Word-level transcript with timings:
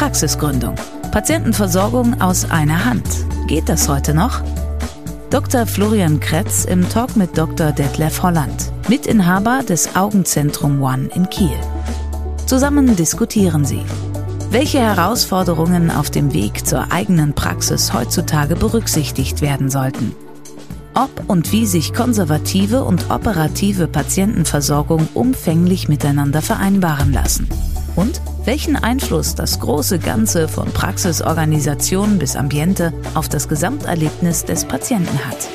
Praxisgründung. 0.00 0.76
Patientenversorgung 1.12 2.22
aus 2.22 2.50
einer 2.50 2.86
Hand. 2.86 3.04
Geht 3.48 3.68
das 3.68 3.86
heute 3.86 4.14
noch? 4.14 4.40
Dr. 5.28 5.66
Florian 5.66 6.20
Kretz 6.20 6.64
im 6.64 6.88
Talk 6.88 7.16
mit 7.16 7.36
Dr. 7.36 7.72
Detlef 7.72 8.22
Holland, 8.22 8.72
Mitinhaber 8.88 9.62
des 9.62 9.94
Augenzentrum 9.96 10.82
One 10.82 11.10
in 11.14 11.28
Kiel. 11.28 11.52
Zusammen 12.46 12.96
diskutieren 12.96 13.66
sie, 13.66 13.82
welche 14.50 14.78
Herausforderungen 14.78 15.90
auf 15.90 16.08
dem 16.08 16.32
Weg 16.32 16.66
zur 16.66 16.90
eigenen 16.90 17.34
Praxis 17.34 17.92
heutzutage 17.92 18.56
berücksichtigt 18.56 19.42
werden 19.42 19.68
sollten. 19.68 20.14
Ob 20.94 21.10
und 21.26 21.52
wie 21.52 21.66
sich 21.66 21.92
konservative 21.92 22.84
und 22.84 23.10
operative 23.10 23.86
Patientenversorgung 23.86 25.08
umfänglich 25.12 25.88
miteinander 25.90 26.40
vereinbaren 26.40 27.12
lassen. 27.12 27.50
Und 27.96 28.22
welchen 28.44 28.76
Einfluss 28.76 29.34
das 29.34 29.60
große 29.60 29.98
Ganze 29.98 30.48
von 30.48 30.72
Praxisorganisation 30.72 32.18
bis 32.18 32.36
Ambiente 32.36 32.92
auf 33.14 33.28
das 33.28 33.48
Gesamterlebnis 33.48 34.44
des 34.44 34.64
Patienten 34.64 35.18
hat. 35.26 35.48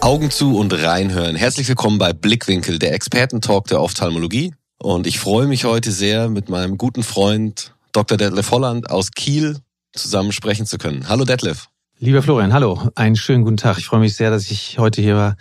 Augen 0.00 0.30
zu 0.30 0.56
und 0.58 0.72
reinhören. 0.72 1.36
Herzlich 1.36 1.68
willkommen 1.68 1.98
bei 1.98 2.12
Blickwinkel, 2.12 2.78
der 2.78 2.92
Expertentalk 2.92 3.68
der 3.68 3.80
Ophthalmologie. 3.80 4.52
Und 4.78 5.06
ich 5.06 5.18
freue 5.20 5.46
mich 5.46 5.64
heute 5.64 5.92
sehr, 5.92 6.28
mit 6.28 6.48
meinem 6.48 6.76
guten 6.76 7.04
Freund 7.04 7.74
Dr. 7.92 8.18
Detlef 8.18 8.50
Holland 8.50 8.90
aus 8.90 9.12
Kiel 9.12 9.58
zusammen 9.92 10.32
sprechen 10.32 10.66
zu 10.66 10.78
können. 10.78 11.08
Hallo 11.08 11.24
Detlef. 11.24 11.68
Lieber 12.04 12.20
Florian, 12.20 12.52
hallo. 12.52 12.90
Einen 12.96 13.14
schönen 13.14 13.44
guten 13.44 13.58
Tag. 13.58 13.78
Ich 13.78 13.86
freue 13.86 14.00
mich 14.00 14.16
sehr, 14.16 14.32
dass 14.32 14.50
ich 14.50 14.76
heute 14.80 15.00
hier 15.00 15.36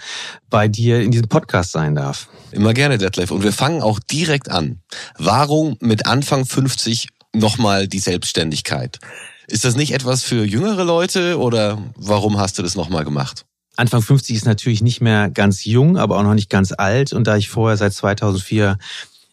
bei 0.51 0.67
dir 0.67 1.01
in 1.01 1.09
diesem 1.09 1.27
Podcast 1.27 1.71
sein 1.71 1.95
darf. 1.95 2.29
Immer 2.51 2.75
gerne, 2.75 2.99
Detlef. 2.99 3.31
Und 3.31 3.41
wir 3.41 3.51
fangen 3.51 3.81
auch 3.81 3.97
direkt 3.97 4.51
an. 4.51 4.79
Warum 5.17 5.75
mit 5.79 6.05
Anfang 6.05 6.45
50 6.45 7.07
nochmal 7.33 7.87
die 7.87 7.97
Selbstständigkeit? 7.97 8.99
Ist 9.47 9.65
das 9.65 9.75
nicht 9.75 9.91
etwas 9.91 10.21
für 10.21 10.45
jüngere 10.45 10.83
Leute 10.83 11.39
oder 11.39 11.79
warum 11.95 12.37
hast 12.37 12.59
du 12.59 12.61
das 12.61 12.75
nochmal 12.75 13.05
gemacht? 13.05 13.47
Anfang 13.75 14.03
50 14.03 14.35
ist 14.35 14.45
natürlich 14.45 14.83
nicht 14.83 15.01
mehr 15.01 15.31
ganz 15.31 15.65
jung, 15.65 15.97
aber 15.97 16.19
auch 16.19 16.23
noch 16.23 16.35
nicht 16.35 16.51
ganz 16.51 16.71
alt. 16.77 17.11
Und 17.11 17.25
da 17.25 17.37
ich 17.37 17.49
vorher 17.49 17.75
seit 17.75 17.93
2004 17.93 18.77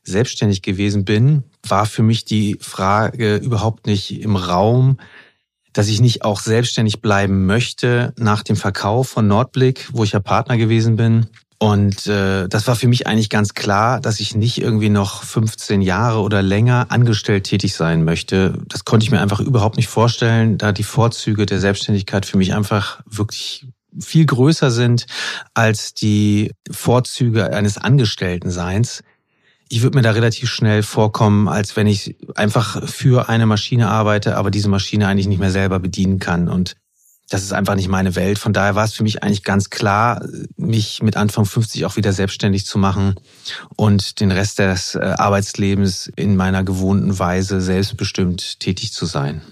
selbstständig 0.03 0.63
gewesen 0.63 1.05
bin, 1.05 1.45
war 1.63 1.85
für 1.85 2.03
mich 2.03 2.25
die 2.25 2.57
Frage 2.59 3.37
überhaupt 3.37 3.87
nicht 3.87 4.23
im 4.23 4.37
Raum, 4.37 4.97
dass 5.79 5.87
ich 5.87 6.01
nicht 6.01 6.25
auch 6.25 6.41
selbstständig 6.41 7.03
bleiben 7.03 7.47
möchte 7.47 8.13
nach 8.19 8.43
dem 8.43 8.57
Verkauf 8.57 9.11
von 9.11 9.29
Nordblick, 9.29 9.89
wo 9.93 10.03
ich 10.03 10.11
ja 10.11 10.19
Partner 10.19 10.57
gewesen 10.57 10.97
bin. 10.97 11.29
Und 11.61 12.09
äh, 12.09 12.49
das 12.49 12.67
war 12.67 12.75
für 12.75 12.89
mich 12.89 13.07
eigentlich 13.07 13.31
ganz 13.31 13.55
klar, 13.55 14.01
dass 14.01 14.19
ich 14.19 14.35
nicht 14.35 14.61
irgendwie 14.61 14.89
noch 14.89 15.23
15 15.23 15.81
Jahre 15.81 16.23
oder 16.23 16.43
länger 16.43 16.87
angestellt 16.89 17.45
tätig 17.45 17.75
sein 17.75 18.03
möchte. 18.03 18.59
Das 18.67 18.85
konnte 18.85 19.05
ich 19.05 19.13
mir 19.13 19.21
einfach 19.21 19.39
überhaupt 19.39 19.77
nicht 19.77 19.87
vorstellen, 19.87 20.59
da 20.59 20.73
die 20.73 20.83
Vorzüge 20.83 21.47
der 21.47 21.61
Selbstständigkeit 21.61 22.27
für 22.27 22.39
mich 22.39 22.55
einfach 22.55 23.01
wirklich 23.07 23.69
viel 24.01 24.27
größer 24.27 24.73
sind 24.73 25.07
als 25.55 25.95
die 25.95 26.51
Vorzüge 26.69 27.53
eines 27.53 27.79
Angestelltenseins 27.79 29.05
ich 29.69 29.83
würde 29.83 29.97
mir 29.97 30.03
da 30.03 30.13
relativ 30.13 30.51
schnell 30.51 30.83
vorkommen, 30.83 31.49
als 31.49 31.77
wenn 31.77 31.87
ich 31.87 32.17
einfach 32.35 32.89
für 32.89 33.29
eine 33.29 33.47
Maschine 33.47 33.89
arbeite, 33.89 34.37
aber 34.37 34.51
diese 34.51 34.69
Maschine 34.69 35.07
eigentlich 35.07 35.27
nicht 35.27 35.41
mehr 35.41 35.51
selber 35.51 35.79
bedienen 35.79 36.19
kann. 36.19 36.49
Und 36.49 36.77
das 37.29 37.43
ist 37.43 37.53
einfach 37.53 37.75
nicht 37.75 37.89
meine 37.89 38.17
Welt. 38.17 38.39
Von 38.39 38.55
daher 38.55 38.75
war 38.75 38.85
es 38.85 38.95
für 38.95 39.03
mich 39.03 39.23
eigentlich 39.23 39.45
ganz 39.45 39.69
klar, 39.69 40.25
mich 40.57 41.03
mit 41.03 41.17
Anfang 41.17 41.45
50 41.45 41.85
auch 41.85 41.97
wieder 41.97 42.13
selbstständig 42.13 42.65
zu 42.65 42.79
machen 42.79 43.17
und 43.77 44.21
den 44.21 44.31
Rest 44.31 44.59
des 44.59 44.95
äh, 44.95 45.01
Arbeitslebens 45.01 46.11
in 46.17 46.37
meiner 46.37 46.65
gewohnten 46.65 47.19
Weise 47.19 47.61
selbstbestimmt 47.61 48.61
tätig 48.61 48.93
zu 48.93 49.05
sein. 49.05 49.43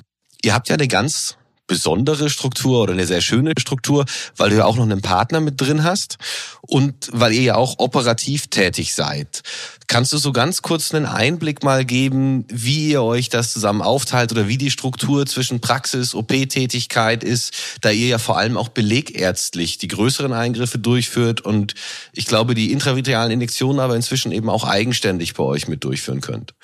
Ihr 0.42 0.54
habt 0.54 0.68
ja 0.68 0.74
eine 0.74 0.88
ganz 0.88 1.36
besondere 1.66 2.30
Struktur 2.30 2.82
oder 2.82 2.92
eine 2.92 3.06
sehr 3.06 3.20
schöne 3.20 3.52
Struktur, 3.58 4.04
weil 4.36 4.50
du 4.50 4.56
ja 4.56 4.64
auch 4.64 4.76
noch 4.76 4.84
einen 4.84 5.02
Partner 5.02 5.40
mit 5.40 5.60
drin 5.60 5.84
hast 5.84 6.16
und 6.62 7.08
weil 7.12 7.32
ihr 7.32 7.42
ja 7.42 7.54
auch 7.56 7.78
operativ 7.78 8.48
tätig 8.48 8.94
seid. 8.94 9.42
Kannst 9.88 10.12
du 10.12 10.18
so 10.18 10.32
ganz 10.32 10.62
kurz 10.62 10.92
einen 10.92 11.06
Einblick 11.06 11.62
mal 11.62 11.84
geben, 11.84 12.44
wie 12.48 12.90
ihr 12.90 13.02
euch 13.02 13.28
das 13.28 13.52
zusammen 13.52 13.82
aufteilt 13.82 14.32
oder 14.32 14.48
wie 14.48 14.58
die 14.58 14.70
Struktur 14.70 15.26
zwischen 15.26 15.60
Praxis, 15.60 16.14
OP-Tätigkeit 16.14 17.22
ist, 17.22 17.52
da 17.82 17.90
ihr 17.90 18.08
ja 18.08 18.18
vor 18.18 18.36
allem 18.36 18.56
auch 18.56 18.68
belegärztlich 18.68 19.78
die 19.78 19.88
größeren 19.88 20.32
Eingriffe 20.32 20.78
durchführt 20.78 21.40
und 21.40 21.74
ich 22.12 22.26
glaube, 22.26 22.54
die 22.54 22.72
intravitrealen 22.72 23.30
Injektionen 23.30 23.80
aber 23.80 23.94
inzwischen 23.94 24.32
eben 24.32 24.50
auch 24.50 24.64
eigenständig 24.64 25.34
bei 25.34 25.44
euch 25.44 25.68
mit 25.68 25.84
durchführen 25.84 26.20
könnt. 26.20 26.54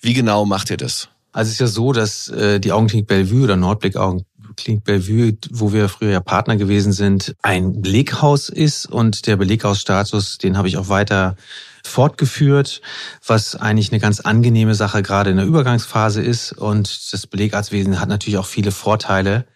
Wie 0.00 0.14
genau 0.14 0.44
macht 0.44 0.70
ihr 0.70 0.76
das? 0.76 1.08
Also 1.32 1.48
es 1.48 1.54
ist 1.54 1.60
ja 1.60 1.66
so, 1.66 1.92
dass 1.92 2.28
äh, 2.28 2.60
die 2.60 2.72
Augenklinik 2.72 3.06
Bellevue 3.06 3.44
oder 3.44 3.56
Nordblick 3.56 3.96
Augen 3.96 4.24
Klinik 4.56 4.84
Bellevue, 4.84 5.36
wo 5.50 5.72
wir 5.72 5.88
früher 5.88 6.10
ja 6.10 6.20
Partner 6.20 6.56
gewesen 6.56 6.92
sind, 6.92 7.34
ein 7.42 7.80
Beleghaus 7.80 8.48
ist 8.48 8.86
und 8.86 9.26
der 9.26 9.36
Beleghausstatus, 9.36 10.38
den 10.38 10.56
habe 10.56 10.68
ich 10.68 10.76
auch 10.76 10.88
weiter 10.88 11.36
fortgeführt, 11.84 12.80
was 13.26 13.56
eigentlich 13.56 13.90
eine 13.90 14.00
ganz 14.00 14.20
angenehme 14.20 14.74
Sache 14.74 15.02
gerade 15.02 15.30
in 15.30 15.36
der 15.36 15.46
Übergangsphase 15.46 16.22
ist. 16.22 16.52
Und 16.52 17.12
das 17.12 17.26
Belegarztwesen 17.26 18.00
hat 18.00 18.08
natürlich 18.08 18.38
auch 18.38 18.46
viele 18.46 18.70
Vorteile. 18.70 19.46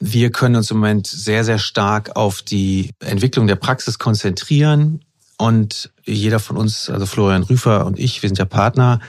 Wir 0.00 0.30
können 0.30 0.56
uns 0.56 0.70
im 0.70 0.78
Moment 0.78 1.06
sehr, 1.06 1.44
sehr 1.44 1.58
stark 1.58 2.16
auf 2.16 2.42
die 2.42 2.90
Entwicklung 3.00 3.46
der 3.46 3.56
Praxis 3.56 3.98
konzentrieren. 3.98 5.04
Und 5.38 5.90
jeder 6.04 6.38
von 6.38 6.56
uns, 6.56 6.90
also 6.90 7.06
Florian 7.06 7.44
Rüfer 7.44 7.86
und 7.86 7.98
ich, 7.98 8.22
wir 8.22 8.28
sind 8.28 8.38
ja 8.38 8.44
Partner, 8.44 9.00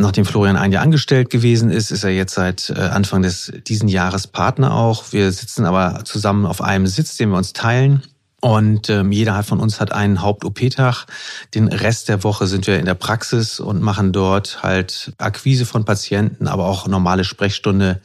Nachdem 0.00 0.24
Florian 0.24 0.56
ein 0.56 0.72
Jahr 0.72 0.82
angestellt 0.82 1.30
gewesen 1.30 1.70
ist, 1.70 1.92
ist 1.92 2.02
er 2.02 2.10
jetzt 2.10 2.34
seit 2.34 2.70
äh, 2.70 2.74
Anfang 2.80 3.22
des 3.22 3.52
diesen 3.66 3.88
Jahres 3.88 4.26
Partner 4.26 4.74
auch. 4.74 5.12
Wir 5.12 5.30
sitzen 5.30 5.64
aber 5.64 6.04
zusammen 6.04 6.46
auf 6.46 6.60
einem 6.60 6.86
Sitz, 6.86 7.16
den 7.16 7.30
wir 7.30 7.36
uns 7.36 7.52
teilen. 7.52 8.02
Und 8.40 8.90
ähm, 8.90 9.10
jeder 9.10 9.42
von 9.42 9.60
uns 9.60 9.80
hat 9.80 9.92
einen 9.92 10.20
Haupt-OP-Tag. 10.20 11.06
Den 11.54 11.68
Rest 11.68 12.10
der 12.10 12.24
Woche 12.24 12.46
sind 12.46 12.66
wir 12.66 12.78
in 12.78 12.84
der 12.84 12.94
Praxis 12.94 13.58
und 13.58 13.80
machen 13.80 14.12
dort 14.12 14.62
halt 14.62 15.12
Akquise 15.16 15.64
von 15.64 15.86
Patienten, 15.86 16.46
aber 16.48 16.66
auch 16.66 16.86
normale 16.86 17.24
Sprechstunde, 17.24 18.02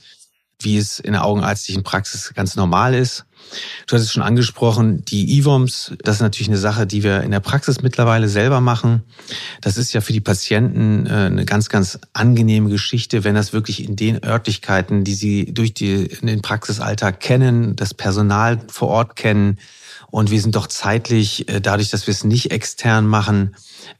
wie 0.62 0.78
es 0.78 1.00
in 1.00 1.12
der 1.12 1.26
augenärztlichen 1.26 1.84
Praxis 1.84 2.32
ganz 2.36 2.56
normal 2.56 2.94
ist. 2.94 3.26
Du 3.88 3.96
hast 3.96 4.04
es 4.04 4.12
schon 4.12 4.24
angesprochen, 4.24 5.04
die 5.06 5.38
IVOMs, 5.38 5.94
das 6.04 6.18
ist 6.18 6.22
natürlich 6.22 6.50
eine 6.50 6.58
Sache, 6.58 6.86
die 6.86 7.04
wir 7.04 7.22
in 7.22 7.32
der 7.32 7.40
Praxis 7.40 7.82
mittlerweile 7.82 8.30
selber 8.30 8.62
machen. 8.62 9.04
Das 9.62 9.78
ist 9.78 9.94
ja 9.94 10.02
für 10.02 10.14
die 10.14 10.22
Patienten 10.22 11.08
äh, 11.08 11.10
eine 11.10 11.46
ganz, 11.46 11.70
ganz 11.70 12.00
angenehme 12.14 12.70
Geschichte, 12.70 13.24
wenn 13.24 13.36
das 13.36 13.52
wirklich 13.52 13.84
in 13.84 13.96
den 13.96 14.24
Örtlichkeiten, 14.24 15.04
die 15.04 15.16
sie 15.16 15.54
durch 15.54 15.74
die, 15.74 16.08
den 16.22 16.42
Praxisalltag 16.42 17.20
kennen, 17.20 17.76
das 17.76 17.94
Personal 17.94 18.60
vor 18.68 18.90
Ort 18.90 19.16
kennen. 19.16 19.58
Und 20.12 20.32
wir 20.32 20.42
sind 20.42 20.56
doch 20.56 20.68
zeitlich, 20.68 21.50
äh, 21.50 21.60
dadurch, 21.60 21.90
dass 21.90 22.08
wir 22.08 22.12
es 22.12 22.24
nicht 22.24 22.52
extern 22.52 23.08
machen, 23.08 23.56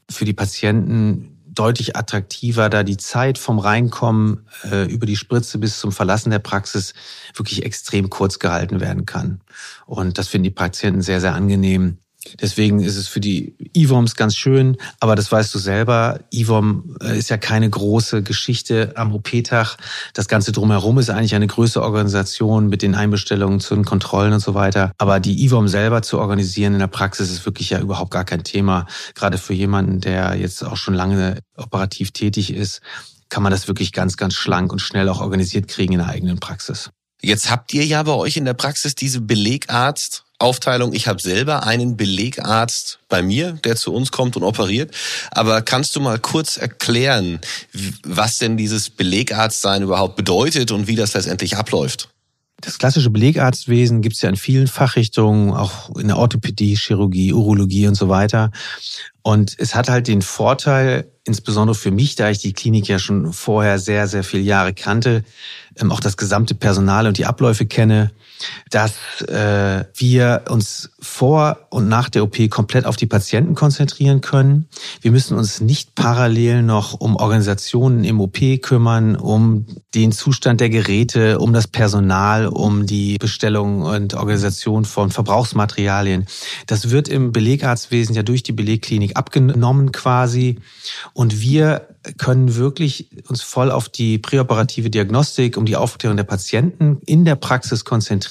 für 0.08 0.24
die 0.24 0.32
Patienten 0.32 1.39
deutlich 1.60 1.94
attraktiver, 1.94 2.70
da 2.70 2.82
die 2.82 2.96
Zeit 2.96 3.36
vom 3.36 3.58
Reinkommen 3.58 4.46
äh, 4.64 4.90
über 4.90 5.04
die 5.04 5.16
Spritze 5.16 5.58
bis 5.58 5.78
zum 5.78 5.92
Verlassen 5.92 6.30
der 6.30 6.38
Praxis 6.38 6.94
wirklich 7.34 7.64
extrem 7.64 8.08
kurz 8.08 8.38
gehalten 8.38 8.80
werden 8.80 9.04
kann. 9.04 9.42
Und 9.84 10.16
das 10.16 10.28
finden 10.28 10.44
die 10.44 10.50
Patienten 10.50 11.02
sehr, 11.02 11.20
sehr 11.20 11.34
angenehm. 11.34 11.98
Deswegen 12.40 12.80
ist 12.80 12.96
es 12.96 13.08
für 13.08 13.20
die 13.20 13.54
IVOMs 13.74 14.14
ganz 14.14 14.36
schön, 14.36 14.76
aber 15.00 15.16
das 15.16 15.32
weißt 15.32 15.54
du 15.54 15.58
selber. 15.58 16.20
IVOM 16.32 16.96
äh, 17.02 17.18
ist 17.18 17.30
ja 17.30 17.38
keine 17.38 17.68
große 17.68 18.22
Geschichte 18.22 18.92
am 18.96 19.14
OP-Tag. 19.14 19.78
Das 20.12 20.28
Ganze 20.28 20.52
drumherum 20.52 20.98
ist 20.98 21.08
eigentlich 21.08 21.34
eine 21.34 21.46
größere 21.46 21.82
Organisation 21.82 22.68
mit 22.68 22.82
den 22.82 22.94
Einbestellungen 22.94 23.60
zu 23.60 23.74
den 23.74 23.84
Kontrollen 23.84 24.34
und 24.34 24.40
so 24.40 24.54
weiter. 24.54 24.92
Aber 24.98 25.18
die 25.18 25.44
IVOM 25.44 25.66
selber 25.66 26.02
zu 26.02 26.18
organisieren 26.18 26.74
in 26.74 26.78
der 26.78 26.88
Praxis 26.88 27.30
ist 27.30 27.46
wirklich 27.46 27.70
ja 27.70 27.80
überhaupt 27.80 28.10
gar 28.10 28.24
kein 28.24 28.44
Thema. 28.44 28.86
Gerade 29.14 29.38
für 29.38 29.54
jemanden, 29.54 30.00
der 30.00 30.34
jetzt 30.34 30.62
auch 30.62 30.76
schon 30.76 30.94
lange 30.94 31.38
operativ 31.56 32.10
tätig 32.10 32.52
ist, 32.52 32.80
kann 33.30 33.42
man 33.42 33.52
das 33.52 33.66
wirklich 33.66 33.92
ganz, 33.92 34.16
ganz 34.18 34.34
schlank 34.34 34.72
und 34.72 34.80
schnell 34.80 35.08
auch 35.08 35.20
organisiert 35.20 35.68
kriegen 35.68 35.94
in 35.94 36.00
der 36.00 36.08
eigenen 36.08 36.38
Praxis. 36.38 36.90
Jetzt 37.22 37.50
habt 37.50 37.72
ihr 37.74 37.84
ja 37.84 38.02
bei 38.02 38.12
euch 38.12 38.36
in 38.36 38.44
der 38.44 38.54
Praxis 38.54 38.94
diese 38.94 39.20
Belegarzt 39.20 40.24
Aufteilung. 40.40 40.92
Ich 40.92 41.06
habe 41.06 41.20
selber 41.20 41.64
einen 41.64 41.96
Belegarzt 41.96 42.98
bei 43.08 43.22
mir, 43.22 43.52
der 43.64 43.76
zu 43.76 43.92
uns 43.92 44.10
kommt 44.10 44.36
und 44.36 44.42
operiert. 44.42 44.94
Aber 45.30 45.62
kannst 45.62 45.94
du 45.94 46.00
mal 46.00 46.18
kurz 46.18 46.56
erklären, 46.56 47.40
was 48.04 48.38
denn 48.38 48.56
dieses 48.56 48.90
Belegarztsein 48.90 49.82
überhaupt 49.82 50.16
bedeutet 50.16 50.72
und 50.72 50.86
wie 50.86 50.96
das 50.96 51.14
letztendlich 51.14 51.56
abläuft? 51.56 52.08
Das 52.60 52.78
klassische 52.78 53.10
Belegarztwesen 53.10 54.02
gibt 54.02 54.16
es 54.16 54.22
ja 54.22 54.28
in 54.28 54.36
vielen 54.36 54.66
Fachrichtungen, 54.66 55.54
auch 55.54 55.94
in 55.96 56.08
der 56.08 56.18
Orthopädie, 56.18 56.76
Chirurgie, 56.76 57.32
Urologie 57.32 57.86
und 57.86 57.94
so 57.94 58.08
weiter. 58.08 58.50
Und 59.22 59.54
es 59.58 59.74
hat 59.74 59.88
halt 59.88 60.08
den 60.08 60.22
Vorteil, 60.22 61.10
insbesondere 61.24 61.74
für 61.74 61.90
mich, 61.90 62.16
da 62.16 62.30
ich 62.30 62.38
die 62.38 62.52
Klinik 62.52 62.88
ja 62.88 62.98
schon 62.98 63.32
vorher 63.32 63.78
sehr, 63.78 64.08
sehr 64.08 64.24
viele 64.24 64.42
Jahre 64.42 64.74
kannte, 64.74 65.24
ähm, 65.78 65.90
auch 65.92 66.00
das 66.00 66.16
gesamte 66.16 66.54
Personal 66.54 67.06
und 67.06 67.18
die 67.18 67.26
Abläufe 67.26 67.66
kenne, 67.66 68.10
dass 68.70 68.92
äh, 69.28 69.84
wir 69.94 70.44
uns 70.48 70.90
vor 71.00 71.58
und 71.70 71.88
nach 71.88 72.08
der 72.08 72.24
OP 72.24 72.50
komplett 72.50 72.86
auf 72.86 72.96
die 72.96 73.06
Patienten 73.06 73.54
konzentrieren 73.54 74.20
können. 74.20 74.68
Wir 75.00 75.10
müssen 75.10 75.36
uns 75.36 75.60
nicht 75.60 75.94
parallel 75.94 76.62
noch 76.62 76.94
um 76.94 77.16
Organisationen 77.16 78.04
im 78.04 78.20
OP 78.20 78.38
kümmern, 78.62 79.16
um 79.16 79.66
den 79.94 80.12
Zustand 80.12 80.60
der 80.60 80.70
Geräte, 80.70 81.38
um 81.38 81.52
das 81.52 81.68
Personal, 81.68 82.46
um 82.46 82.86
die 82.86 83.18
Bestellung 83.18 83.82
und 83.82 84.14
Organisation 84.14 84.84
von 84.84 85.10
Verbrauchsmaterialien. 85.10 86.26
Das 86.66 86.90
wird 86.90 87.08
im 87.08 87.32
Belegarztwesen 87.32 88.14
ja 88.14 88.22
durch 88.22 88.42
die 88.42 88.52
Belegklinik 88.52 89.16
abgenommen 89.16 89.92
quasi. 89.92 90.60
Und 91.12 91.40
wir 91.40 91.88
können 92.16 92.56
wirklich 92.56 93.10
uns 93.28 93.42
voll 93.42 93.70
auf 93.70 93.88
die 93.88 94.18
präoperative 94.18 94.88
Diagnostik, 94.88 95.56
um 95.56 95.66
die 95.66 95.76
Aufklärung 95.76 96.16
der 96.16 96.24
Patienten 96.24 96.98
in 97.04 97.24
der 97.24 97.36
Praxis 97.36 97.84
konzentrieren. 97.84 98.29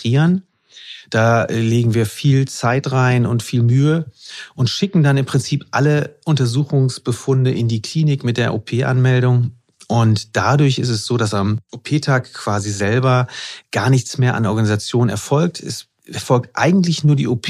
Da 1.10 1.46
legen 1.50 1.94
wir 1.94 2.06
viel 2.06 2.48
Zeit 2.48 2.92
rein 2.92 3.26
und 3.26 3.42
viel 3.42 3.64
Mühe 3.64 4.12
und 4.56 4.70
schicken 4.70 5.04
dann 5.04 5.18
im 5.18 5.26
Prinzip 5.26 5.66
alle 5.72 6.18
Untersuchungsbefunde 6.26 7.52
in 7.52 7.68
die 7.68 7.82
Klinik 7.82 8.24
mit 8.24 8.38
der 8.38 8.54
OP-Anmeldung. 8.54 9.52
Und 9.88 10.36
dadurch 10.38 10.78
ist 10.78 10.90
es 10.90 11.06
so, 11.06 11.18
dass 11.18 11.34
am 11.34 11.62
OP-Tag 11.72 12.32
quasi 12.34 12.72
selber 12.72 13.26
gar 13.72 13.90
nichts 13.90 14.20
mehr 14.20 14.36
an 14.36 14.46
Organisation 14.46 15.10
erfolgt. 15.10 15.60
Es 15.60 15.88
erfolgt 16.14 16.52
eigentlich 16.54 17.04
nur 17.04 17.16
die 17.16 17.28
OP 17.28 17.48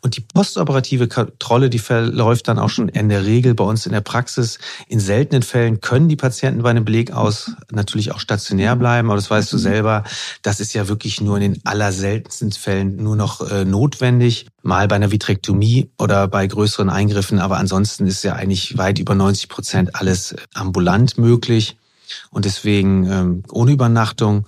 und 0.00 0.16
die 0.16 0.20
postoperative 0.20 1.08
Kontrolle, 1.08 1.70
die 1.70 1.78
verläuft 1.78 2.48
dann 2.48 2.58
auch 2.58 2.70
schon 2.70 2.88
in 2.88 3.08
der 3.08 3.24
Regel 3.24 3.54
bei 3.54 3.64
uns 3.64 3.86
in 3.86 3.92
der 3.92 4.00
Praxis. 4.00 4.58
In 4.88 5.00
seltenen 5.00 5.42
Fällen 5.42 5.80
können 5.80 6.08
die 6.08 6.16
Patienten 6.16 6.62
bei 6.62 6.70
einem 6.70 6.84
Beleg 6.84 7.12
aus 7.12 7.52
natürlich 7.70 8.12
auch 8.12 8.20
stationär 8.20 8.76
bleiben, 8.76 9.08
aber 9.08 9.16
das 9.16 9.30
weißt 9.30 9.52
du 9.52 9.58
selber, 9.58 10.04
das 10.42 10.60
ist 10.60 10.74
ja 10.74 10.88
wirklich 10.88 11.20
nur 11.20 11.36
in 11.36 11.52
den 11.52 11.60
allerseltensten 11.64 12.52
Fällen 12.52 12.96
nur 12.96 13.16
noch 13.16 13.50
äh, 13.50 13.64
notwendig, 13.64 14.46
mal 14.62 14.88
bei 14.88 14.96
einer 14.96 15.12
Vitrektomie 15.12 15.90
oder 15.98 16.28
bei 16.28 16.46
größeren 16.46 16.90
Eingriffen, 16.90 17.38
aber 17.38 17.58
ansonsten 17.58 18.06
ist 18.06 18.24
ja 18.24 18.34
eigentlich 18.34 18.76
weit 18.78 18.98
über 18.98 19.14
90 19.14 19.48
Prozent 19.48 19.94
alles 19.94 20.34
ambulant 20.54 21.18
möglich 21.18 21.76
und 22.30 22.44
deswegen 22.44 23.10
ähm, 23.10 23.42
ohne 23.50 23.72
Übernachtung. 23.72 24.46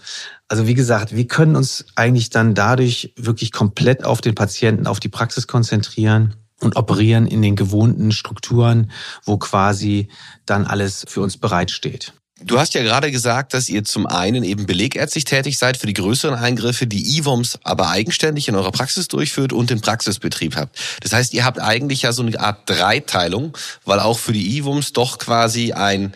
Also 0.48 0.66
wie 0.66 0.74
gesagt, 0.74 1.14
wir 1.14 1.26
können 1.26 1.56
uns 1.56 1.84
eigentlich 1.94 2.30
dann 2.30 2.54
dadurch 2.54 3.12
wirklich 3.16 3.52
komplett 3.52 4.04
auf 4.04 4.20
den 4.20 4.34
Patienten, 4.34 4.86
auf 4.86 5.00
die 5.00 5.08
Praxis 5.08 5.46
konzentrieren 5.46 6.34
und 6.60 6.76
operieren 6.76 7.26
in 7.26 7.42
den 7.42 7.56
gewohnten 7.56 8.12
Strukturen, 8.12 8.90
wo 9.24 9.36
quasi 9.38 10.08
dann 10.46 10.64
alles 10.64 11.04
für 11.08 11.20
uns 11.20 11.36
bereitsteht. 11.36 12.12
Du 12.40 12.60
hast 12.60 12.74
ja 12.74 12.84
gerade 12.84 13.10
gesagt, 13.10 13.52
dass 13.52 13.68
ihr 13.68 13.82
zum 13.82 14.06
einen 14.06 14.44
eben 14.44 14.64
belegärztlich 14.64 15.24
tätig 15.24 15.58
seid 15.58 15.76
für 15.76 15.88
die 15.88 15.94
größeren 15.94 16.36
Eingriffe, 16.36 16.86
die 16.86 17.16
IWOMs 17.18 17.58
aber 17.64 17.90
eigenständig 17.90 18.46
in 18.46 18.54
eurer 18.54 18.70
Praxis 18.70 19.08
durchführt 19.08 19.52
und 19.52 19.70
den 19.70 19.80
Praxisbetrieb 19.80 20.54
habt. 20.54 20.78
Das 21.02 21.12
heißt, 21.12 21.34
ihr 21.34 21.44
habt 21.44 21.60
eigentlich 21.60 22.02
ja 22.02 22.12
so 22.12 22.22
eine 22.22 22.38
Art 22.38 22.70
Dreiteilung, 22.70 23.56
weil 23.84 23.98
auch 23.98 24.20
für 24.20 24.32
die 24.32 24.56
IWOMs 24.56 24.92
doch 24.92 25.18
quasi 25.18 25.72
ein 25.72 26.12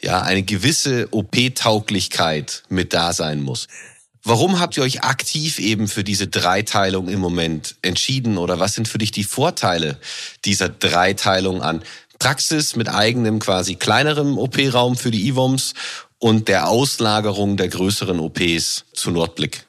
ja, 0.00 0.22
eine 0.22 0.42
gewisse 0.42 1.08
OP-Tauglichkeit 1.12 2.62
mit 2.68 2.92
da 2.92 3.12
sein 3.12 3.42
muss. 3.42 3.68
Warum 4.22 4.58
habt 4.58 4.76
ihr 4.76 4.82
euch 4.82 5.04
aktiv 5.04 5.60
eben 5.60 5.86
für 5.86 6.02
diese 6.02 6.26
Dreiteilung 6.26 7.08
im 7.08 7.20
Moment 7.20 7.76
entschieden 7.82 8.38
oder 8.38 8.58
was 8.58 8.74
sind 8.74 8.88
für 8.88 8.98
dich 8.98 9.12
die 9.12 9.22
Vorteile 9.22 9.98
dieser 10.44 10.68
Dreiteilung 10.68 11.62
an 11.62 11.82
Praxis 12.18 12.74
mit 12.74 12.88
eigenem 12.88 13.38
quasi 13.38 13.76
kleinerem 13.76 14.36
OP-Raum 14.36 14.96
für 14.96 15.12
die 15.12 15.28
IWOMs 15.28 15.74
und 16.18 16.48
der 16.48 16.68
Auslagerung 16.68 17.56
der 17.56 17.68
größeren 17.68 18.18
OPs 18.18 18.86
zu 18.92 19.10
Nordblick? 19.10 19.65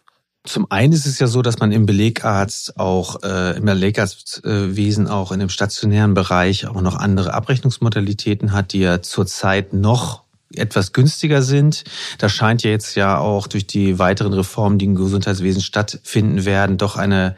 Zum 0.48 0.72
einen 0.72 0.94
ist 0.94 1.06
es 1.06 1.20
ja 1.20 1.28
so, 1.28 1.42
dass 1.42 1.60
man 1.60 1.74
im 1.74 1.86
Belegarzt 1.86 2.80
auch, 2.80 3.22
äh, 3.22 3.58
im 3.58 3.66
Belegarztwesen 3.66 5.08
auch 5.08 5.34
in 5.34 5.42
dem 5.42 5.50
stationären 5.50 6.14
Bereich 6.14 6.68
auch 6.68 6.80
noch 6.80 6.96
andere 6.96 7.34
Abrechnungsmodalitäten 7.34 8.54
hat, 8.54 8.72
die 8.72 8.80
ja 8.80 9.02
zurzeit 9.02 9.74
noch 9.74 10.24
etwas 10.56 10.94
günstiger 10.94 11.42
sind. 11.42 11.84
Da 12.18 12.30
scheint 12.30 12.64
ja 12.64 12.72
jetzt 12.72 12.96
ja 12.96 13.18
auch 13.18 13.48
durch 13.48 13.68
die 13.68 14.00
weiteren 14.00 14.32
Reformen, 14.32 14.78
die 14.78 14.86
im 14.86 14.96
Gesundheitswesen 14.96 15.62
stattfinden 15.62 16.46
werden, 16.46 16.78
doch 16.78 16.96
eine 16.96 17.36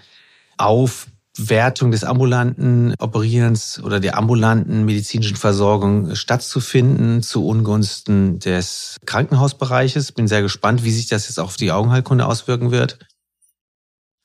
Aufwertung 1.39 1.91
des 1.91 2.03
ambulanten 2.03 2.94
Operierens 3.00 3.81
oder 3.83 4.00
der 4.00 4.18
ambulanten 4.18 4.86
medizinischen 4.86 5.38
Versorgung 5.38 6.15
stattzufinden 6.15 7.24
zu 7.24 7.45
Ungunsten 7.45 8.39
des 8.39 8.97
Krankenhausbereiches. 9.06 10.12
Bin 10.12 10.27
sehr 10.27 10.41
gespannt, 10.41 10.83
wie 10.83 10.91
sich 10.91 11.07
das 11.07 11.27
jetzt 11.27 11.39
auf 11.39 11.56
die 11.56 11.71
Augenheilkunde 11.71 12.25
auswirken 12.25 12.71
wird. 12.71 13.00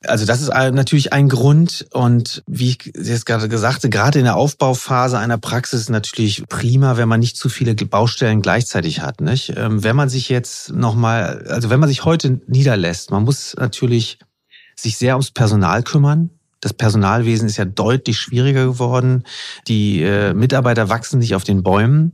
Also 0.05 0.25
das 0.25 0.41
ist 0.41 0.49
natürlich 0.49 1.13
ein 1.13 1.29
Grund 1.29 1.87
und 1.91 2.43
wie 2.47 2.69
ich 2.69 2.91
jetzt 2.95 3.25
gerade 3.25 3.49
gesagt 3.49 3.89
gerade 3.89 4.19
in 4.19 4.25
der 4.25 4.35
Aufbauphase 4.35 5.17
einer 5.17 5.39
Praxis 5.39 5.89
natürlich 5.89 6.43
prima, 6.47 6.97
wenn 6.97 7.07
man 7.09 7.21
nicht 7.21 7.37
zu 7.37 7.49
viele 7.49 7.73
Baustellen 7.73 8.41
gleichzeitig 8.41 9.01
hat. 9.01 9.21
Nicht? 9.21 9.53
Ähm, 9.55 9.83
wenn 9.83 9.95
man 9.95 10.09
sich 10.09 10.29
jetzt 10.29 10.71
nochmal, 10.73 11.47
also 11.47 11.71
wenn 11.71 11.79
man 11.79 11.89
sich 11.89 12.05
heute 12.05 12.39
niederlässt, 12.45 13.09
man 13.09 13.23
muss 13.23 13.55
natürlich 13.57 14.19
sich 14.75 14.97
sehr 14.97 15.15
ums 15.15 15.31
Personal 15.31 15.81
kümmern. 15.81 16.29
Das 16.65 16.73
Personalwesen 16.73 17.47
ist 17.47 17.57
ja 17.57 17.65
deutlich 17.65 18.17
schwieriger 18.17 18.65
geworden. 18.65 19.23
Die 19.67 20.01
äh, 20.01 20.33
Mitarbeiter 20.33 20.89
wachsen 20.89 21.19
nicht 21.19 21.35
auf 21.35 21.43
den 21.43 21.61
Bäumen. 21.61 22.13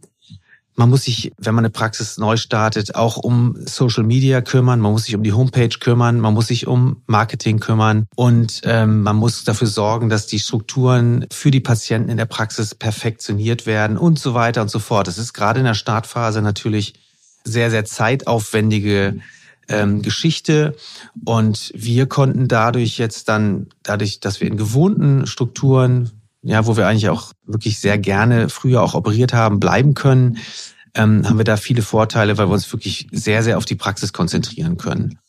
Man 0.76 0.90
muss 0.90 1.04
sich, 1.04 1.32
wenn 1.38 1.56
man 1.56 1.64
eine 1.64 1.70
Praxis 1.70 2.18
neu 2.18 2.36
startet, 2.36 2.96
auch 2.96 3.16
um 3.16 3.56
Social 3.66 4.04
Media 4.04 4.42
kümmern. 4.42 4.82
Man 4.82 4.92
muss 4.92 5.06
sich 5.06 5.16
um 5.16 5.24
die 5.24 5.32
Homepage 5.32 5.70
kümmern. 5.80 6.20
Man 6.20 6.34
muss 6.34 6.48
sich 6.48 6.68
um 6.68 7.02
Marketing 7.08 7.62
kümmern. 7.62 8.08
Und 8.18 8.60
ähm, 8.66 9.04
man 9.04 9.16
muss 9.16 9.46
dafür 9.46 9.68
sorgen, 9.68 10.10
dass 10.10 10.28
die 10.28 10.40
Strukturen 10.40 11.28
für 11.32 11.50
die 11.50 11.62
Patienten 11.62 12.10
in 12.10 12.18
der 12.18 12.26
Praxis 12.26 12.76
perfektioniert 12.76 13.66
werden 13.66 13.98
und 13.98 14.20
so 14.20 14.34
weiter 14.34 14.62
und 14.64 14.70
so 14.70 14.80
fort. 14.80 15.08
Das 15.08 15.18
ist 15.18 15.32
gerade 15.32 15.60
in 15.60 15.66
der 15.66 15.76
Startphase 15.76 16.42
natürlich 16.42 16.96
sehr, 17.46 17.72
sehr 17.72 17.86
zeitaufwendige 17.86 19.22
ähm, 19.72 20.02
Geschichte. 20.02 20.76
Und 21.26 21.72
wir 21.76 22.06
konnten 22.08 22.48
dadurch 22.48 22.98
jetzt 22.98 23.30
dann, 23.30 23.68
dadurch, 23.84 24.20
dass 24.20 24.42
wir 24.42 24.48
in 24.48 24.58
gewohnten 24.58 25.26
Strukturen 25.26 26.12
ja, 26.44 26.66
wo 26.66 26.76
wir 26.76 26.88
eigentlich 26.88 27.10
auch 27.10 27.34
wirklich 27.46 27.80
sehr 27.80 27.98
gerne 27.98 28.50
früher 28.50 28.82
auch 28.82 28.96
operiert 28.96 29.34
haben, 29.34 29.60
bleiben 29.60 29.94
können, 29.94 30.38
ähm, 30.96 31.28
haben 31.28 31.38
wir 31.38 31.46
da 31.46 31.58
viele 31.58 31.82
Vorteile, 31.82 32.38
weil 32.38 32.50
wir 32.50 32.54
uns 32.54 32.72
wirklich 32.74 33.08
sehr, 33.12 33.44
sehr 33.44 33.58
auf 33.58 33.66
die 33.66 33.76
Praxis 33.76 34.12
konzentrieren 34.12 34.78
können. 34.78 35.20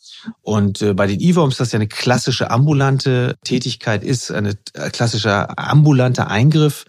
Und 0.41 0.83
äh, 0.83 0.95
bei 0.95 1.07
den 1.07 1.21
IWOMs, 1.21 1.57
das 1.57 1.73
ja 1.73 1.79
eine 1.79 1.89
klassische 1.89 2.51
ambulante 2.51 3.37
Tätigkeit 3.45 4.05
ist, 4.05 4.31
eine 4.31 4.57
äh, 4.75 4.91
klassischer 4.91 5.59
ambulanter 5.59 6.29
Eingriff, 6.29 6.85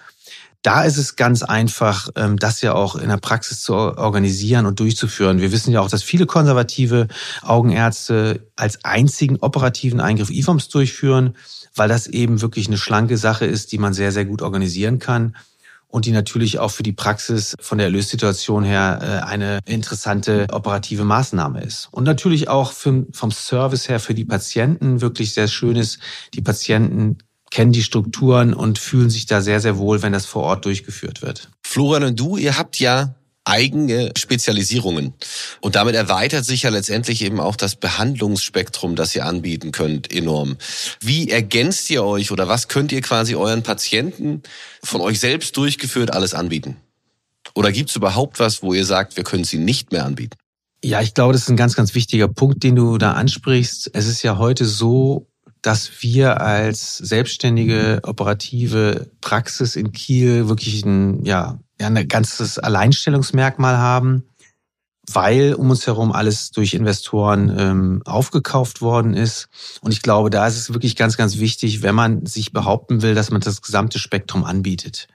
da 0.63 0.83
ist 0.83 0.97
es 0.97 1.15
ganz 1.15 1.43
einfach, 1.43 2.09
ähm, 2.15 2.37
das 2.37 2.61
ja 2.61 2.73
auch 2.73 2.95
in 2.95 3.09
der 3.09 3.17
Praxis 3.17 3.61
zu 3.61 3.73
organisieren 3.73 4.65
und 4.65 4.79
durchzuführen. 4.79 5.39
Wir 5.39 5.51
wissen 5.51 5.71
ja 5.71 5.81
auch, 5.81 5.89
dass 5.89 6.03
viele 6.03 6.25
konservative 6.25 7.07
Augenärzte 7.43 8.47
als 8.55 8.83
einzigen 8.83 9.37
operativen 9.37 10.01
Eingriff 10.01 10.31
IWOMs 10.31 10.69
durchführen 10.69 11.35
weil 11.75 11.89
das 11.89 12.07
eben 12.07 12.41
wirklich 12.41 12.67
eine 12.67 12.77
schlanke 12.77 13.17
Sache 13.17 13.45
ist, 13.45 13.71
die 13.71 13.77
man 13.77 13.93
sehr, 13.93 14.11
sehr 14.11 14.25
gut 14.25 14.41
organisieren 14.41 14.99
kann 14.99 15.35
und 15.87 16.05
die 16.05 16.11
natürlich 16.11 16.59
auch 16.59 16.71
für 16.71 16.83
die 16.83 16.93
Praxis 16.93 17.55
von 17.59 17.77
der 17.77 17.85
Erlössituation 17.87 18.63
her 18.63 18.99
äh, 19.01 19.27
eine 19.27 19.59
interessante 19.65 20.47
operative 20.51 21.03
Maßnahme 21.03 21.61
ist. 21.61 21.87
Und 21.91 22.03
natürlich 22.03 22.47
auch 22.47 22.71
vom 22.71 23.31
Service 23.31 23.89
her 23.89 23.99
für 23.99 24.13
die 24.13 24.25
Patienten 24.25 25.01
wirklich 25.01 25.33
sehr 25.33 25.47
schön 25.47 25.75
ist. 25.75 25.99
Die 26.33 26.41
Patienten 26.41 27.19
kennen 27.53 27.71
die 27.71 27.83
Strukturen 27.83 28.55
und 28.55 28.79
fühlen 28.79 29.11
sich 29.11 29.27
da 29.27 29.39
sehr, 29.39 29.61
sehr 29.61 29.77
wohl, 29.77 30.01
wenn 30.01 30.11
das 30.11 30.25
vor 30.25 30.41
Ort 30.41 30.65
durchgeführt 30.65 31.21
wird. 31.21 31.49
Florian 31.63 32.03
und 32.03 32.19
du, 32.19 32.35
ihr 32.35 32.57
habt 32.57 32.79
ja 32.79 33.13
eigene 33.45 34.11
Spezialisierungen. 34.17 35.13
Und 35.61 35.75
damit 35.75 35.93
erweitert 35.93 36.45
sich 36.45 36.63
ja 36.63 36.71
letztendlich 36.71 37.21
eben 37.21 37.39
auch 37.39 37.55
das 37.55 37.75
Behandlungsspektrum, 37.75 38.95
das 38.95 39.15
ihr 39.15 39.27
anbieten 39.27 39.71
könnt, 39.71 40.11
enorm. 40.11 40.57
Wie 40.99 41.29
ergänzt 41.29 41.91
ihr 41.91 42.03
euch 42.03 42.31
oder 42.31 42.47
was 42.47 42.69
könnt 42.69 42.91
ihr 42.91 43.01
quasi 43.01 43.35
euren 43.35 43.61
Patienten 43.61 44.41
von 44.83 45.01
euch 45.01 45.19
selbst 45.19 45.55
durchgeführt 45.55 46.11
alles 46.11 46.33
anbieten? 46.33 46.77
Oder 47.53 47.71
gibt 47.71 47.91
es 47.91 47.95
überhaupt 47.95 48.39
was, 48.39 48.63
wo 48.63 48.73
ihr 48.73 48.85
sagt, 48.85 49.15
wir 49.15 49.23
können 49.23 49.43
sie 49.43 49.59
nicht 49.59 49.91
mehr 49.91 50.05
anbieten? 50.05 50.37
Ja, 50.83 51.01
ich 51.01 51.13
glaube, 51.13 51.33
das 51.33 51.43
ist 51.43 51.49
ein 51.49 51.57
ganz, 51.57 51.75
ganz 51.75 51.93
wichtiger 51.93 52.29
Punkt, 52.29 52.63
den 52.63 52.75
du 52.75 52.97
da 52.97 53.11
ansprichst. 53.11 53.91
Es 53.93 54.07
ist 54.07 54.23
ja 54.23 54.39
heute 54.39 54.65
so, 54.65 55.27
dass 55.63 55.89
wir 56.01 56.41
als 56.41 56.97
selbstständige 56.97 58.01
operative 58.03 59.09
Praxis 59.21 59.75
in 59.75 59.93
Kiel 59.93 60.49
wirklich 60.49 60.85
ein, 60.85 61.25
ja, 61.25 61.57
ein 61.79 62.07
ganzes 62.07 62.59
Alleinstellungsmerkmal 62.59 63.77
haben, 63.77 64.25
weil 65.11 65.53
um 65.53 65.69
uns 65.69 65.87
herum 65.87 66.11
alles 66.11 66.51
durch 66.51 66.73
Investoren 66.73 67.53
ähm, 67.57 68.01
aufgekauft 68.05 68.81
worden 68.81 69.13
ist. 69.13 69.47
Und 69.81 69.93
ich 69.93 70.01
glaube, 70.01 70.29
da 70.29 70.45
ist 70.45 70.57
es 70.57 70.73
wirklich 70.73 70.97
ganz, 70.97 71.15
ganz 71.15 71.37
wichtig, 71.39 71.81
wenn 71.81 71.95
man 71.95 72.25
sich 72.25 72.51
behaupten 72.51 73.01
will, 73.01 73.15
dass 73.15 73.31
man 73.31 73.39
das 73.39 73.61
gesamte 73.61 73.99
Spektrum 73.99 74.43
anbietet. 74.43 75.07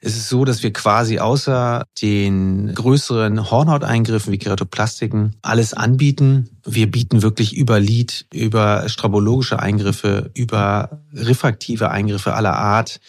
Es 0.00 0.16
ist 0.16 0.28
so, 0.28 0.44
dass 0.44 0.62
wir 0.62 0.72
quasi 0.72 1.18
außer 1.18 1.84
den 2.00 2.74
größeren 2.74 3.50
Hornhauteingriffen 3.50 4.32
wie 4.32 4.38
Keratoplastiken 4.38 5.36
alles 5.42 5.74
anbieten. 5.74 6.50
Wir 6.64 6.90
bieten 6.90 7.22
wirklich 7.22 7.56
über 7.56 7.80
Lid, 7.80 8.26
über 8.32 8.88
strabologische 8.88 9.58
Eingriffe, 9.58 10.30
über 10.34 11.00
refraktive 11.12 11.90
Eingriffe 11.90 12.34
aller 12.34 12.56
Art, 12.56 13.00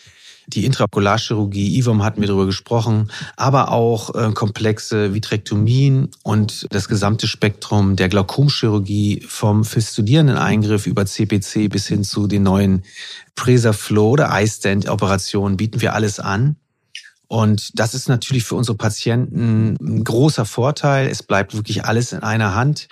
die 0.49 0.65
Intraokularchirurgie, 0.65 1.77
IVOM 1.77 2.03
hatten 2.03 2.21
wir 2.21 2.27
darüber 2.27 2.47
gesprochen, 2.47 3.11
aber 3.35 3.71
auch 3.71 4.15
äh, 4.15 4.31
komplexe 4.33 5.13
Vitrektomien 5.13 6.09
und 6.23 6.65
das 6.71 6.87
gesamte 6.87 7.27
Spektrum 7.27 7.95
der 7.95 8.09
Glaukomchirurgie 8.09 9.23
vom 9.27 9.63
fistulierenden 9.63 10.37
Eingriff 10.37 10.87
über 10.87 11.05
CPC 11.05 11.69
bis 11.69 11.87
hin 11.87 12.03
zu 12.03 12.25
den 12.25 12.43
neuen 12.43 12.83
Presaflow 13.35 14.09
oder 14.09 14.29
iStent-Operationen 14.41 15.57
bieten 15.57 15.81
wir 15.81 15.93
alles 15.93 16.19
an. 16.19 16.55
Und 17.29 17.79
das 17.79 17.93
ist 17.93 18.09
natürlich 18.09 18.43
für 18.43 18.55
unsere 18.55 18.75
Patienten 18.75 19.77
ein 19.79 20.03
großer 20.03 20.45
Vorteil. 20.45 21.07
Es 21.09 21.21
bleibt 21.21 21.53
wirklich 21.53 21.85
alles 21.85 22.11
in 22.11 22.23
einer 22.23 22.55
Hand. 22.55 22.87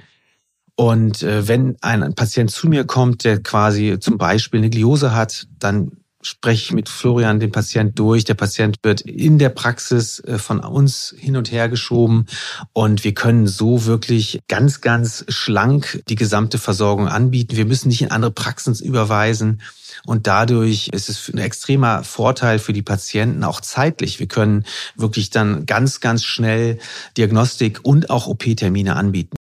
Und 0.75 1.24
äh, 1.24 1.48
wenn 1.48 1.75
ein 1.82 2.13
Patient 2.13 2.51
zu 2.51 2.70
mir 2.70 2.86
kommt, 2.86 3.24
der 3.24 3.41
quasi 3.41 3.98
zum 4.00 4.20
Beispiel 4.20 4.60
eine 4.60 4.70
Gliose 4.70 5.15
hat, 5.15 5.48
dann 5.58 5.98
spreche 6.22 6.64
ich 6.64 6.72
mit 6.74 6.90
Florian 6.90 7.40
den 7.40 7.52
Patient 7.52 7.98
durch. 7.98 8.26
Der 8.26 8.34
Patient 8.34 8.78
wird 8.84 9.02
in 9.02 9.38
der 9.38 9.50
Praxis 9.50 10.20
äh, 10.20 10.38
von 10.38 10.60
uns 10.60 11.16
hin 11.18 11.38
und 11.38 11.52
her 11.52 11.70
geschoben 11.70 12.26
und 12.74 13.04
wir 13.04 13.14
können 13.14 13.48
so 13.48 13.86
wirklich 13.86 14.40
ganz, 14.48 14.82
ganz 14.82 15.26
schlank 15.30 16.04
die 16.10 16.16
gesamte 16.16 16.58
Versorgung 16.58 17.08
anbieten. 17.08 17.56
Wir 17.56 17.66
müssen 17.66 17.90
nicht 17.90 18.02
in 18.02 18.12
andere 18.12 18.32
Praxen 18.32 18.76
überweisen. 18.76 19.62
Und 20.06 20.28
dadurch 20.28 20.90
ist 20.90 21.10
es 21.10 21.30
ein 21.30 21.38
extremer 21.38 22.04
Vorteil 22.04 22.60
für 22.60 22.74
die 22.74 22.82
Patienten, 22.82 23.44
auch 23.44 23.62
zeitlich. 23.62 24.20
Wir 24.20 24.28
können 24.28 24.66
wirklich 24.96 25.30
dann 25.30 25.66
ganz, 25.66 26.02
ganz 26.02 26.24
schnell 26.24 26.78
Diagnostik 27.16 27.80
und 27.84 28.10
auch 28.10 28.28
OP-Termine 28.28 28.96
anbieten. 28.96 29.36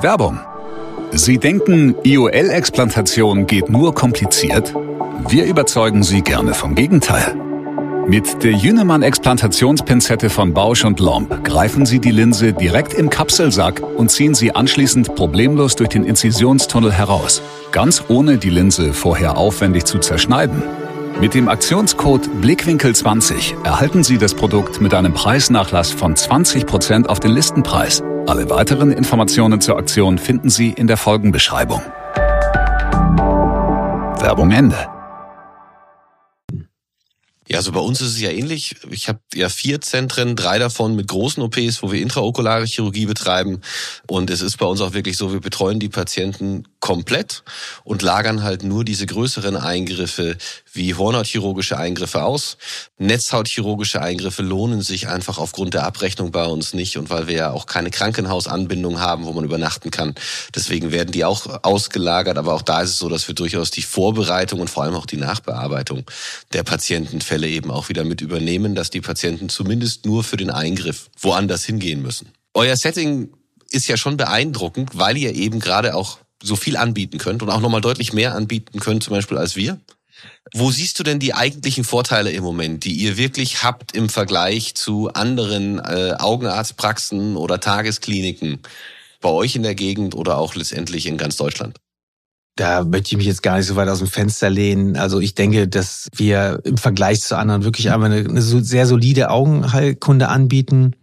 Werbung. 0.00 0.40
Sie 1.14 1.36
denken, 1.36 1.94
IOL-Explantation 2.04 3.46
geht 3.46 3.68
nur 3.68 3.94
kompliziert? 3.94 4.74
Wir 5.28 5.44
überzeugen 5.44 6.02
Sie 6.02 6.22
gerne 6.22 6.54
vom 6.54 6.74
Gegenteil. 6.74 7.36
Mit 8.08 8.42
der 8.42 8.52
Jünemann-Explantationspinzette 8.52 10.30
von 10.30 10.54
Bausch 10.54 10.86
und 10.86 11.00
Lomb 11.00 11.44
greifen 11.44 11.84
Sie 11.84 12.00
die 12.00 12.10
Linse 12.10 12.54
direkt 12.54 12.94
im 12.94 13.10
Kapselsack 13.10 13.82
und 13.82 14.10
ziehen 14.10 14.34
sie 14.34 14.54
anschließend 14.54 15.14
problemlos 15.14 15.76
durch 15.76 15.90
den 15.90 16.04
Inzisionstunnel 16.04 16.90
heraus, 16.90 17.42
ganz 17.72 18.02
ohne 18.08 18.38
die 18.38 18.50
Linse 18.50 18.94
vorher 18.94 19.36
aufwendig 19.36 19.84
zu 19.84 19.98
zerschneiden. 19.98 20.62
Mit 21.20 21.34
dem 21.34 21.50
Aktionscode 21.50 22.26
Blickwinkel20 22.40 23.62
erhalten 23.64 24.02
Sie 24.02 24.16
das 24.16 24.32
Produkt 24.32 24.80
mit 24.80 24.94
einem 24.94 25.12
Preisnachlass 25.12 25.92
von 25.92 26.14
20% 26.14 27.06
auf 27.06 27.20
den 27.20 27.32
Listenpreis. 27.32 28.02
Alle 28.26 28.48
weiteren 28.48 28.92
Informationen 28.92 29.60
zur 29.60 29.76
Aktion 29.76 30.16
finden 30.16 30.48
Sie 30.48 30.70
in 30.70 30.86
der 30.86 30.96
Folgenbeschreibung. 30.96 31.82
Werbung 34.20 34.52
Ende. 34.52 34.88
Ja, 37.48 37.58
also 37.58 37.72
bei 37.72 37.80
uns 37.80 38.00
ist 38.00 38.12
es 38.12 38.20
ja 38.20 38.30
ähnlich. 38.30 38.76
Ich 38.90 39.08
habe 39.08 39.18
ja 39.34 39.48
vier 39.48 39.80
Zentren, 39.80 40.36
drei 40.36 40.58
davon 40.58 40.96
mit 40.96 41.08
großen 41.08 41.42
OPs, 41.42 41.82
wo 41.82 41.92
wir 41.92 42.00
intraokulare 42.00 42.64
Chirurgie 42.64 43.04
betreiben. 43.04 43.60
Und 44.06 44.30
es 44.30 44.40
ist 44.40 44.56
bei 44.56 44.64
uns 44.64 44.80
auch 44.80 44.94
wirklich 44.94 45.18
so, 45.18 45.32
wir 45.32 45.40
betreuen 45.40 45.78
die 45.78 45.90
Patienten 45.90 46.68
komplett 46.80 47.42
und 47.84 48.00
lagern 48.00 48.42
halt 48.42 48.62
nur 48.62 48.84
diese 48.84 49.04
größeren 49.04 49.56
Eingriffe 49.56 50.38
wie 50.72 50.94
Hornhautchirurgische 50.94 51.76
Eingriffe 51.76 52.22
aus. 52.22 52.56
Netzhautchirurgische 52.98 54.00
Eingriffe 54.00 54.42
lohnen 54.42 54.80
sich 54.80 55.08
einfach 55.08 55.38
aufgrund 55.38 55.74
der 55.74 55.84
Abrechnung 55.84 56.32
bei 56.32 56.44
uns 56.44 56.74
nicht 56.74 56.96
und 56.96 57.10
weil 57.10 57.28
wir 57.28 57.34
ja 57.34 57.50
auch 57.50 57.66
keine 57.66 57.90
Krankenhausanbindung 57.90 59.00
haben, 59.00 59.24
wo 59.24 59.32
man 59.32 59.44
übernachten 59.44 59.90
kann. 59.90 60.14
Deswegen 60.54 60.92
werden 60.92 61.12
die 61.12 61.24
auch 61.24 61.62
ausgelagert. 61.62 62.38
Aber 62.38 62.54
auch 62.54 62.62
da 62.62 62.80
ist 62.80 62.90
es 62.90 62.98
so, 62.98 63.08
dass 63.08 63.28
wir 63.28 63.34
durchaus 63.34 63.70
die 63.70 63.82
Vorbereitung 63.82 64.60
und 64.60 64.70
vor 64.70 64.84
allem 64.84 64.94
auch 64.94 65.06
die 65.06 65.16
Nachbearbeitung 65.16 66.04
der 66.52 66.62
Patientenfälle 66.62 67.48
eben 67.48 67.70
auch 67.70 67.88
wieder 67.88 68.04
mit 68.04 68.20
übernehmen, 68.20 68.74
dass 68.74 68.90
die 68.90 69.00
Patienten 69.00 69.48
zumindest 69.48 70.06
nur 70.06 70.24
für 70.24 70.36
den 70.36 70.50
Eingriff 70.50 71.10
woanders 71.20 71.64
hingehen 71.64 72.02
müssen. 72.02 72.28
Euer 72.54 72.76
Setting 72.76 73.32
ist 73.70 73.88
ja 73.88 73.96
schon 73.96 74.16
beeindruckend, 74.16 74.90
weil 74.94 75.16
ihr 75.16 75.34
eben 75.34 75.60
gerade 75.60 75.94
auch 75.94 76.18
so 76.42 76.56
viel 76.56 76.76
anbieten 76.76 77.18
könnt 77.18 77.42
und 77.42 77.50
auch 77.50 77.60
nochmal 77.60 77.80
deutlich 77.80 78.12
mehr 78.12 78.34
anbieten 78.34 78.80
könnt, 78.80 79.04
zum 79.04 79.14
Beispiel 79.14 79.38
als 79.38 79.56
wir. 79.56 79.78
Wo 80.54 80.70
siehst 80.70 80.98
du 80.98 81.02
denn 81.02 81.18
die 81.18 81.32
eigentlichen 81.32 81.82
Vorteile 81.82 82.30
im 82.30 82.44
Moment, 82.44 82.84
die 82.84 82.92
ihr 82.92 83.16
wirklich 83.16 83.62
habt 83.62 83.96
im 83.96 84.10
Vergleich 84.10 84.74
zu 84.74 85.10
anderen 85.12 85.78
äh, 85.78 86.14
Augenarztpraxen 86.18 87.36
oder 87.36 87.58
Tageskliniken 87.58 88.60
bei 89.22 89.30
euch 89.30 89.56
in 89.56 89.62
der 89.62 89.74
Gegend 89.74 90.14
oder 90.14 90.36
auch 90.36 90.54
letztendlich 90.54 91.06
in 91.06 91.16
ganz 91.16 91.36
Deutschland? 91.36 91.78
Da 92.56 92.84
möchte 92.84 93.12
ich 93.12 93.16
mich 93.16 93.26
jetzt 93.26 93.42
gar 93.42 93.56
nicht 93.56 93.66
so 93.66 93.76
weit 93.76 93.88
aus 93.88 94.00
dem 94.00 94.08
Fenster 94.08 94.50
lehnen. 94.50 94.96
Also 94.96 95.20
ich 95.20 95.34
denke, 95.34 95.68
dass 95.68 96.08
wir 96.14 96.60
im 96.64 96.76
Vergleich 96.76 97.22
zu 97.22 97.36
anderen 97.38 97.64
wirklich 97.64 97.90
einfach 97.90 98.06
eine, 98.06 98.28
eine 98.28 98.42
sehr 98.42 98.86
solide 98.86 99.30
Augenheilkunde 99.30 100.28
anbieten. 100.28 100.94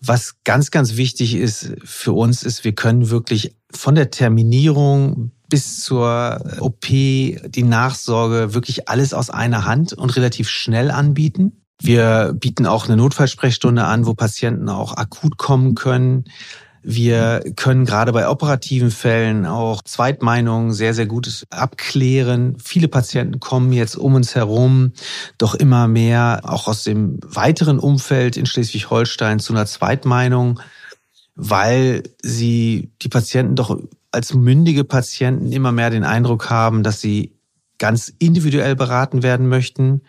Was 0.00 0.36
ganz, 0.44 0.70
ganz 0.70 0.96
wichtig 0.96 1.34
ist 1.34 1.72
für 1.84 2.12
uns, 2.12 2.42
ist, 2.42 2.64
wir 2.64 2.74
können 2.74 3.10
wirklich 3.10 3.54
von 3.70 3.96
der 3.96 4.10
Terminierung 4.10 5.32
bis 5.48 5.82
zur 5.82 6.40
OP, 6.60 6.86
die 6.86 7.62
Nachsorge, 7.62 8.54
wirklich 8.54 8.88
alles 8.88 9.14
aus 9.14 9.30
einer 9.30 9.64
Hand 9.64 9.92
und 9.92 10.16
relativ 10.16 10.48
schnell 10.48 10.90
anbieten. 10.90 11.62
Wir 11.80 12.34
bieten 12.34 12.66
auch 12.66 12.86
eine 12.86 12.96
Notfallsprechstunde 12.96 13.84
an, 13.84 14.06
wo 14.06 14.14
Patienten 14.14 14.68
auch 14.68 14.96
akut 14.96 15.36
kommen 15.36 15.74
können. 15.74 16.24
Wir 16.88 17.42
können 17.56 17.84
gerade 17.84 18.12
bei 18.12 18.28
operativen 18.28 18.92
Fällen 18.92 19.44
auch 19.44 19.82
Zweitmeinungen 19.82 20.72
sehr, 20.72 20.94
sehr 20.94 21.06
gut 21.06 21.44
abklären. 21.50 22.56
Viele 22.62 22.86
Patienten 22.86 23.40
kommen 23.40 23.72
jetzt 23.72 23.96
um 23.96 24.14
uns 24.14 24.36
herum, 24.36 24.92
doch 25.36 25.56
immer 25.56 25.88
mehr 25.88 26.42
auch 26.44 26.68
aus 26.68 26.84
dem 26.84 27.18
weiteren 27.24 27.80
Umfeld 27.80 28.36
in 28.36 28.46
Schleswig-Holstein 28.46 29.40
zu 29.40 29.52
einer 29.52 29.66
Zweitmeinung, 29.66 30.60
weil 31.34 32.04
sie 32.22 32.92
die 33.02 33.08
Patienten 33.08 33.56
doch 33.56 33.76
als 34.16 34.34
mündige 34.34 34.82
Patienten 34.82 35.52
immer 35.52 35.72
mehr 35.72 35.90
den 35.90 36.02
Eindruck 36.02 36.50
haben, 36.50 36.82
dass 36.82 37.00
sie 37.00 37.32
ganz 37.78 38.12
individuell 38.18 38.74
beraten 38.74 39.22
werden 39.22 39.46
möchten. 39.46 40.00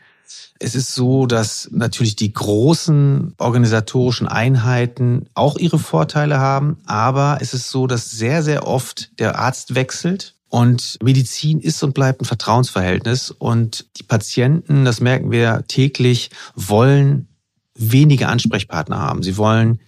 Es 0.60 0.76
ist 0.76 0.96
so, 0.96 1.26
dass 1.26 1.70
natürlich 1.72 2.16
die 2.16 2.32
großen 2.32 3.36
organisatorischen 3.38 4.28
Einheiten 4.28 5.28
auch 5.34 5.58
ihre 5.58 5.78
Vorteile 5.78 6.40
haben, 6.40 6.78
aber 6.86 7.38
es 7.42 7.54
ist 7.54 7.70
so, 7.70 7.86
dass 7.86 8.10
sehr, 8.10 8.44
sehr 8.44 8.66
oft 8.66 9.20
der 9.20 9.38
Arzt 9.38 9.76
wechselt 9.76 10.36
und 10.48 10.98
Medizin 11.04 11.60
ist 11.60 11.84
und 11.84 11.94
bleibt 11.94 12.22
ein 12.22 12.26
Vertrauensverhältnis 12.26 13.32
und 13.32 13.86
die 13.98 14.04
Patienten, 14.04 14.86
das 14.86 15.02
merken 15.02 15.32
wir 15.32 15.66
täglich, 15.68 16.30
wollen 16.56 17.28
wenige 17.76 18.30
Ansprechpartner 18.30 19.00
haben. 19.00 19.22
Sie 19.22 19.36
wollen 19.36 19.82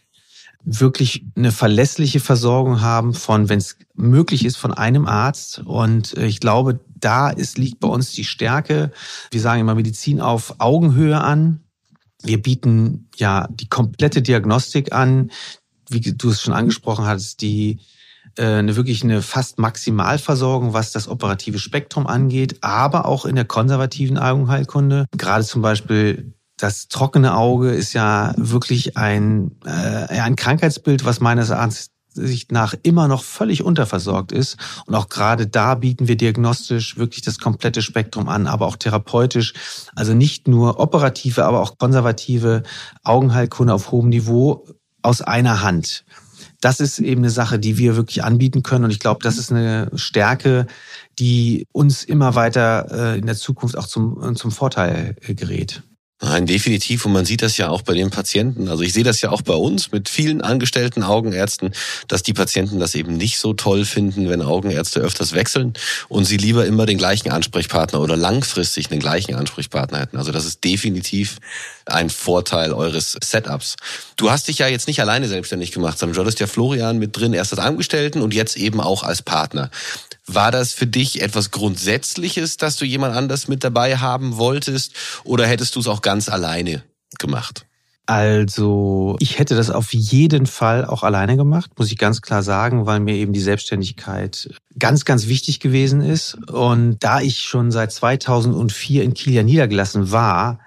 wirklich 0.71 1.25
eine 1.35 1.51
verlässliche 1.51 2.19
Versorgung 2.19 2.81
haben 2.81 3.15
von, 3.15 3.49
wenn 3.49 3.57
es 3.57 3.77
möglich 3.95 4.45
ist, 4.45 4.57
von 4.57 4.71
einem 4.71 5.07
Arzt. 5.07 5.63
Und 5.65 6.15
äh, 6.15 6.27
ich 6.27 6.39
glaube, 6.39 6.79
da 6.95 7.29
ist, 7.29 7.57
liegt 7.57 7.79
bei 7.79 7.88
uns 7.88 8.11
die 8.11 8.23
Stärke. 8.23 8.91
Wir 9.31 9.41
sagen 9.41 9.61
immer 9.61 9.75
Medizin 9.75 10.21
auf 10.21 10.55
Augenhöhe 10.59 11.19
an. 11.19 11.61
Wir 12.21 12.41
bieten 12.41 13.09
ja 13.15 13.47
die 13.49 13.67
komplette 13.67 14.21
Diagnostik 14.21 14.93
an, 14.93 15.31
wie 15.89 16.01
du 16.01 16.29
es 16.29 16.41
schon 16.41 16.53
angesprochen 16.53 17.05
hattest, 17.05 17.41
die 17.41 17.79
äh, 18.38 18.43
eine 18.43 18.75
wirklich 18.75 19.03
eine 19.03 19.23
fast 19.23 19.57
Maximalversorgung, 19.57 20.73
was 20.73 20.91
das 20.91 21.07
operative 21.07 21.57
Spektrum 21.57 22.05
angeht, 22.05 22.59
aber 22.61 23.07
auch 23.07 23.25
in 23.25 23.35
der 23.35 23.45
konservativen 23.45 24.19
Augenheilkunde. 24.19 25.07
Gerade 25.17 25.45
zum 25.45 25.63
Beispiel 25.63 26.33
das 26.59 26.89
trockene 26.89 27.35
Auge 27.35 27.71
ist 27.71 27.93
ja 27.93 28.33
wirklich 28.35 28.97
ein, 28.97 29.51
äh, 29.65 30.19
ein 30.19 30.35
Krankheitsbild, 30.35 31.05
was 31.05 31.21
meines 31.21 31.49
Erachtens 31.49 31.91
Sicht 32.11 32.51
nach 32.51 32.73
immer 32.83 33.07
noch 33.07 33.23
völlig 33.23 33.63
unterversorgt 33.63 34.31
ist. 34.31 34.57
Und 34.85 34.95
auch 34.95 35.09
gerade 35.09 35.47
da 35.47 35.75
bieten 35.75 36.07
wir 36.07 36.17
diagnostisch 36.17 36.97
wirklich 36.97 37.21
das 37.21 37.39
komplette 37.39 37.81
Spektrum 37.81 38.27
an, 38.27 38.47
aber 38.47 38.65
auch 38.65 38.75
therapeutisch. 38.75 39.53
Also 39.95 40.13
nicht 40.13 40.47
nur 40.47 40.79
operative, 40.79 41.45
aber 41.45 41.61
auch 41.61 41.77
konservative 41.77 42.63
Augenheilkunde 43.03 43.73
auf 43.73 43.91
hohem 43.91 44.09
Niveau 44.09 44.65
aus 45.01 45.21
einer 45.21 45.61
Hand. 45.61 46.03
das 46.61 46.81
ist 46.81 46.99
eben 46.99 47.21
eine 47.21 47.29
Sache, 47.29 47.57
die 47.57 47.77
wir 47.77 47.95
wirklich 47.95 48.23
anbieten 48.23 48.63
können. 48.63 48.83
Und 48.83 48.91
ich 48.91 48.99
glaube, 48.99 49.21
das 49.23 49.37
ist 49.37 49.49
eine 49.49 49.89
Stärke, 49.95 50.67
die 51.17 51.65
uns 51.71 52.03
immer 52.03 52.35
weiter 52.35 53.13
äh, 53.13 53.19
in 53.19 53.27
der 53.27 53.37
Zukunft 53.37 53.77
auch 53.77 53.87
zum, 53.87 54.35
zum 54.35 54.51
Vorteil 54.51 55.15
äh, 55.21 55.35
gerät. 55.35 55.83
Nein, 56.21 56.45
definitiv. 56.45 57.05
Und 57.05 57.13
man 57.13 57.23
sieht 57.23 57.41
das 57.41 57.55
ja 57.55 57.69
auch 57.69 57.81
bei 57.81 57.93
den 57.93 58.09
Patienten. 58.09 58.67
Also 58.67 58.83
ich 58.83 58.91
sehe 58.91 59.05
das 59.05 59.21
ja 59.21 59.29
auch 59.29 59.41
bei 59.41 59.53
uns 59.53 59.93
mit 59.93 60.09
vielen 60.09 60.41
angestellten 60.41 61.01
Augenärzten, 61.01 61.73
dass 62.09 62.23
die 62.23 62.33
Patienten 62.33 62.77
das 62.77 62.93
eben 62.93 63.15
nicht 63.15 63.39
so 63.39 63.53
toll 63.53 63.85
finden, 63.85 64.27
wenn 64.27 64.41
Augenärzte 64.41 64.99
öfters 64.99 65.33
wechseln 65.33 65.73
und 66.09 66.25
sie 66.25 66.35
lieber 66.35 66.65
immer 66.65 66.85
den 66.85 66.97
gleichen 66.97 67.31
Ansprechpartner 67.31 68.01
oder 68.01 68.17
langfristig 68.17 68.89
den 68.89 68.99
gleichen 68.99 69.35
Ansprechpartner 69.35 69.99
hätten. 69.99 70.17
Also 70.17 70.33
das 70.33 70.43
ist 70.43 70.61
definitiv 70.65 71.38
ein 71.85 72.09
Vorteil 72.09 72.73
eures 72.73 73.17
Setups. 73.23 73.77
Du 74.17 74.29
hast 74.29 74.49
dich 74.49 74.57
ja 74.57 74.67
jetzt 74.67 74.88
nicht 74.88 74.99
alleine 74.99 75.29
selbstständig 75.29 75.71
gemacht, 75.71 75.97
sondern 75.97 76.15
du 76.15 76.21
hattest 76.21 76.41
ja 76.41 76.47
Florian 76.47 76.97
mit 76.97 77.15
drin, 77.15 77.31
erst 77.31 77.53
als 77.53 77.61
Angestellten 77.61 78.21
und 78.21 78.33
jetzt 78.33 78.57
eben 78.57 78.81
auch 78.81 79.03
als 79.03 79.21
Partner. 79.21 79.71
War 80.31 80.51
das 80.51 80.74
für 80.74 80.86
dich 80.86 81.21
etwas 81.21 81.50
Grundsätzliches, 81.50 82.57
dass 82.57 82.75
du 82.75 82.86
jemand 82.86 83.15
anders 83.15 83.48
mit 83.48 83.63
dabei 83.63 83.98
haben 83.98 84.38
wolltest 84.38 84.93
oder 85.24 85.48
hättest 85.48 85.75
du 85.75 85.79
es 85.79 85.88
auch 85.88 86.03
ganz 86.03 86.29
alleine 86.29 86.83
gemacht? 87.17 87.65
Also 88.05 89.15
ich 89.19 89.39
hätte 89.39 89.55
das 89.55 89.71
auf 89.71 89.91
jeden 89.91 90.45
Fall 90.45 90.86
auch 90.86 91.01
alleine 91.01 91.36
gemacht, 91.36 91.71
muss 91.77 91.91
ich 91.91 91.98
ganz 91.98 92.21
klar 92.21 92.43
sagen, 92.43 92.86
weil 92.86 93.00
mir 93.00 93.15
eben 93.15 93.33
die 93.33 93.39
Selbstständigkeit 93.39 94.50
ganz, 94.77 95.03
ganz 95.03 95.27
wichtig 95.27 95.59
gewesen 95.59 96.01
ist. 96.01 96.38
Und 96.50 96.98
da 97.00 97.21
ich 97.21 97.39
schon 97.43 97.71
seit 97.71 97.91
2004 97.91 99.03
in 99.03 99.15
Kiel 99.15 99.43
niedergelassen 99.43 100.12
war, 100.12 100.59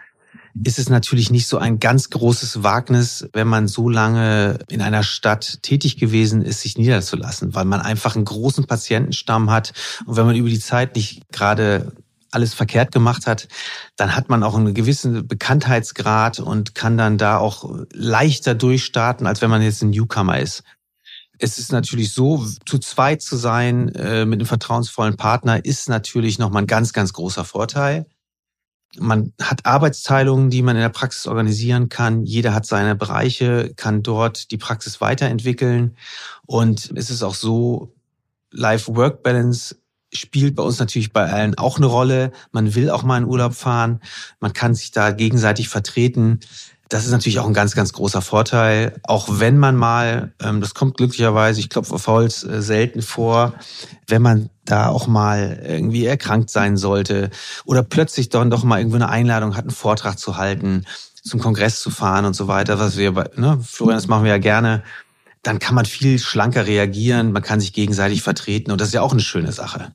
ist 0.65 0.79
es 0.79 0.89
natürlich 0.89 1.31
nicht 1.31 1.47
so 1.47 1.59
ein 1.59 1.79
ganz 1.79 2.11
großes 2.11 2.63
Wagnis, 2.63 3.27
wenn 3.33 3.49
man 3.49 3.69
so 3.69 3.89
lange 3.89 4.59
in 4.69 4.83
einer 4.83 5.03
Stadt 5.03 5.63
tätig 5.63 5.97
gewesen 5.97 6.43
ist, 6.43 6.61
sich 6.61 6.77
niederzulassen, 6.77 7.55
weil 7.55 7.65
man 7.65 7.81
einfach 7.81 8.17
einen 8.17 8.25
großen 8.25 8.67
Patientenstamm 8.67 9.51
hat. 9.51 9.73
Und 10.07 10.17
wenn 10.17 10.27
man 10.27 10.37
über 10.37 10.49
die 10.49 10.61
Zeit 10.61 10.95
nicht 10.95 11.23
gerade 11.33 11.93
alles 12.31 12.55
verkehrt 12.55 12.93
gemacht 12.93 13.27
hat, 13.27 13.49
dann 13.97 14.17
hat 14.17 14.29
man 14.29 14.43
auch 14.43 14.55
einen 14.55 14.75
gewissen 14.75 15.27
Bekanntheitsgrad 15.27 16.41
und 16.41 16.75
kann 16.75 16.97
dann 16.97 17.19
da 17.19 17.39
auch 17.39 17.71
leichter 17.93 18.55
durchstarten, 18.55 19.27
als 19.27 19.43
wenn 19.43 19.51
man 19.51 19.63
jetzt 19.63 19.83
ein 19.83 19.91
Newcomer 19.91 20.39
ist. 20.39 20.63
Es 21.39 21.59
ist 21.59 21.73
natürlich 21.73 22.13
so, 22.13 22.47
zu 22.67 22.79
zweit 22.79 23.21
zu 23.21 23.37
sein 23.37 23.89
äh, 23.95 24.25
mit 24.25 24.41
einem 24.41 24.47
vertrauensvollen 24.47 25.17
Partner 25.17 25.65
ist 25.65 25.89
natürlich 25.89 26.39
nochmal 26.39 26.63
ein 26.63 26.69
ganz, 26.69 26.93
ganz 26.93 27.13
großer 27.13 27.45
Vorteil. 27.45 28.07
Man 28.99 29.33
hat 29.41 29.65
Arbeitsteilungen, 29.65 30.51
die 30.51 30.63
man 30.63 30.77
in 30.77 30.83
der 30.83 30.89
Praxis 30.91 31.27
organisieren 31.27 31.89
kann. 31.89 32.25
Jeder 32.25 32.53
hat 32.55 32.67
seine 32.67 32.95
Bereiche, 32.95 33.73
kann 33.75 34.03
dort 34.03 34.51
die 34.51 34.59
Praxis 34.59 35.01
weiterentwickeln. 35.01 35.97
Und 36.47 36.93
es 36.95 37.09
ist 37.11 37.23
auch 37.23 37.35
so, 37.35 37.95
Life-Work-Balance 38.51 39.77
spielt 40.13 40.57
bei 40.57 40.63
uns 40.63 40.79
natürlich 40.79 41.13
bei 41.13 41.31
allen 41.31 41.57
auch 41.57 41.79
eine 41.79 41.87
Rolle. 41.87 42.33
Man 42.51 42.75
will 42.75 42.91
auch 42.91 43.03
mal 43.03 43.19
in 43.19 43.25
Urlaub 43.25 43.55
fahren. 43.55 44.01
Man 44.41 44.53
kann 44.53 44.75
sich 44.75 44.91
da 44.91 45.11
gegenseitig 45.11 45.69
vertreten. 45.69 46.41
Das 46.89 47.07
ist 47.07 47.11
natürlich 47.11 47.39
auch 47.39 47.47
ein 47.47 47.55
ganz, 47.55 47.75
ganz 47.75 47.95
großer 47.95 48.21
Vorteil. 48.21 49.01
Auch 49.05 49.41
wenn 49.41 49.57
man 49.57 49.77
mal, 49.77 50.35
ähm, 50.43 50.61
das 50.61 50.75
kommt 50.75 50.99
glücklicherweise, 50.99 51.61
ich 51.61 51.71
glaube 51.71 51.91
auf 51.91 52.07
Holz 52.07 52.45
äh, 52.45 52.61
selten 52.61 53.01
vor, 53.01 53.55
wenn 54.07 54.21
man 54.21 54.51
da 54.65 54.89
auch 54.89 55.07
mal 55.07 55.61
irgendwie 55.67 56.07
erkrankt 56.07 56.51
sein 56.51 56.77
sollte 56.77 57.31
oder 57.65 57.83
plötzlich 57.83 58.29
dann 58.29 58.51
doch 58.51 58.65
mal 58.65 58.79
irgendwo 58.79 58.97
eine 58.97 59.09
Einladung 59.09 59.57
hat, 59.57 59.65
einen 59.65 59.71
Vortrag 59.71 60.19
zu 60.19 60.37
halten, 60.37 60.85
zum 61.23 61.41
Kongress 61.41 61.81
zu 61.81 61.91
fahren 61.91 62.25
und 62.25 62.35
so 62.35 62.49
weiter, 62.49 62.79
was 62.79 62.97
wir 62.97 63.13
bei, 63.13 63.31
ne, 63.37 63.59
Florian, 63.63 63.97
das 63.97 64.09
machen 64.09 64.25
wir 64.25 64.31
ja 64.33 64.39
gerne, 64.39 64.83
dann 65.43 65.59
kann 65.59 65.75
man 65.75 65.85
viel 65.85 66.19
schlanker 66.19 66.67
reagieren, 66.67 67.33
man 67.33 67.43
kann 67.43 67.61
sich 67.61 67.73
gegenseitig 67.73 68.23
vertreten 68.23 68.71
und 68.71 68.81
das 68.81 68.89
ist 68.89 68.95
ja 68.95 69.03
auch 69.03 69.13
eine 69.13 69.21
schöne 69.21 69.53
Sache. 69.53 69.93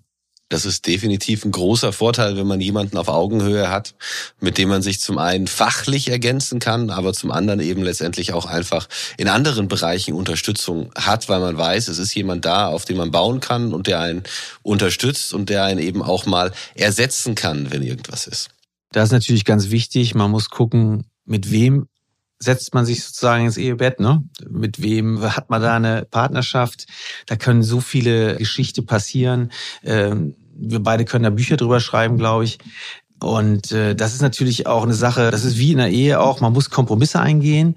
Das 0.50 0.66
ist 0.66 0.88
definitiv 0.88 1.44
ein 1.44 1.51
großer 1.51 1.92
Vorteil, 1.92 2.38
wenn 2.38 2.48
man 2.48 2.62
jemanden 2.62 2.98
auf 2.98 3.10
Augenhöhe 3.10 3.70
hat, 3.70 3.96
mit 4.39 4.58
dem 4.58 4.70
man 4.70 4.82
sich 4.82 5.01
zum 5.01 5.18
einen 5.18 5.48
fachlich 5.48 6.10
ergänzen 6.10 6.60
kann, 6.60 6.89
aber 6.89 7.12
zum 7.13 7.32
anderen 7.32 7.60
eben 7.60 7.84
letztendlich 7.84 8.32
auch 8.32 8.46
einfach 8.46 8.88
in 9.18 9.27
anderen 9.27 9.68
Bereichen 9.68 10.13
Unterstützung 10.13 10.92
hat, 10.96 11.27
weil 11.27 11.42
man 11.42 11.58
weiß, 11.58 11.89
es 11.89 11.98
ist 11.98 12.15
jemand 12.15 12.45
da, 12.45 12.67
auf 12.67 12.86
den 12.86 12.95
man 12.95 13.12
bauen 13.12 13.41
kann 13.41 13.74
und 13.74 13.88
der 13.88 14.00
einen 14.00 14.24
unterstützt 14.63 15.34
und 15.34 15.50
der 15.50 15.65
einen 15.65 15.80
eben 15.80 16.02
auch 16.02 16.26
mal 16.26 16.54
ersetzen 16.76 17.36
kann, 17.36 17.69
wenn 17.72 17.84
irgendwas 17.84 18.26
ist. 18.26 18.50
Das 18.93 19.10
ist 19.10 19.13
natürlich 19.13 19.43
ganz 19.43 19.69
wichtig. 19.69 20.15
Man 20.15 20.32
muss 20.32 20.50
gucken, 20.50 21.08
mit 21.26 21.52
wem 21.52 21.88
setzt 22.39 22.73
man 22.73 22.86
sich 22.86 23.04
sozusagen 23.04 23.45
ins 23.45 23.58
Ehebett, 23.58 24.00
ne? 24.00 24.23
Mit 24.50 24.82
wem 24.82 25.21
hat 25.36 25.50
man 25.50 25.62
da 25.62 25.76
eine 25.76 26.06
Partnerschaft? 26.06 26.86
Da 27.26 27.36
können 27.36 27.63
so 27.63 27.80
viele 27.80 28.36
Geschichten 28.36 28.86
passieren. 28.86 29.52
Ähm, 29.84 30.36
wir 30.56 30.82
beide 30.82 31.06
können 31.06 31.23
da 31.23 31.30
Bücher 31.30 31.58
drüber 31.58 31.80
schreiben, 31.80 32.17
glaube 32.17 32.43
ich. 32.43 32.60
Und 33.19 33.71
äh, 33.71 33.95
das 33.95 34.13
ist 34.13 34.21
natürlich 34.21 34.67
auch 34.67 34.84
eine 34.84 34.93
Sache, 34.93 35.32
das 35.32 35.43
ist 35.43 35.58
wie 35.58 35.71
in 35.71 35.80
der 35.80 35.89
Ehe 35.89 36.19
auch, 36.19 36.39
man 36.39 36.54
muss 36.54 36.69
Kompromisse 36.69 37.19
eingehen. 37.19 37.76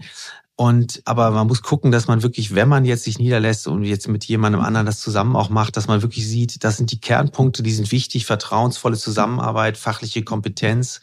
Und 0.57 1.01
aber 1.07 1.31
man 1.31 1.47
muss 1.47 1.63
gucken, 1.63 1.91
dass 1.91 2.07
man 2.07 2.23
wirklich, 2.23 2.55
wenn 2.55 2.69
man 2.69 2.85
jetzt 2.85 3.05
sich 3.05 3.19
niederlässt 3.19 3.67
und 3.67 3.83
jetzt 3.83 4.09
mit 4.09 4.27
jemandem 4.27 4.61
anderen 4.61 4.85
das 4.85 5.01
zusammen 5.01 5.35
auch 5.35 5.49
macht, 5.49 5.79
dass 5.79 5.89
man 5.89 6.03
wirklich 6.03 6.29
sieht, 6.29 6.63
das 6.65 6.77
sind 6.77 6.93
die 6.93 7.01
Kernpunkte, 7.01 7.63
die 7.63 7.73
sind 7.73 7.91
wichtig, 7.93 8.27
vertrauensvolle 8.27 8.99
Zusammenarbeit, 8.99 9.79
fachliche 9.79 10.23
Kompetenz, 10.23 11.01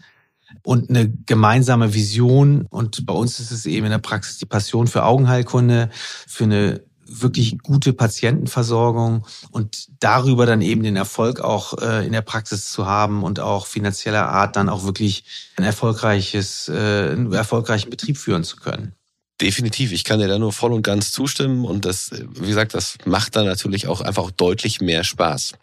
und 0.63 0.89
eine 0.89 1.09
gemeinsame 1.09 1.93
Vision. 1.93 2.65
Und 2.69 3.05
bei 3.05 3.13
uns 3.13 3.39
ist 3.39 3.51
es 3.51 3.65
eben 3.65 3.85
in 3.85 3.91
der 3.91 3.99
Praxis 3.99 4.37
die 4.37 4.45
Passion 4.45 4.87
für 4.87 5.03
Augenheilkunde, 5.03 5.89
für 6.27 6.45
eine 6.45 6.81
wirklich 7.09 7.57
gute 7.59 7.93
Patientenversorgung 7.93 9.25
und 9.51 9.87
darüber 9.99 10.45
dann 10.45 10.61
eben 10.61 10.83
den 10.83 10.95
Erfolg 10.95 11.39
auch 11.39 11.77
äh, 11.81 12.05
in 12.05 12.11
der 12.11 12.21
Praxis 12.21 12.71
zu 12.71 12.85
haben 12.85 13.23
und 13.23 13.39
auch 13.39 13.65
finanzieller 13.65 14.27
Art 14.27 14.55
dann 14.55 14.69
auch 14.69 14.83
wirklich 14.83 15.23
ein 15.55 15.63
erfolgreiches, 15.63 16.69
äh, 16.69 17.11
einen 17.11 17.31
erfolgreichen 17.33 17.89
Betrieb 17.89 18.17
führen 18.17 18.43
zu 18.43 18.57
können. 18.57 18.93
Definitiv, 19.39 19.91
ich 19.91 20.03
kann 20.03 20.19
dir 20.19 20.27
da 20.27 20.39
nur 20.39 20.51
voll 20.51 20.73
und 20.73 20.81
ganz 20.81 21.11
zustimmen 21.11 21.63
und 21.63 21.85
das, 21.85 22.09
wie 22.11 22.47
gesagt, 22.47 22.73
das 22.73 22.97
macht 23.05 23.35
dann 23.35 23.45
natürlich 23.45 23.87
auch 23.87 24.01
einfach 24.01 24.31
deutlich 24.31 24.81
mehr 24.81 25.03
Spaß. 25.03 25.53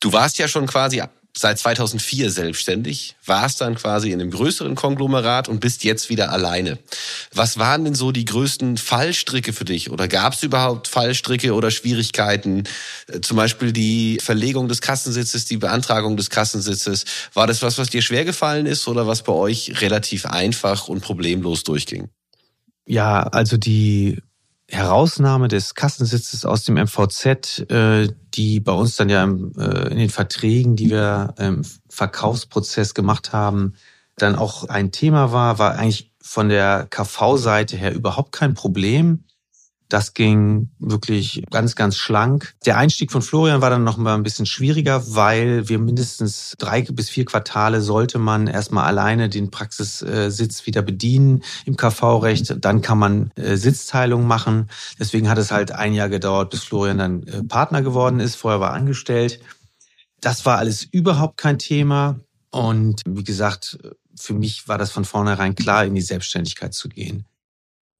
Du 0.00 0.12
warst 0.12 0.38
ja 0.38 0.46
schon 0.46 0.66
quasi 0.66 1.02
seit 1.38 1.58
2004 1.58 2.30
selbstständig, 2.30 3.14
warst 3.24 3.60
dann 3.60 3.76
quasi 3.76 4.10
in 4.10 4.20
einem 4.20 4.30
größeren 4.30 4.74
Konglomerat 4.74 5.48
und 5.48 5.60
bist 5.60 5.84
jetzt 5.84 6.08
wieder 6.08 6.32
alleine. 6.32 6.78
Was 7.32 7.58
waren 7.58 7.84
denn 7.84 7.94
so 7.94 8.10
die 8.10 8.24
größten 8.24 8.76
Fallstricke 8.76 9.52
für 9.52 9.64
dich? 9.64 9.90
Oder 9.90 10.08
gab 10.08 10.32
es 10.32 10.42
überhaupt 10.42 10.88
Fallstricke 10.88 11.54
oder 11.54 11.70
Schwierigkeiten? 11.70 12.64
Äh, 13.06 13.20
zum 13.20 13.36
Beispiel 13.36 13.72
die 13.72 14.18
Verlegung 14.20 14.68
des 14.68 14.80
Kassensitzes, 14.80 15.44
die 15.44 15.58
Beantragung 15.58 16.16
des 16.16 16.30
Kassensitzes. 16.30 17.04
War 17.34 17.46
das 17.46 17.62
was, 17.62 17.78
was 17.78 17.90
dir 17.90 18.02
schwer 18.02 18.24
gefallen 18.24 18.66
ist 18.66 18.88
oder 18.88 19.06
was 19.06 19.22
bei 19.22 19.32
euch 19.32 19.80
relativ 19.80 20.26
einfach 20.26 20.88
und 20.88 21.02
problemlos 21.02 21.62
durchging? 21.62 22.08
Ja, 22.84 23.22
also 23.22 23.56
die 23.56 24.18
Herausnahme 24.70 25.48
des 25.48 25.74
Kassensitzes 25.74 26.44
aus 26.44 26.64
dem 26.64 26.74
MVZ, 26.74 27.70
äh, 27.70 28.08
die 28.34 28.60
bei 28.60 28.72
uns 28.72 28.96
dann 28.96 29.08
ja 29.08 29.24
äh, 29.24 29.90
in 29.90 29.96
den 29.96 30.10
Verträgen, 30.10 30.76
die 30.76 30.90
wir 30.90 31.34
im 31.38 31.62
Verkaufsprozess 31.88 32.92
gemacht 32.94 33.32
haben, 33.32 33.74
dann 34.16 34.36
auch 34.36 34.68
ein 34.68 34.92
Thema 34.92 35.32
war, 35.32 35.58
war 35.58 35.76
eigentlich 35.76 36.12
von 36.20 36.50
der 36.50 36.86
KV-Seite 36.90 37.76
her 37.76 37.94
überhaupt 37.94 38.32
kein 38.32 38.52
Problem. 38.52 39.24
Das 39.88 40.12
ging 40.12 40.68
wirklich 40.78 41.44
ganz, 41.50 41.74
ganz 41.74 41.96
schlank. 41.96 42.54
Der 42.66 42.76
Einstieg 42.76 43.10
von 43.10 43.22
Florian 43.22 43.62
war 43.62 43.70
dann 43.70 43.84
noch 43.84 43.96
mal 43.96 44.14
ein 44.14 44.22
bisschen 44.22 44.44
schwieriger, 44.44 45.14
weil 45.14 45.68
wir 45.70 45.78
mindestens 45.78 46.54
drei 46.58 46.82
bis 46.82 47.08
vier 47.08 47.24
Quartale 47.24 47.80
sollte 47.80 48.18
man 48.18 48.48
erstmal 48.48 48.84
alleine 48.84 49.30
den 49.30 49.50
Praxissitz 49.50 50.66
wieder 50.66 50.82
bedienen 50.82 51.42
im 51.64 51.76
KV-Recht. 51.76 52.56
Dann 52.60 52.82
kann 52.82 52.98
man 52.98 53.30
äh, 53.36 53.56
Sitzteilung 53.56 54.26
machen. 54.26 54.68
Deswegen 54.98 55.30
hat 55.30 55.38
es 55.38 55.50
halt 55.50 55.72
ein 55.72 55.94
Jahr 55.94 56.10
gedauert, 56.10 56.50
bis 56.50 56.64
Florian 56.64 56.98
dann 56.98 57.22
äh, 57.22 57.42
Partner 57.44 57.80
geworden 57.80 58.20
ist. 58.20 58.34
Vorher 58.34 58.60
war 58.60 58.74
angestellt. 58.74 59.40
Das 60.20 60.44
war 60.44 60.58
alles 60.58 60.82
überhaupt 60.82 61.38
kein 61.38 61.58
Thema. 61.58 62.20
Und 62.50 63.02
wie 63.06 63.24
gesagt, 63.24 63.78
für 64.16 64.34
mich 64.34 64.68
war 64.68 64.76
das 64.76 64.90
von 64.90 65.06
vornherein 65.06 65.54
klar, 65.54 65.86
in 65.86 65.94
die 65.94 66.02
Selbstständigkeit 66.02 66.74
zu 66.74 66.90
gehen. 66.90 67.24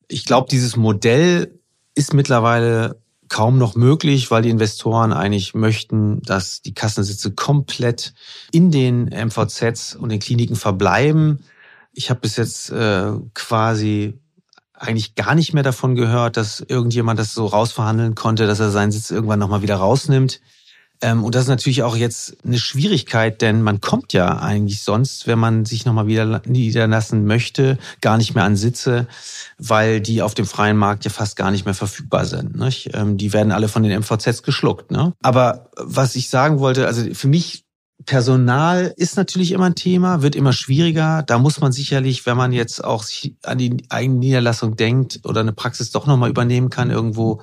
Ich 0.09 0.25
glaube, 0.25 0.49
dieses 0.51 0.77
Modell 0.77 1.58
ist 1.99 2.15
mittlerweile 2.15 3.03
kaum 3.29 3.59
noch 3.59 3.75
möglich, 3.75 4.31
weil 4.31 4.43
die 4.43 4.51
Investoren 4.51 5.13
eigentlich 5.13 5.53
möchten, 5.53 6.23
dass 6.23 6.63
die 6.63 6.73
Kassensitze 6.73 7.33
komplett 7.33 8.15
in 8.53 8.71
den 8.71 9.09
MVZs 9.09 9.97
und 9.97 10.11
den 10.11 10.21
Kliniken 10.21 10.57
verbleiben. 10.57 11.45
Ich 11.93 12.09
habe 12.09 12.21
bis 12.21 12.37
jetzt 12.37 12.71
äh, 12.71 13.13
quasi 13.35 14.19
eigentlich 14.73 15.17
gar 15.17 15.35
nicht 15.35 15.53
mehr 15.53 15.65
davon 15.65 15.97
gehört, 15.97 16.37
dass 16.37 16.61
irgendjemand 16.61 17.19
das 17.19 17.35
so 17.35 17.47
rausverhandeln 17.47 18.15
konnte, 18.15 18.47
dass 18.47 18.61
er 18.61 18.71
seinen 18.71 18.93
Sitz 18.93 19.11
irgendwann 19.11 19.41
nochmal 19.41 19.63
wieder 19.63 19.77
rausnimmt. 19.77 20.41
Ähm, 21.01 21.25
und 21.25 21.35
das 21.35 21.43
ist 21.43 21.49
natürlich 21.49 21.83
auch 21.83 21.97
jetzt 21.97 22.37
eine 22.45 22.59
Schwierigkeit, 22.59 23.41
denn 23.41 23.63
man 23.63 23.81
kommt 23.81 24.13
ja 24.13 24.39
eigentlich 24.39 24.83
sonst, 24.83 25.27
wenn 25.27 25.39
man 25.39 25.65
sich 25.65 25.85
nochmal 25.85 26.07
wieder 26.07 26.43
niederlassen 26.47 27.25
möchte, 27.25 27.79
gar 28.01 28.17
nicht 28.17 28.35
mehr 28.35 28.45
an 28.45 28.57
Sitze, 28.57 29.07
weil 29.59 30.01
die 30.01 30.23
auf 30.23 30.35
dem 30.35 30.47
freien 30.47 30.77
Markt 30.77 31.05
ja 31.05 31.11
fast 31.11 31.37
gar 31.37 31.51
nicht 31.51 31.65
mehr 31.65 31.75
verfügbar 31.75 32.25
sind. 32.25 32.57
Nicht? 32.57 32.91
Ähm, 32.95 33.17
die 33.17 33.33
werden 33.33 33.53
alle 33.53 33.69
von 33.69 33.83
den 33.83 34.01
MVZs 34.01 34.43
geschluckt. 34.43 34.91
Ne? 34.91 35.13
Aber 35.23 35.71
was 35.77 36.17
ich 36.17 36.31
sagen 36.31 36.59
wollte, 36.59 36.87
also 36.87 37.03
für 37.15 37.29
mich 37.29 37.65
Personal 38.07 38.95
ist 38.97 39.17
natürlich 39.17 39.51
immer 39.51 39.67
ein 39.67 39.75
Thema, 39.75 40.23
wird 40.23 40.37
immer 40.37 40.53
schwieriger. 40.53 41.25
Da 41.27 41.39
muss 41.39 41.61
man 41.61 41.73
sicherlich, 41.73 42.27
wenn 42.27 42.37
man 42.37 42.53
jetzt 42.53 42.83
auch 42.83 43.05
an 43.43 43.59
die 43.59 43.77
eigene 43.89 44.21
Niederlassung 44.21 44.77
denkt 44.77 45.21
oder 45.25 45.41
eine 45.41 45.53
Praxis 45.53 45.91
doch 45.91 46.07
nochmal 46.07 46.31
übernehmen 46.31 46.71
kann, 46.71 46.91
irgendwo 46.91 47.43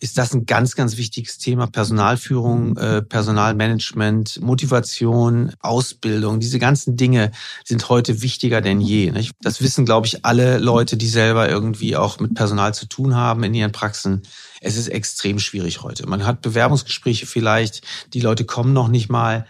ist 0.00 0.16
das 0.16 0.32
ein 0.32 0.46
ganz, 0.46 0.76
ganz 0.76 0.96
wichtiges 0.96 1.38
Thema. 1.38 1.66
Personalführung, 1.66 2.76
äh, 2.76 3.02
Personalmanagement, 3.02 4.40
Motivation, 4.40 5.52
Ausbildung, 5.60 6.38
diese 6.38 6.60
ganzen 6.60 6.96
Dinge 6.96 7.32
sind 7.64 7.88
heute 7.88 8.22
wichtiger 8.22 8.60
denn 8.60 8.80
je. 8.80 9.10
Nicht? 9.10 9.32
Das 9.40 9.60
wissen, 9.60 9.84
glaube 9.84 10.06
ich, 10.06 10.24
alle 10.24 10.58
Leute, 10.58 10.96
die 10.96 11.08
selber 11.08 11.48
irgendwie 11.48 11.96
auch 11.96 12.20
mit 12.20 12.34
Personal 12.34 12.74
zu 12.74 12.86
tun 12.86 13.16
haben 13.16 13.42
in 13.42 13.54
ihren 13.54 13.72
Praxen. 13.72 14.22
Es 14.60 14.76
ist 14.76 14.88
extrem 14.88 15.40
schwierig 15.40 15.82
heute. 15.82 16.06
Man 16.06 16.24
hat 16.24 16.42
Bewerbungsgespräche 16.42 17.26
vielleicht, 17.26 17.82
die 18.14 18.20
Leute 18.20 18.44
kommen 18.44 18.72
noch 18.72 18.88
nicht 18.88 19.08
mal. 19.08 19.46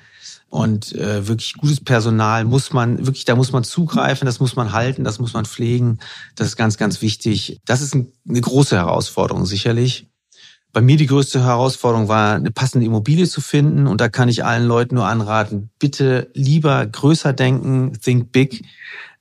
Und 0.51 0.95
äh, 0.95 1.29
wirklich 1.29 1.55
gutes 1.55 1.81
Personal 1.81 2.47
muss 2.47 2.73
man, 2.73 3.07
wirklich, 3.07 3.27
da 3.27 3.37
muss 3.37 3.53
man 3.53 3.65
zugreifen, 3.65 4.25
das 4.25 4.41
muss 4.41 4.57
man 4.57 4.73
halten, 4.73 5.05
das 5.05 5.19
muss 5.19 5.35
man 5.35 5.45
pflegen. 5.45 5.99
Das 6.37 6.47
ist 6.47 6.57
ganz, 6.57 6.79
ganz 6.79 7.03
wichtig. 7.03 7.61
Das 7.67 7.83
ist 7.83 7.95
eine 7.95 8.41
große 8.41 8.77
Herausforderung, 8.77 9.45
sicherlich. 9.45 10.08
Bei 10.73 10.81
mir 10.83 10.97
die 10.97 11.07
größte 11.07 11.43
Herausforderung 11.43 12.09
war, 12.09 12.35
eine 12.35 12.51
passende 12.51 12.87
Immobilie 12.87 13.27
zu 13.27 13.41
finden. 13.41 13.87
Und 13.87 14.01
da 14.01 14.09
kann 14.09 14.29
ich 14.29 14.45
allen 14.45 14.67
Leuten 14.67 14.97
nur 14.97 15.07
anraten, 15.07 15.71
bitte 15.79 16.31
lieber 16.35 16.85
größer 16.87 17.33
denken, 17.33 17.99
think 18.01 18.33
big. 18.33 18.65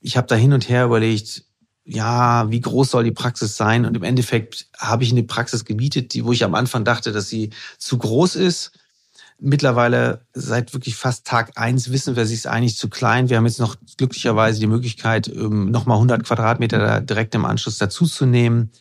Ich 0.01 0.17
habe 0.17 0.27
da 0.27 0.35
hin 0.35 0.53
und 0.53 0.69
her 0.69 0.85
überlegt, 0.85 1.43
ja, 1.85 2.51
wie 2.51 2.59
groß 2.59 2.91
soll 2.91 3.05
die 3.05 3.11
Praxis 3.11 3.55
sein? 3.55 3.85
Und 3.85 3.95
im 3.95 4.03
Endeffekt 4.03 4.67
habe 4.77 5.03
ich 5.03 5.11
eine 5.11 5.23
Praxis 5.23 5.63
gemietet, 5.63 6.13
die, 6.13 6.25
wo 6.25 6.33
ich 6.33 6.43
am 6.43 6.53
Anfang 6.53 6.83
dachte, 6.83 7.13
dass 7.13 7.29
sie 7.29 7.51
zu 7.77 7.97
groß 7.97 8.35
ist. 8.35 8.71
Mittlerweile 9.39 10.25
seit 10.33 10.73
wirklich 10.73 10.95
fast 10.95 11.25
Tag 11.25 11.53
eins 11.55 11.91
wissen 11.91 12.15
wir, 12.17 12.25
sie 12.25 12.33
ist 12.33 12.47
eigentlich 12.47 12.75
zu 12.75 12.89
klein. 12.89 13.29
Wir 13.29 13.37
haben 13.37 13.45
jetzt 13.45 13.59
noch 13.59 13.77
glücklicherweise 13.95 14.59
die 14.59 14.67
Möglichkeit, 14.67 15.29
ähm, 15.29 15.71
nochmal 15.71 15.97
100 15.97 16.25
Quadratmeter 16.25 16.99
direkt 17.01 17.35
im 17.35 17.45
Anschluss 17.45 17.77
dazuzunehmen. 17.77 18.71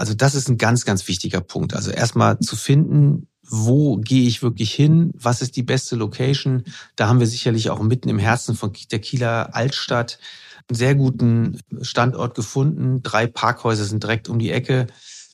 Also 0.00 0.14
das 0.14 0.34
ist 0.34 0.48
ein 0.48 0.56
ganz, 0.56 0.86
ganz 0.86 1.06
wichtiger 1.08 1.42
Punkt. 1.42 1.74
Also 1.74 1.90
erstmal 1.90 2.38
zu 2.38 2.56
finden, 2.56 3.28
wo 3.42 3.96
gehe 3.96 4.26
ich 4.26 4.42
wirklich 4.42 4.72
hin? 4.72 5.12
Was 5.14 5.42
ist 5.42 5.56
die 5.56 5.62
beste 5.62 5.94
Location? 5.96 6.64
Da 6.96 7.06
haben 7.06 7.20
wir 7.20 7.26
sicherlich 7.26 7.68
auch 7.68 7.80
mitten 7.82 8.08
im 8.08 8.18
Herzen 8.18 8.56
von 8.56 8.72
der 8.90 8.98
Kieler 9.00 9.54
Altstadt 9.54 10.18
einen 10.68 10.76
sehr 10.76 10.94
guten 10.94 11.58
Standort 11.82 12.34
gefunden. 12.34 13.02
Drei 13.02 13.26
Parkhäuser 13.26 13.84
sind 13.84 14.02
direkt 14.02 14.28
um 14.28 14.38
die 14.38 14.52
Ecke. 14.52 14.86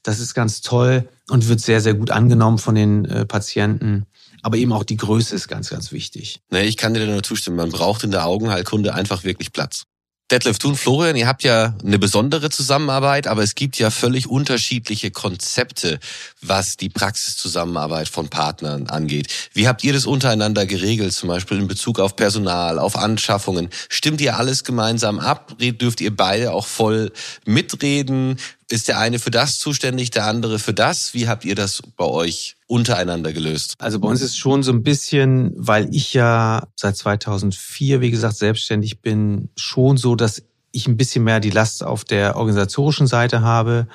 Das 0.03 0.19
ist 0.19 0.35
ganz 0.35 0.63
toll 0.63 1.09
und 1.29 1.49
wird 1.49 1.61
sehr, 1.61 1.81
sehr 1.81 1.95
gut 1.95 2.11
angenommen 2.11 2.59
von 2.59 2.75
den 2.75 3.05
äh, 3.05 3.25
Patienten. 3.25 4.07
Aber 4.43 4.57
eben 4.57 4.73
auch 4.73 4.85
die 4.85 4.97
Größe 4.97 5.35
ist 5.35 5.49
ganz, 5.49 5.71
ganz 5.71 5.93
wichtig. 5.93 6.41
Nee, 6.51 6.63
ich 6.63 6.77
kann 6.77 6.95
dir 6.95 7.07
nur 7.07 7.23
zustimmen. 7.23 7.57
Man 7.57 7.71
braucht 7.71 8.03
in 8.05 8.11
der 8.11 8.27
Augenheilkunde 8.27 8.95
einfach 8.95 9.25
wirklich 9.25 9.53
Platz. 9.53 9.85
Detlef, 10.33 10.59
du 10.59 10.71
und 10.71 10.77
Florian, 10.77 11.15
ihr 11.15 11.29
habt 11.29 11.45
ja 11.45 11.77
eine 11.85 12.01
besondere 12.01 12.51
Zusammenarbeit, 12.51 13.29
aber 13.29 13.45
es 13.45 13.55
gibt 13.55 13.79
ja 13.79 13.91
völlig 13.91 14.27
unterschiedliche 14.27 15.13
Konzepte, 15.13 16.01
was 16.43 16.77
die 16.77 16.89
Praxiszusammenarbeit 16.89 18.09
von 18.09 18.29
Partnern 18.29 18.89
angeht. 18.89 19.29
Wie 19.53 19.69
habt 19.69 19.85
ihr 19.85 19.93
das 19.93 20.05
untereinander 20.05 20.67
geregelt, 20.67 21.13
zum 21.13 21.29
Beispiel 21.29 21.59
in 21.59 21.69
Bezug 21.69 22.01
auf 22.01 22.17
Personal, 22.17 22.81
auf 22.81 22.97
Anschaffungen? 22.97 23.69
Stimmt 23.89 24.21
ihr 24.21 24.37
alles 24.37 24.65
gemeinsam 24.65 25.21
ab? 25.21 25.55
Dürft 25.61 26.01
ihr 26.01 26.17
beide 26.17 26.51
auch 26.53 26.67
voll 26.67 27.13
mitreden? 27.45 28.41
Ist 28.69 28.89
der 28.89 28.99
eine 28.99 29.21
für 29.21 29.31
das 29.31 29.61
zuständig, 29.61 30.11
der 30.11 30.27
andere 30.27 30.59
für 30.59 30.75
das? 30.75 31.15
Wie 31.15 31.29
habt 31.29 31.45
ihr 31.45 31.55
das 31.55 31.83
bei 31.97 32.05
euch 32.05 32.57
untereinander 32.67 33.33
gelöst? 33.33 33.75
Also 33.79 34.01
bei 34.01 34.09
uns 34.09 34.23
ist 34.23 34.37
schon 34.37 34.65
so 34.65 34.73
ein 34.73 34.83
bisschen, 34.83 35.53
weil 35.57 35.95
ich 35.95 36.13
ja 36.15 36.67
seit 36.75 36.97
2004, 36.97 38.01
wie 38.01 38.11
gesagt, 38.11 38.37
selbstständig 38.37 39.01
bin, 39.01 39.51
schon 39.57 39.97
so, 39.97 40.17
dass 40.17 40.43
ich 40.73 40.89
ein 40.89 40.97
bisschen 40.97 41.23
mehr 41.23 41.39
die 41.39 41.51
Last 41.51 41.85
auf 41.85 42.05
der 42.05 42.37
organisatorischen 42.37 43.07
Seite 43.07 43.41
habe. 43.43 43.87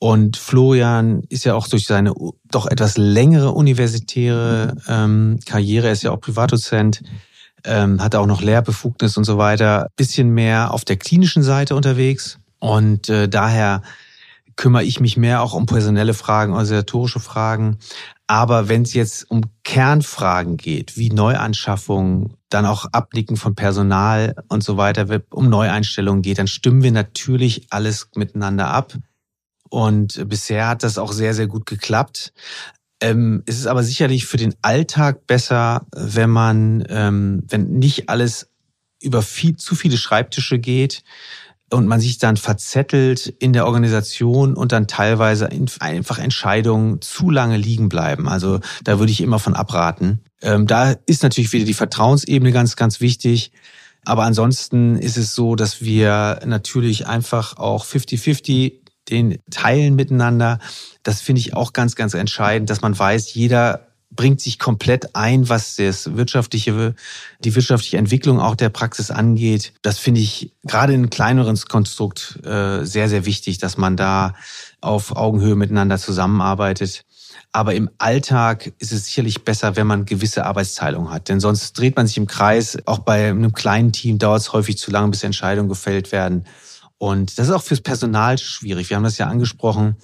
Und 0.00 0.36
Florian 0.36 1.22
ist 1.28 1.44
ja 1.44 1.54
auch 1.54 1.68
durch 1.68 1.86
seine 1.86 2.14
doch 2.50 2.66
etwas 2.66 2.96
längere 2.96 3.52
universitäre 3.52 4.76
ähm, 4.88 5.38
Karriere, 5.46 5.88
er 5.88 5.92
ist 5.92 6.02
ja 6.02 6.10
auch 6.10 6.20
Privatdozent, 6.20 7.02
ähm, 7.64 8.02
hat 8.02 8.14
auch 8.14 8.26
noch 8.26 8.42
Lehrbefugnis 8.42 9.16
und 9.16 9.24
so 9.24 9.38
weiter, 9.38 9.88
bisschen 9.96 10.30
mehr 10.30 10.72
auf 10.72 10.84
der 10.84 10.96
klinischen 10.96 11.42
Seite 11.42 11.76
unterwegs. 11.76 12.38
Und 12.58 13.08
äh, 13.08 13.28
daher 13.28 13.82
kümmere 14.56 14.84
ich 14.84 15.00
mich 15.00 15.16
mehr 15.16 15.40
auch 15.42 15.54
um 15.54 15.66
personelle 15.66 16.14
Fragen, 16.14 16.52
organisatorische 16.52 17.20
Fragen. 17.20 17.78
Aber 18.26 18.68
wenn 18.68 18.82
es 18.82 18.92
jetzt 18.92 19.30
um 19.30 19.42
Kernfragen 19.64 20.56
geht, 20.56 20.96
wie 20.96 21.10
Neuanschaffung, 21.10 22.34
dann 22.50 22.66
auch 22.66 22.86
Abnicken 22.92 23.36
von 23.36 23.54
Personal 23.54 24.34
und 24.48 24.64
so 24.64 24.76
weiter, 24.76 25.06
um 25.30 25.48
Neueinstellungen 25.48 26.22
geht, 26.22 26.38
dann 26.38 26.48
stimmen 26.48 26.82
wir 26.82 26.92
natürlich 26.92 27.66
alles 27.70 28.10
miteinander 28.14 28.68
ab. 28.68 28.94
Und 29.70 30.28
bisher 30.28 30.68
hat 30.68 30.82
das 30.82 30.98
auch 30.98 31.12
sehr, 31.12 31.34
sehr 31.34 31.46
gut 31.46 31.64
geklappt. 31.66 32.32
Ähm, 33.00 33.42
es 33.46 33.58
ist 33.58 33.66
aber 33.66 33.84
sicherlich 33.84 34.26
für 34.26 34.38
den 34.38 34.54
Alltag 34.62 35.26
besser, 35.26 35.86
wenn 35.94 36.30
man, 36.30 36.84
ähm, 36.88 37.44
wenn 37.48 37.78
nicht 37.78 38.08
alles 38.08 38.50
über 39.00 39.22
viel, 39.22 39.56
zu 39.56 39.76
viele 39.76 39.96
Schreibtische 39.96 40.58
geht, 40.58 41.04
und 41.70 41.86
man 41.86 42.00
sich 42.00 42.18
dann 42.18 42.36
verzettelt 42.36 43.26
in 43.26 43.52
der 43.52 43.66
Organisation 43.66 44.54
und 44.54 44.72
dann 44.72 44.86
teilweise 44.86 45.50
einfach 45.80 46.18
Entscheidungen 46.18 47.00
zu 47.02 47.30
lange 47.30 47.56
liegen 47.56 47.88
bleiben. 47.88 48.28
Also 48.28 48.60
da 48.84 48.98
würde 48.98 49.12
ich 49.12 49.20
immer 49.20 49.38
von 49.38 49.54
abraten. 49.54 50.20
Ähm, 50.40 50.66
da 50.66 50.92
ist 51.06 51.22
natürlich 51.22 51.52
wieder 51.52 51.66
die 51.66 51.74
Vertrauensebene 51.74 52.52
ganz, 52.52 52.76
ganz 52.76 53.00
wichtig. 53.00 53.52
Aber 54.04 54.22
ansonsten 54.22 54.96
ist 54.96 55.18
es 55.18 55.34
so, 55.34 55.56
dass 55.56 55.82
wir 55.82 56.40
natürlich 56.46 57.06
einfach 57.06 57.58
auch 57.58 57.84
50-50 57.84 58.72
den 59.10 59.38
teilen 59.50 59.94
miteinander. 59.94 60.58
Das 61.02 61.20
finde 61.20 61.40
ich 61.40 61.54
auch 61.54 61.72
ganz, 61.72 61.96
ganz 61.96 62.14
entscheidend, 62.14 62.70
dass 62.70 62.80
man 62.80 62.98
weiß, 62.98 63.34
jeder 63.34 63.87
bringt 64.18 64.40
sich 64.40 64.58
komplett 64.58 65.14
ein, 65.14 65.48
was 65.48 65.76
das 65.76 66.16
wirtschaftliche, 66.16 66.96
die 67.38 67.54
wirtschaftliche 67.54 67.98
Entwicklung 67.98 68.40
auch 68.40 68.56
der 68.56 68.68
Praxis 68.68 69.12
angeht. 69.12 69.72
Das 69.82 70.00
finde 70.00 70.20
ich 70.20 70.52
gerade 70.64 70.92
in 70.92 71.08
kleineren 71.08 71.56
Konstrukt 71.68 72.40
äh, 72.44 72.84
sehr, 72.84 73.08
sehr 73.08 73.26
wichtig, 73.26 73.58
dass 73.58 73.76
man 73.76 73.96
da 73.96 74.34
auf 74.80 75.14
Augenhöhe 75.16 75.54
miteinander 75.54 75.98
zusammenarbeitet. 75.98 77.04
Aber 77.52 77.76
im 77.76 77.90
Alltag 77.98 78.72
ist 78.80 78.90
es 78.90 79.06
sicherlich 79.06 79.44
besser, 79.44 79.76
wenn 79.76 79.86
man 79.86 80.04
gewisse 80.04 80.46
Arbeitsteilung 80.46 81.12
hat. 81.12 81.28
Denn 81.28 81.38
sonst 81.38 81.78
dreht 81.78 81.94
man 81.94 82.08
sich 82.08 82.16
im 82.16 82.26
Kreis. 82.26 82.76
Auch 82.86 82.98
bei 82.98 83.28
einem 83.28 83.52
kleinen 83.52 83.92
Team 83.92 84.18
dauert 84.18 84.40
es 84.40 84.52
häufig 84.52 84.78
zu 84.78 84.90
lange, 84.90 85.12
bis 85.12 85.22
Entscheidungen 85.22 85.68
gefällt 85.68 86.10
werden. 86.10 86.44
Und 86.98 87.38
das 87.38 87.46
ist 87.46 87.54
auch 87.54 87.62
fürs 87.62 87.82
Personal 87.82 88.36
schwierig. 88.38 88.90
Wir 88.90 88.96
haben 88.96 89.04
das 89.04 89.18
ja 89.18 89.28
angesprochen. 89.28 89.94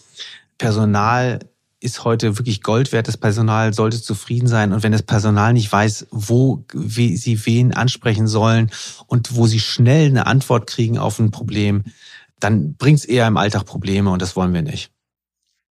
Personal 0.57 1.40
ist 1.85 2.05
heute 2.05 2.38
wirklich 2.38 2.62
Gold 2.62 2.92
wert. 2.92 3.07
Das 3.07 3.18
Personal 3.18 3.75
sollte 3.75 4.01
zufrieden 4.01 4.49
sein. 4.49 4.73
Und 4.73 4.83
wenn 4.83 4.92
das 4.92 5.03
Personal 5.03 5.53
nicht 5.53 5.70
weiß, 5.70 6.07
wo 6.11 6.64
wie 6.73 7.16
sie 7.16 7.44
wen 7.47 7.75
ansprechen 7.75 8.27
sollen 8.27 8.70
und 9.07 9.37
wo 9.37 9.47
sie 9.47 9.61
schnell 9.61 10.09
eine 10.09 10.27
Antwort 10.27 10.66
kriegen 10.66 10.99
auf 10.99 11.18
ein 11.18 11.31
Problem, 11.31 11.85
dann 12.40 12.75
bringt 12.75 13.01
es 13.01 13.05
eher 13.05 13.27
im 13.27 13.37
Alltag 13.37 13.66
Probleme 13.66 14.11
und 14.11 14.23
das 14.23 14.35
wollen 14.35 14.55
wir 14.55 14.62
nicht. 14.62 14.94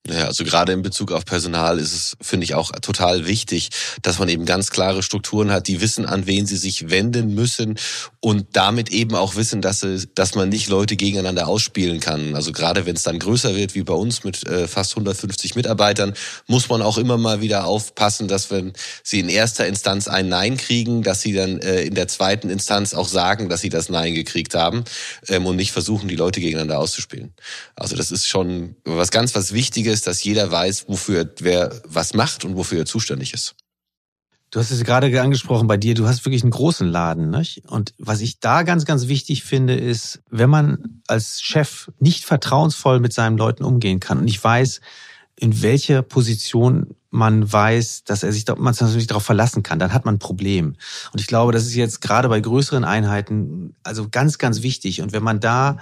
Ja, 0.10 0.26
also 0.26 0.44
gerade 0.44 0.74
in 0.74 0.82
Bezug 0.82 1.12
auf 1.12 1.26
Personal 1.26 1.78
ist 1.78 1.94
es, 1.94 2.18
finde 2.20 2.44
ich, 2.44 2.56
auch 2.56 2.72
total 2.82 3.28
wichtig, 3.28 3.70
dass 4.02 4.18
man 4.18 4.30
eben 4.30 4.46
ganz 4.46 4.72
klare 4.72 5.04
Strukturen 5.04 5.52
hat, 5.52 5.68
die 5.68 5.80
wissen, 5.80 6.08
an 6.08 6.26
wen 6.26 6.48
sie 6.48 6.58
sich 6.58 6.90
wenden 6.90 7.36
müssen 7.36 7.78
und 8.20 8.48
damit 8.54 8.90
eben 8.90 9.14
auch 9.14 9.36
wissen, 9.36 9.62
dass, 9.62 9.82
sie, 9.82 10.10
dass 10.16 10.34
man 10.34 10.50
nicht 10.50 10.70
Leute 10.70 10.96
gegeneinander 10.96 11.48
ausspielen 11.48 12.00
kann. 12.00 12.34
Also 12.34 12.52
gerade 12.52 12.88
wenn 12.88 12.96
es 12.96 13.04
dann 13.04 13.20
größer 13.20 13.56
wird, 13.56 13.76
wie 13.76 13.84
bei 13.84 13.94
uns 13.94 14.24
mit 14.24 14.44
äh, 14.48 14.68
fast 14.68 14.94
150 14.94 15.54
Mitarbeitern, 15.54 16.16
muss 16.48 16.68
man 16.68 16.82
auch 16.82 16.98
immer 16.98 17.20
mal 17.20 17.42
wieder 17.42 17.66
aufpassen, 17.66 18.28
dass 18.28 18.50
wenn 18.50 18.74
sie 19.04 19.20
in 19.20 19.30
erster 19.30 19.68
Instanz 19.68 20.08
ein 20.08 20.30
Nein 20.30 20.58
kriegen, 20.58 21.04
dass 21.04 21.22
sie 21.22 21.34
dann 21.34 21.60
äh, 21.60 21.84
in 21.84 21.94
der 21.94 22.08
zweiten 22.08 22.50
Instanz 22.50 22.96
auch 22.96 23.08
sagen, 23.08 23.50
dass 23.50 23.62
sie 23.62 23.70
das 23.70 23.90
Nein 23.90 24.16
gekriegt 24.16 24.56
haben 24.56 24.84
ähm, 25.28 25.46
und 25.46 25.58
nicht 25.58 25.72
versuchen, 25.72 26.08
die 26.08 26.16
Leute 26.16 26.42
gegeneinander 26.42 26.80
auszuspielen. 26.80 27.36
Also 27.76 27.96
das 27.96 28.12
ist 28.12 28.28
schon 28.28 28.76
was 28.84 29.12
ganz 29.12 29.36
was 29.36 29.54
Wichtiges 29.54 29.91
ist, 29.92 30.08
dass 30.08 30.24
jeder 30.24 30.52
weiß, 30.52 30.88
wofür 30.88 31.34
wer 31.40 31.82
was 31.86 32.14
macht 32.14 32.46
und 32.46 32.56
wofür 32.56 32.80
er 32.80 32.86
zuständig 32.86 33.34
ist. 33.34 33.56
Du 34.52 34.60
hast 34.60 34.70
es 34.72 34.84
gerade 34.84 35.22
angesprochen 35.22 35.68
bei 35.68 35.78
dir, 35.78 35.94
du 35.94 36.08
hast 36.08 36.26
wirklich 36.26 36.44
einen 36.44 36.52
großen 36.52 36.88
Laden. 36.88 37.30
Nicht? 37.30 37.64
Und 37.70 37.94
was 37.98 38.20
ich 38.20 38.42
da 38.42 38.64
ganz, 38.64 38.84
ganz 38.84 39.08
wichtig 39.08 39.44
finde, 39.44 39.76
ist, 39.76 40.22
wenn 40.30 40.50
man 40.50 41.02
als 41.08 41.42
Chef 41.42 41.90
nicht 42.00 42.26
vertrauensvoll 42.26 43.00
mit 43.00 43.14
seinen 43.14 43.38
Leuten 43.38 43.64
umgehen 43.64 44.02
kann 44.02 44.18
und 44.20 44.28
ich 44.28 44.44
weiß, 44.44 44.82
in 45.38 45.62
welcher 45.62 46.02
Position 46.02 46.96
man 47.10 47.52
weiß, 47.52 48.04
dass 48.04 48.24
er 48.24 48.32
sich, 48.32 48.46
man 48.58 48.74
sich 48.74 49.08
darauf 49.08 49.24
verlassen 49.24 49.64
kann, 49.64 49.80
dann 49.80 49.94
hat 49.94 50.06
man 50.06 50.16
ein 50.16 50.20
Problem. 50.20 50.76
Und 51.12 51.20
ich 51.20 51.28
glaube, 51.28 51.52
das 51.52 51.66
ist 51.66 51.76
jetzt 51.76 52.02
gerade 52.02 52.30
bei 52.30 52.40
größeren 52.40 52.84
Einheiten 52.84 53.76
also 53.84 54.08
ganz, 54.10 54.38
ganz 54.38 54.62
wichtig. 54.62 55.02
Und 55.02 55.14
wenn 55.14 55.24
man 55.24 55.40
da 55.40 55.78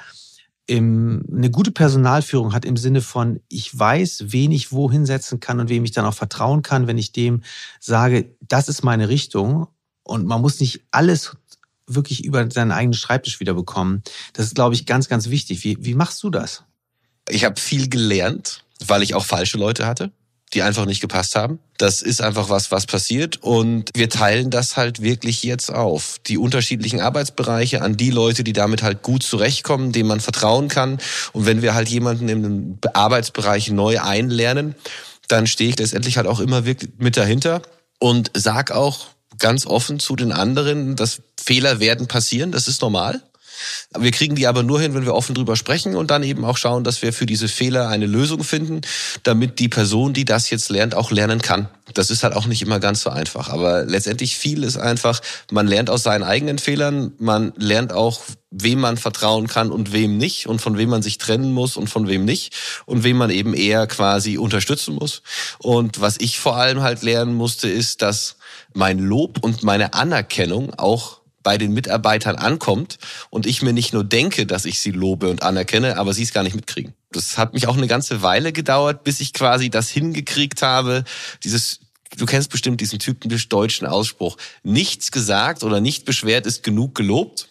im, 0.69 1.25
eine 1.31 1.49
gute 1.49 1.71
Personalführung 1.71 2.53
hat 2.53 2.63
im 2.63 2.77
Sinne 2.77 3.01
von, 3.01 3.39
ich 3.49 3.77
weiß, 3.77 4.25
wen 4.27 4.51
ich 4.51 4.71
wo 4.71 4.91
hinsetzen 4.91 5.39
kann 5.39 5.59
und 5.59 5.69
wem 5.69 5.83
ich 5.83 5.91
dann 5.91 6.05
auch 6.05 6.13
vertrauen 6.13 6.61
kann, 6.61 6.87
wenn 6.87 6.97
ich 6.97 7.11
dem 7.11 7.41
sage, 7.79 8.35
das 8.41 8.69
ist 8.69 8.83
meine 8.83 9.09
Richtung 9.09 9.67
und 10.03 10.25
man 10.25 10.41
muss 10.41 10.59
nicht 10.59 10.81
alles 10.91 11.35
wirklich 11.87 12.23
über 12.23 12.49
seinen 12.51 12.71
eigenen 12.71 12.93
Schreibtisch 12.93 13.39
wieder 13.39 13.55
bekommen. 13.55 14.03
Das 14.33 14.45
ist, 14.45 14.55
glaube 14.55 14.75
ich, 14.75 14.85
ganz, 14.85 15.09
ganz 15.09 15.29
wichtig. 15.29 15.63
Wie, 15.63 15.83
wie 15.83 15.95
machst 15.95 16.21
du 16.21 16.29
das? 16.29 16.63
Ich 17.27 17.45
habe 17.45 17.59
viel 17.59 17.89
gelernt, 17.89 18.63
weil 18.85 19.01
ich 19.01 19.15
auch 19.15 19.25
falsche 19.25 19.57
Leute 19.57 19.87
hatte 19.87 20.11
die 20.53 20.63
einfach 20.63 20.85
nicht 20.85 21.01
gepasst 21.01 21.35
haben. 21.35 21.59
Das 21.79 22.01
ist 22.01 22.21
einfach 22.21 22.49
was, 22.49 22.71
was 22.71 22.85
passiert 22.85 23.41
und 23.41 23.89
wir 23.95 24.09
teilen 24.09 24.49
das 24.49 24.75
halt 24.75 25.01
wirklich 25.01 25.43
jetzt 25.43 25.73
auf. 25.73 26.17
Die 26.27 26.37
unterschiedlichen 26.37 26.99
Arbeitsbereiche 26.99 27.81
an 27.81 27.95
die 27.95 28.11
Leute, 28.11 28.43
die 28.43 28.51
damit 28.51 28.83
halt 28.83 29.01
gut 29.01 29.23
zurechtkommen, 29.23 29.93
denen 29.93 30.09
man 30.09 30.19
vertrauen 30.19 30.67
kann. 30.67 30.99
Und 31.31 31.45
wenn 31.45 31.61
wir 31.61 31.73
halt 31.73 31.87
jemanden 31.87 32.27
im 32.27 32.79
Arbeitsbereich 32.93 33.71
neu 33.71 33.97
einlernen, 34.01 34.75
dann 35.29 35.47
stehe 35.47 35.69
ich 35.69 35.79
letztendlich 35.79 36.17
halt 36.17 36.27
auch 36.27 36.41
immer 36.41 36.65
wirklich 36.65 36.91
mit 36.97 37.15
dahinter 37.15 37.61
und 37.97 38.29
sag 38.35 38.71
auch 38.71 39.07
ganz 39.37 39.65
offen 39.65 39.99
zu 39.99 40.17
den 40.17 40.33
anderen, 40.33 40.97
dass 40.97 41.21
Fehler 41.41 41.79
werden 41.79 42.07
passieren, 42.07 42.51
das 42.51 42.67
ist 42.67 42.81
normal. 42.81 43.23
Wir 43.97 44.11
kriegen 44.11 44.35
die 44.35 44.47
aber 44.47 44.63
nur 44.63 44.79
hin, 44.79 44.93
wenn 44.93 45.05
wir 45.05 45.15
offen 45.15 45.35
drüber 45.35 45.55
sprechen 45.55 45.95
und 45.95 46.11
dann 46.11 46.23
eben 46.23 46.45
auch 46.45 46.57
schauen, 46.57 46.83
dass 46.83 47.01
wir 47.01 47.13
für 47.13 47.25
diese 47.25 47.47
Fehler 47.47 47.89
eine 47.89 48.05
Lösung 48.05 48.43
finden, 48.43 48.81
damit 49.23 49.59
die 49.59 49.69
Person, 49.69 50.13
die 50.13 50.25
das 50.25 50.49
jetzt 50.49 50.69
lernt, 50.69 50.95
auch 50.95 51.11
lernen 51.11 51.41
kann. 51.41 51.69
Das 51.93 52.11
ist 52.11 52.23
halt 52.23 52.35
auch 52.35 52.45
nicht 52.45 52.61
immer 52.61 52.79
ganz 52.79 53.01
so 53.01 53.09
einfach. 53.09 53.49
Aber 53.49 53.83
letztendlich 53.83 54.37
viel 54.37 54.63
ist 54.63 54.77
einfach, 54.77 55.21
man 55.51 55.67
lernt 55.67 55.89
aus 55.89 56.03
seinen 56.03 56.23
eigenen 56.23 56.59
Fehlern, 56.59 57.13
man 57.17 57.53
lernt 57.57 57.93
auch, 57.93 58.21
wem 58.51 58.79
man 58.79 58.97
vertrauen 58.97 59.47
kann 59.47 59.71
und 59.71 59.93
wem 59.93 60.17
nicht 60.17 60.47
und 60.47 60.59
von 60.59 60.77
wem 60.77 60.89
man 60.89 61.01
sich 61.01 61.17
trennen 61.19 61.53
muss 61.53 61.77
und 61.77 61.87
von 61.87 62.07
wem 62.07 62.25
nicht 62.25 62.55
und 62.85 63.03
wem 63.03 63.17
man 63.17 63.29
eben 63.29 63.53
eher 63.53 63.85
quasi 63.87 64.37
unterstützen 64.37 64.95
muss. 64.95 65.21
Und 65.59 66.01
was 66.01 66.17
ich 66.19 66.39
vor 66.39 66.57
allem 66.57 66.81
halt 66.81 67.03
lernen 67.03 67.35
musste, 67.35 67.69
ist, 67.69 68.01
dass 68.01 68.37
mein 68.73 68.99
Lob 68.99 69.43
und 69.43 69.63
meine 69.63 69.93
Anerkennung 69.93 70.73
auch 70.75 71.18
bei 71.43 71.57
den 71.57 71.73
Mitarbeitern 71.73 72.35
ankommt 72.35 72.97
und 73.29 73.45
ich 73.45 73.61
mir 73.61 73.73
nicht 73.73 73.93
nur 73.93 74.03
denke, 74.03 74.45
dass 74.45 74.65
ich 74.65 74.79
sie 74.79 74.91
lobe 74.91 75.29
und 75.29 75.43
anerkenne, 75.43 75.97
aber 75.97 76.13
sie 76.13 76.23
es 76.23 76.33
gar 76.33 76.43
nicht 76.43 76.55
mitkriegen. 76.55 76.93
Das 77.11 77.37
hat 77.37 77.53
mich 77.53 77.67
auch 77.67 77.77
eine 77.77 77.87
ganze 77.87 78.21
Weile 78.21 78.51
gedauert, 78.51 79.03
bis 79.03 79.19
ich 79.19 79.33
quasi 79.33 79.69
das 79.69 79.89
hingekriegt 79.89 80.61
habe, 80.61 81.03
dieses 81.43 81.79
Du 82.17 82.25
kennst 82.25 82.49
bestimmt 82.49 82.81
diesen 82.81 82.97
typisch 82.97 83.49
deutschen 83.49 83.85
Ausspruch. 83.85 84.37
Nichts 84.63 85.11
gesagt 85.11 85.63
oder 85.63 85.79
nicht 85.79 86.05
beschwert 86.05 86.47
ist 86.47 86.63
genug 86.63 86.95
gelobt. 86.95 87.49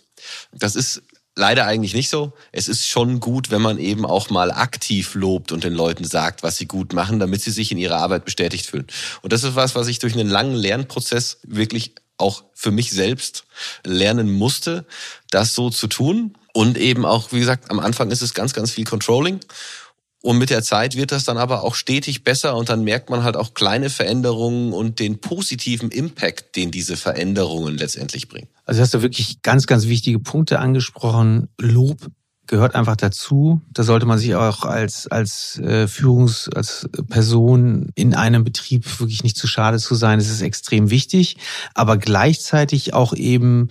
Das 0.53 0.75
ist 0.75 1.03
leider 1.37 1.65
eigentlich 1.67 1.95
nicht 1.95 2.11
so. 2.11 2.33
Es 2.51 2.69
ist 2.69 2.87
schon 2.87 3.21
gut, 3.21 3.51
wenn 3.51 3.63
man 3.63 3.79
eben 3.79 4.05
auch 4.05 4.31
mal 4.31 4.51
aktiv 4.51 5.15
lobt 5.15 5.53
und 5.53 5.65
den 5.65 5.73
Leuten 5.73 6.05
sagt, 6.05 6.43
was 6.43 6.57
sie 6.57 6.67
gut 6.67 6.93
machen, 6.93 7.21
damit 7.21 7.41
sie 7.41 7.53
sich 7.53 7.71
in 7.71 7.79
ihrer 7.79 7.99
Arbeit 7.99 8.25
bestätigt 8.25 8.67
fühlen. 8.67 8.89
Und 9.23 9.33
das 9.33 9.45
ist 9.45 9.55
was, 9.55 9.77
was 9.77 9.87
ich 9.87 10.01
durch 10.01 10.15
einen 10.15 10.29
langen 10.29 10.57
Lernprozess 10.57 11.39
wirklich 11.45 11.95
auch 12.19 12.45
für 12.53 12.71
mich 12.71 12.91
selbst 12.91 13.45
lernen 13.85 14.31
musste, 14.31 14.85
das 15.31 15.55
so 15.55 15.71
zu 15.71 15.87
tun. 15.87 16.37
Und 16.53 16.77
eben 16.77 17.07
auch, 17.07 17.33
wie 17.33 17.39
gesagt, 17.39 17.71
am 17.71 17.79
Anfang 17.79 18.11
ist 18.11 18.23
es 18.23 18.35
ganz, 18.35 18.53
ganz 18.53 18.73
viel 18.73 18.85
Controlling. 18.85 19.41
Und 20.21 20.39
mit 20.39 20.51
der 20.51 20.63
Zeit 20.63 20.97
wird 20.97 21.13
das 21.13 21.25
dann 21.25 21.39
aber 21.39 21.63
auch 21.63 21.77
stetig 21.77 22.25
besser 22.25 22.57
und 22.57 22.69
dann 22.69 22.83
merkt 22.83 23.09
man 23.09 23.23
halt 23.23 23.37
auch 23.37 23.55
kleine 23.55 23.89
Veränderungen 23.89 24.73
und 24.73 24.99
den 24.99 25.21
positiven 25.21 25.93
Impact, 25.93 26.57
den 26.57 26.73
diese 26.73 26.97
Veränderungen 26.97 27.79
letztendlich 27.79 28.29
bringen. 28.29 28.49
Also 28.65 28.81
hast 28.83 28.95
du 28.95 29.03
wirklich 29.03 29.43
ganz, 29.43 29.69
ganz 29.69 29.87
wichtige 29.87 30.19
Punkte 30.19 30.59
angesprochen. 30.59 31.49
Lob 31.57 32.09
gehört 32.49 32.75
einfach 32.75 32.97
dazu. 32.97 33.61
Da 33.71 33.85
sollte 33.85 34.07
man 34.07 34.19
sich 34.19 34.35
auch 34.35 34.65
als, 34.65 35.07
als 35.07 35.59
äh, 35.61 35.87
Führungs-, 35.87 36.53
als 36.55 36.89
Person 37.09 37.91
in 37.95 38.15
einem 38.15 38.43
Betrieb 38.43 38.99
wirklich 38.99 39.23
nicht 39.23 39.37
zu 39.37 39.47
schade 39.47 39.79
zu 39.79 39.95
sein. 39.95 40.19
Es 40.19 40.31
ist 40.31 40.43
extrem 40.43 40.91
wichtig, 40.91 41.37
aber 41.75 41.97
gleichzeitig 41.97 42.95
auch 42.95 43.15
eben 43.15 43.69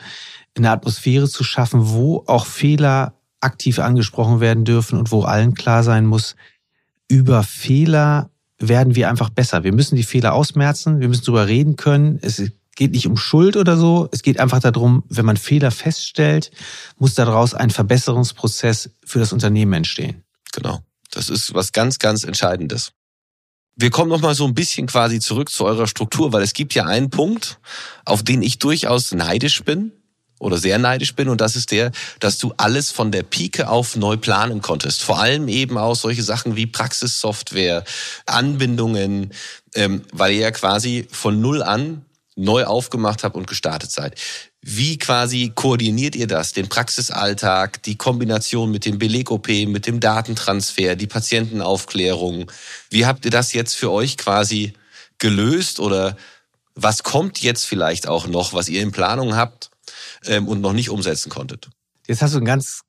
eine 0.56 0.72
Atmosphäre 0.72 1.28
zu 1.28 1.44
schaffen, 1.44 1.90
wo 1.90 2.24
auch 2.28 2.46
Fehler 2.46 3.14
aktiv 3.42 3.80
angesprochen 3.80 4.40
werden 4.40 4.66
dürfen 4.66 4.98
und 4.98 5.12
wo 5.12 5.24
allen 5.24 5.54
klar 5.54 5.84
sein 5.84 6.06
muss, 6.06 6.36
über 7.08 7.44
Fehler 7.44 8.30
werden 8.60 8.96
wir 8.96 9.10
einfach 9.10 9.30
besser. 9.30 9.64
Wir 9.64 9.74
müssen 9.74 9.96
die 9.96 10.04
Fehler 10.04 10.34
ausmerzen, 10.34 11.00
wir 11.00 11.08
müssen 11.08 11.26
darüber 11.26 11.48
reden 11.48 11.76
können. 11.76 12.20
Es 12.22 12.42
geht 12.78 12.92
nicht 12.94 13.08
um 13.08 13.18
Schuld 13.18 13.58
oder 13.58 13.76
so. 13.76 14.08
Es 14.14 14.22
geht 14.22 14.40
einfach 14.40 14.62
darum, 14.62 15.04
wenn 15.10 15.26
man 15.26 15.36
Fehler 15.36 15.72
feststellt, 15.72 16.52
muss 16.98 17.16
daraus 17.16 17.54
ein 17.54 17.72
Verbesserungsprozess 17.72 18.92
für 19.04 19.20
das 19.20 19.34
Unternehmen 19.34 19.74
entstehen. 19.74 20.24
Genau. 20.54 20.80
Das 21.12 21.30
ist 21.30 21.54
was 21.54 21.74
ganz, 21.74 22.00
ganz 22.00 22.24
Entscheidendes. 22.24 22.92
Wir 23.76 23.90
kommen 23.90 24.10
noch 24.10 24.22
mal 24.22 24.36
so 24.36 24.46
ein 24.46 24.54
bisschen 24.54 24.88
quasi 24.88 25.20
zurück 25.20 25.50
zu 25.50 25.66
eurer 25.66 25.88
Struktur, 25.88 26.34
weil 26.34 26.44
es 26.44 26.54
gibt 26.54 26.74
ja 26.74 26.86
einen 26.86 27.10
Punkt, 27.10 27.60
auf 28.06 28.24
den 28.24 28.42
ich 28.42 28.60
durchaus 28.60 29.12
neidisch 29.12 29.64
bin 29.64 29.92
oder 30.40 30.58
sehr 30.58 30.78
neidisch 30.78 31.16
bin 31.16 31.30
und 31.30 31.42
das 31.42 31.56
ist 31.56 31.72
der, 31.72 31.92
dass 32.20 32.38
du 32.38 32.54
alles 32.58 32.92
von 32.92 33.12
der 33.12 33.24
Pike 33.24 33.70
auf 33.70 33.96
neu 33.96 34.18
planen 34.18 34.62
konntest. 34.62 35.04
Vor 35.04 35.20
allem 35.20 35.48
eben 35.48 35.78
auch 35.78 35.96
solche 35.96 36.24
Sachen 36.24 36.56
wie 36.56 36.68
Praxissoftware, 36.68 37.84
Anbindungen, 38.26 39.32
ähm, 39.74 40.04
weil 40.12 40.34
ihr 40.34 40.42
ja 40.42 40.52
quasi 40.52 41.08
von 41.12 41.42
null 41.42 41.64
an 41.64 42.04
neu 42.38 42.66
aufgemacht 42.66 43.24
habt 43.24 43.36
und 43.36 43.48
gestartet 43.48 43.92
seid. 43.92 44.16
Wie 44.62 44.98
quasi 44.98 45.52
koordiniert 45.54 46.16
ihr 46.16 46.28
das? 46.28 46.54
Den 46.54 46.70
Praxisalltag, 46.70 47.82
die 47.84 47.98
Kombination 47.98 48.72
mit 48.72 48.86
dem 48.86 49.00
Beleg-OP, 49.00 49.48
mit 49.68 49.88
dem 49.88 50.00
Datentransfer, 50.00 50.96
die 50.96 51.08
Patientenaufklärung. 51.08 52.52
Wie 52.90 53.06
habt 53.06 53.26
ihr 53.26 53.32
das 53.32 53.54
jetzt 53.54 53.76
für 53.76 53.92
euch 53.92 54.18
quasi 54.18 54.74
gelöst 55.18 55.80
oder 55.80 56.16
was 56.76 57.02
kommt 57.02 57.42
jetzt 57.42 57.66
vielleicht 57.66 58.08
auch 58.08 58.28
noch, 58.28 58.54
was 58.54 58.70
ihr 58.70 58.84
in 58.84 58.92
Planung 58.92 59.36
habt 59.36 59.72
ähm, 60.26 60.48
und 60.48 60.62
noch 60.62 60.74
nicht 60.74 60.92
umsetzen 60.92 61.30
konntet? 61.30 61.70
Jetzt 62.08 62.22
hast 62.22 62.34
du 62.34 62.38
einen 62.38 62.46
ganz, 62.46 62.84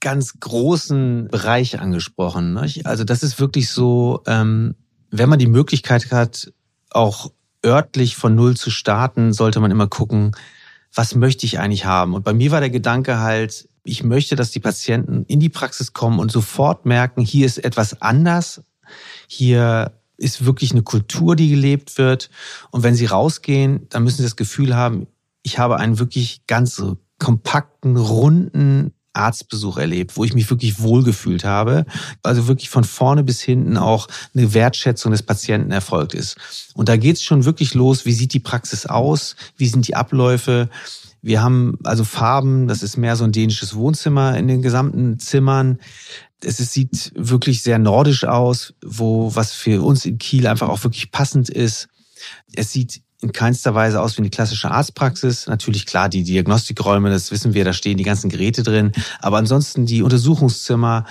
ganz 0.00 0.34
großen 0.40 1.28
Bereich 1.28 1.78
angesprochen. 1.78 2.54
Nicht? 2.54 2.86
Also 2.86 3.04
das 3.04 3.22
ist 3.22 3.38
wirklich 3.38 3.70
so, 3.70 4.22
ähm, 4.26 4.74
wenn 5.10 5.28
man 5.28 5.38
die 5.38 5.46
Möglichkeit 5.46 6.10
hat, 6.10 6.52
auch 6.90 7.30
örtlich 7.64 8.16
von 8.16 8.34
Null 8.34 8.56
zu 8.56 8.70
starten, 8.70 9.32
sollte 9.32 9.60
man 9.60 9.70
immer 9.70 9.86
gucken, 9.86 10.32
was 10.94 11.14
möchte 11.14 11.46
ich 11.46 11.58
eigentlich 11.58 11.84
haben? 11.84 12.14
Und 12.14 12.24
bei 12.24 12.32
mir 12.32 12.50
war 12.50 12.60
der 12.60 12.70
Gedanke 12.70 13.20
halt, 13.20 13.68
ich 13.84 14.02
möchte, 14.02 14.36
dass 14.36 14.50
die 14.50 14.60
Patienten 14.60 15.24
in 15.26 15.40
die 15.40 15.48
Praxis 15.48 15.92
kommen 15.92 16.18
und 16.18 16.30
sofort 16.30 16.86
merken, 16.86 17.22
hier 17.22 17.46
ist 17.46 17.58
etwas 17.58 18.02
anders. 18.02 18.62
Hier 19.26 19.92
ist 20.16 20.44
wirklich 20.44 20.72
eine 20.72 20.82
Kultur, 20.82 21.36
die 21.36 21.48
gelebt 21.48 21.96
wird. 21.96 22.30
Und 22.70 22.82
wenn 22.82 22.94
sie 22.94 23.06
rausgehen, 23.06 23.88
dann 23.88 24.04
müssen 24.04 24.18
sie 24.18 24.24
das 24.24 24.36
Gefühl 24.36 24.76
haben, 24.76 25.06
ich 25.42 25.58
habe 25.58 25.78
einen 25.78 25.98
wirklich 25.98 26.46
ganz 26.46 26.82
kompakten, 27.18 27.96
runden 27.96 28.92
Arztbesuch 29.12 29.76
erlebt, 29.76 30.16
wo 30.16 30.24
ich 30.24 30.34
mich 30.34 30.48
wirklich 30.50 30.80
wohlgefühlt 30.80 31.44
habe. 31.44 31.84
Also 32.22 32.46
wirklich 32.46 32.70
von 32.70 32.84
vorne 32.84 33.24
bis 33.24 33.40
hinten 33.40 33.76
auch 33.76 34.08
eine 34.34 34.54
Wertschätzung 34.54 35.12
des 35.12 35.22
Patienten 35.22 35.72
erfolgt 35.72 36.14
ist. 36.14 36.36
Und 36.74 36.88
da 36.88 36.96
geht's 36.96 37.22
schon 37.22 37.44
wirklich 37.44 37.74
los, 37.74 38.06
wie 38.06 38.12
sieht 38.12 38.32
die 38.32 38.40
Praxis 38.40 38.86
aus, 38.86 39.36
wie 39.56 39.66
sind 39.66 39.88
die 39.88 39.96
Abläufe. 39.96 40.68
Wir 41.22 41.42
haben 41.42 41.78
also 41.84 42.04
Farben, 42.04 42.68
das 42.68 42.82
ist 42.82 42.96
mehr 42.96 43.16
so 43.16 43.24
ein 43.24 43.32
dänisches 43.32 43.74
Wohnzimmer 43.74 44.36
in 44.38 44.48
den 44.48 44.62
gesamten 44.62 45.18
Zimmern. 45.18 45.78
Es 46.42 46.56
sieht 46.56 47.12
wirklich 47.14 47.62
sehr 47.62 47.78
nordisch 47.78 48.24
aus, 48.24 48.74
wo 48.84 49.34
was 49.34 49.52
für 49.52 49.82
uns 49.84 50.06
in 50.06 50.18
Kiel 50.18 50.46
einfach 50.46 50.68
auch 50.68 50.82
wirklich 50.84 51.10
passend 51.10 51.50
ist. 51.50 51.88
Es 52.54 52.72
sieht 52.72 53.02
in 53.22 53.32
keinster 53.32 53.74
Weise 53.74 54.00
aus 54.00 54.16
wie 54.16 54.22
eine 54.22 54.30
klassische 54.30 54.70
Arztpraxis. 54.70 55.46
Natürlich 55.46 55.86
klar, 55.86 56.08
die 56.08 56.22
Diagnostikräume, 56.22 57.10
das 57.10 57.30
wissen 57.30 57.54
wir, 57.54 57.64
da 57.64 57.72
stehen 57.72 57.98
die 57.98 58.04
ganzen 58.04 58.30
Geräte 58.30 58.62
drin. 58.62 58.92
Aber 59.20 59.36
ansonsten 59.36 59.84
die 59.86 60.02
Untersuchungszimmer, 60.02 61.04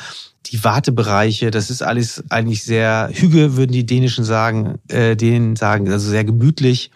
die 0.47 0.63
Wartebereiche, 0.63 1.51
das 1.51 1.69
ist 1.69 1.83
alles 1.83 2.23
eigentlich 2.29 2.63
sehr 2.63 3.09
hüge, 3.13 3.55
würden 3.55 3.73
die 3.73 3.85
Dänischen 3.85 4.23
sagen, 4.23 4.79
äh, 4.87 5.15
denen 5.15 5.55
sagen, 5.55 5.91
also 5.91 6.09
sehr 6.09 6.23
gemütlich. 6.23 6.91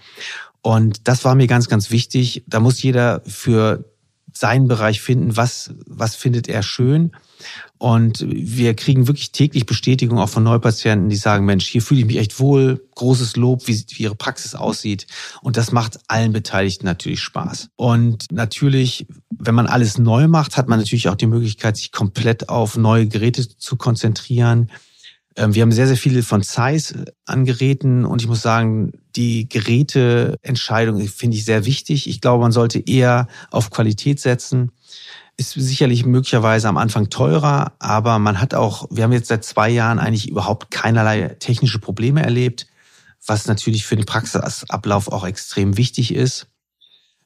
Und 0.62 1.08
das 1.08 1.26
war 1.26 1.36
mir 1.36 1.48
ganz, 1.48 1.68
ganz 1.68 1.92
wichtig. 1.92 2.44
Da 2.48 2.60
muss 2.60 2.82
jeder 2.82 3.22
für 3.28 3.86
seinen 4.32 4.68
Bereich 4.68 5.02
finden, 5.02 5.38
was, 5.38 5.72
was 5.86 6.16
findet 6.16 6.48
er 6.48 6.64
schön. 6.64 7.12
Und 7.78 8.26
wir 8.28 8.76
kriegen 8.76 9.08
wirklich 9.08 9.32
täglich 9.32 9.66
Bestätigung 9.66 10.20
auch 10.20 10.30
von 10.30 10.44
Neupatienten, 10.44 11.10
die 11.10 11.16
sagen, 11.16 11.46
Mensch, 11.46 11.68
hier 11.68 11.82
fühle 11.82 12.02
ich 12.02 12.06
mich 12.06 12.18
echt 12.18 12.40
wohl, 12.40 12.86
großes 12.96 13.36
Lob, 13.36 13.68
wie, 13.68 13.86
wie 13.90 14.04
ihre 14.04 14.16
Praxis 14.16 14.56
aussieht. 14.56 15.08
Und 15.42 15.58
das 15.58 15.72
macht 15.72 16.00
allen 16.08 16.34
Beteiligten 16.34 16.86
natürlich 16.86 17.22
Spaß. 17.22 17.70
Und 17.76 18.26
natürlich, 18.32 19.08
wenn 19.30 19.56
man 19.56 19.68
alles 19.68 19.98
neu 19.98 20.28
macht, 20.28 20.58
hat 20.58 20.70
man 20.70 20.80
natürlich 20.80 21.10
auch 21.10 21.16
die 21.16 21.28
Möglichkeit, 21.28 21.78
sich 21.78 21.92
komplett 21.92 22.50
auf 22.50 22.78
neue 22.78 23.08
Geräte 23.08 23.48
zu 23.58 23.76
konzentrieren. 23.76 24.70
Ähm, 25.36 25.56
wir 25.56 25.62
haben 25.62 25.72
sehr, 25.72 25.88
sehr 25.88 25.98
viele 25.98 26.24
von 26.24 26.44
Zeiss 26.44 26.94
an 27.26 27.46
Geräten 27.46 28.06
und 28.06 28.22
ich 28.22 28.28
muss 28.28 28.42
sagen, 28.42 28.92
die 29.16 29.48
Geräteentscheidung 29.50 31.00
finde 31.08 31.38
ich 31.38 31.46
sehr 31.46 31.66
wichtig. 31.66 32.08
Ich 32.08 32.22
glaube, 32.22 32.42
man 32.42 32.52
sollte 32.52 32.80
eher 32.80 33.28
auf 33.52 33.70
Qualität 33.70 34.20
setzen. 34.20 34.72
Ist 35.36 35.54
sicherlich 35.54 36.06
möglicherweise 36.06 36.68
am 36.68 36.78
Anfang 36.78 37.10
teurer, 37.10 37.74
aber 37.80 38.20
man 38.20 38.40
hat 38.40 38.54
auch, 38.54 38.88
wir 38.92 39.04
haben 39.04 39.14
jetzt 39.14 39.30
seit 39.30 39.44
zwei 39.44 39.70
Jahren 39.70 40.00
eigentlich 40.00 40.30
überhaupt 40.30 40.70
keinerlei 40.70 41.36
technische 41.40 41.80
Probleme 41.80 42.22
erlebt, 42.22 42.68
was 43.26 43.48
natürlich 43.48 43.86
für 43.86 43.96
den 43.96 44.06
Praxisablauf 44.06 45.12
auch 45.12 45.26
extrem 45.26 45.76
wichtig 45.78 46.14
ist. 46.14 46.48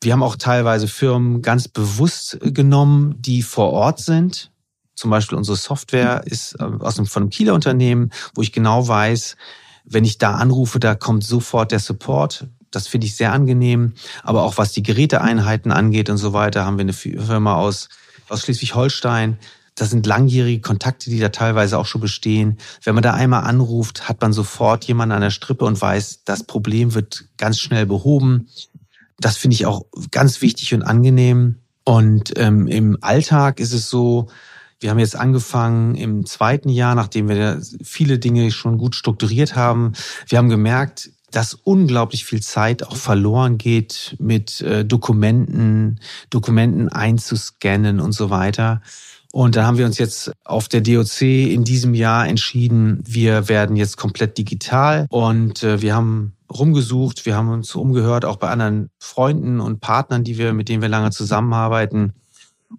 Wir 0.01 0.13
haben 0.13 0.23
auch 0.23 0.35
teilweise 0.35 0.87
Firmen 0.87 1.41
ganz 1.41 1.67
bewusst 1.67 2.37
genommen, 2.41 3.21
die 3.21 3.41
vor 3.41 3.71
Ort 3.71 3.99
sind, 3.99 4.51
zum 4.97 5.11
Beispiel 5.11 5.37
unsere 5.37 5.55
Software 5.55 6.23
ist 6.25 6.55
äh, 6.59 6.63
aus 6.63 6.97
einem, 6.97 7.05
von 7.05 7.23
einem 7.23 7.29
Kieler 7.29 7.53
Unternehmen, 7.53 8.11
wo 8.33 8.41
ich 8.41 8.51
genau 8.51 8.87
weiß, 8.87 9.37
wenn 9.85 10.03
ich 10.03 10.17
da 10.17 10.35
anrufe, 10.35 10.79
da 10.79 10.95
kommt 10.95 11.23
sofort 11.23 11.71
der 11.71 11.79
Support. 11.79 12.47
Das 12.71 12.87
finde 12.87 13.07
ich 13.07 13.15
sehr 13.15 13.31
angenehm. 13.31 13.93
Aber 14.23 14.43
auch 14.43 14.57
was 14.57 14.71
die 14.71 14.83
Geräteeinheiten 14.83 15.71
angeht 15.71 16.09
und 16.09 16.17
so 16.17 16.33
weiter, 16.33 16.65
haben 16.65 16.77
wir 16.77 16.83
eine 16.83 16.93
Firma 16.93 17.55
aus, 17.55 17.89
aus 18.29 18.41
Schleswig-Holstein. 18.41 19.37
Das 19.75 19.91
sind 19.91 20.07
langjährige 20.07 20.61
Kontakte, 20.61 21.09
die 21.09 21.19
da 21.19 21.29
teilweise 21.29 21.77
auch 21.77 21.85
schon 21.85 22.01
bestehen. 22.01 22.57
Wenn 22.83 22.95
man 22.95 23.03
da 23.03 23.13
einmal 23.13 23.43
anruft, 23.43 24.09
hat 24.09 24.21
man 24.21 24.33
sofort 24.33 24.85
jemanden 24.85 25.13
an 25.13 25.21
der 25.21 25.29
Strippe 25.29 25.65
und 25.65 25.79
weiß, 25.79 26.23
das 26.25 26.43
Problem 26.43 26.95
wird 26.95 27.25
ganz 27.37 27.59
schnell 27.59 27.85
behoben. 27.85 28.49
Das 29.19 29.37
finde 29.37 29.53
ich 29.53 29.65
auch 29.65 29.85
ganz 30.09 30.41
wichtig 30.41 30.73
und 30.73 30.81
angenehm. 30.81 31.59
Und 31.83 32.33
ähm, 32.37 32.67
im 32.67 32.97
Alltag 33.01 33.59
ist 33.59 33.71
es 33.71 33.89
so, 33.89 34.29
wir 34.79 34.89
haben 34.89 34.99
jetzt 34.99 35.15
angefangen 35.15 35.95
im 35.95 36.25
zweiten 36.25 36.69
Jahr, 36.69 36.95
nachdem 36.95 37.29
wir 37.29 37.61
viele 37.83 38.19
Dinge 38.19 38.51
schon 38.51 38.77
gut 38.77 38.95
strukturiert 38.95 39.55
haben. 39.55 39.93
Wir 40.27 40.37
haben 40.37 40.49
gemerkt, 40.49 41.11
dass 41.31 41.53
unglaublich 41.53 42.25
viel 42.25 42.41
Zeit 42.41 42.85
auch 42.85 42.95
verloren 42.95 43.57
geht 43.57 44.15
mit 44.19 44.61
äh, 44.61 44.85
Dokumenten, 44.85 45.99
Dokumenten 46.29 46.89
einzuscannen 46.89 47.99
und 47.99 48.13
so 48.13 48.29
weiter. 48.29 48.81
Und 49.33 49.55
da 49.55 49.65
haben 49.65 49.77
wir 49.77 49.85
uns 49.85 49.97
jetzt 49.97 50.31
auf 50.45 50.69
der 50.69 50.81
DOC 50.81 51.21
in 51.21 51.63
diesem 51.65 51.93
Jahr 51.93 52.27
entschieden, 52.27 53.03
wir 53.05 53.49
werden 53.49 53.75
jetzt 53.75 53.97
komplett 53.97 54.37
digital 54.37 55.05
und 55.09 55.63
äh, 55.63 55.81
wir 55.81 55.95
haben 55.95 56.33
rumgesucht, 56.49 57.25
wir 57.25 57.35
haben 57.35 57.49
uns 57.49 57.75
umgehört, 57.75 58.23
auch 58.23 58.37
bei 58.37 58.49
anderen 58.49 58.89
Freunden 58.99 59.59
und 59.59 59.81
Partnern, 59.81 60.23
die 60.23 60.37
wir, 60.37 60.53
mit 60.53 60.69
denen 60.69 60.81
wir 60.81 60.89
lange 60.89 61.11
zusammenarbeiten. 61.11 62.13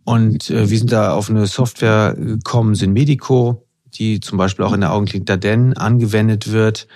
Und 0.05 0.49
äh, 0.51 0.71
wir 0.71 0.79
sind 0.79 0.91
da 0.91 1.13
auf 1.13 1.29
eine 1.29 1.47
Software 1.47 2.15
gekommen, 2.19 2.75
Synmedico, 2.75 3.67
die 3.95 4.21
zum 4.21 4.39
Beispiel 4.39 4.65
auch 4.65 4.73
in 4.73 4.81
der 4.81 4.93
Augenklinik 4.93 5.27
Daden 5.27 5.77
angewendet 5.77 6.51
wird 6.51 6.89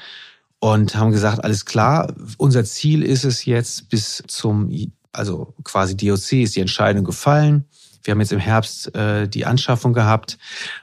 und 0.63 0.95
haben 0.95 1.11
gesagt, 1.11 1.43
alles 1.43 1.65
klar, 1.65 2.15
unser 2.37 2.65
Ziel 2.65 3.03
ist 3.03 3.25
es 3.25 3.47
jetzt 3.47 3.89
bis 3.89 4.23
zum, 4.29 4.71
also 5.11 5.55
quasi 5.65 5.97
DOC 5.97 6.35
ist 6.35 6.55
die 6.55 6.61
Entscheidung 6.61 7.03
gefallen. 7.03 7.65
Wir 8.05 8.13
haben 8.13 8.21
jetzt 8.21 8.31
im 8.31 8.39
Herbst 8.39 8.95
äh, 8.95 9.27
die 9.27 9.45
Anschaffung 9.45 9.93
gehabt 9.93 10.39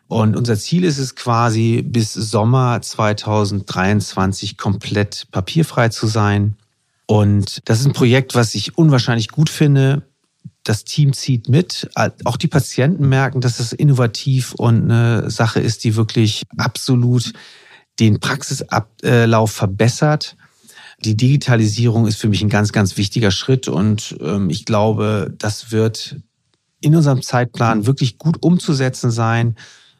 und 0.10 0.36
unser 0.36 0.58
Ziel 0.58 0.84
ist 0.84 0.98
es 0.98 1.15
quasi 1.15 1.82
bis 1.82 2.12
Sommer 2.13 2.82
2023 2.82 4.58
komplett 4.58 5.28
papierfrei 5.32 5.88
zu 5.88 6.08
sein. 6.08 6.58
Und 7.06 7.62
das 7.63 7.80
ist 7.80 7.86
ein 7.86 7.94
Projekt, 7.94 8.36
was 8.36 8.56
ich 8.56 8.78
unwahrscheinlich 8.78 9.30
gut 9.30 9.50
finde, 9.50 10.02
das 10.65 10.84
Team 10.84 11.13
zieht 11.13 11.48
mit. 11.48 11.89
Auch 12.26 12.36
die 12.36 12.48
Patienten 12.48 13.08
merken, 13.08 13.39
dass 13.39 13.62
es 13.62 13.72
innovativ 13.72 14.54
und 14.56 14.92
eine 14.92 15.32
Sache 15.32 15.62
ist, 15.62 15.86
die 15.86 15.96
wirklich 15.96 16.44
absolut 16.58 17.32
den 17.99 18.19
Praxisablauf 18.19 19.51
verbessert. 19.51 20.35
Die 21.03 21.15
Digitalisierung 21.15 22.07
ist 22.07 22.19
für 22.19 22.27
mich 22.27 22.41
ein 22.41 22.49
ganz, 22.49 22.71
ganz 22.71 22.97
wichtiger 22.97 23.31
Schritt 23.31 23.67
und 23.67 24.17
ähm, 24.21 24.49
ich 24.49 24.65
glaube, 24.65 25.33
das 25.38 25.71
wird 25.71 26.17
in 26.81 26.95
unserem 26.95 27.21
Zeitplan 27.21 27.85
wirklich 27.85 28.17
gut 28.17 28.41
umzusetzen 28.41 29.12
sein. 29.12 29.55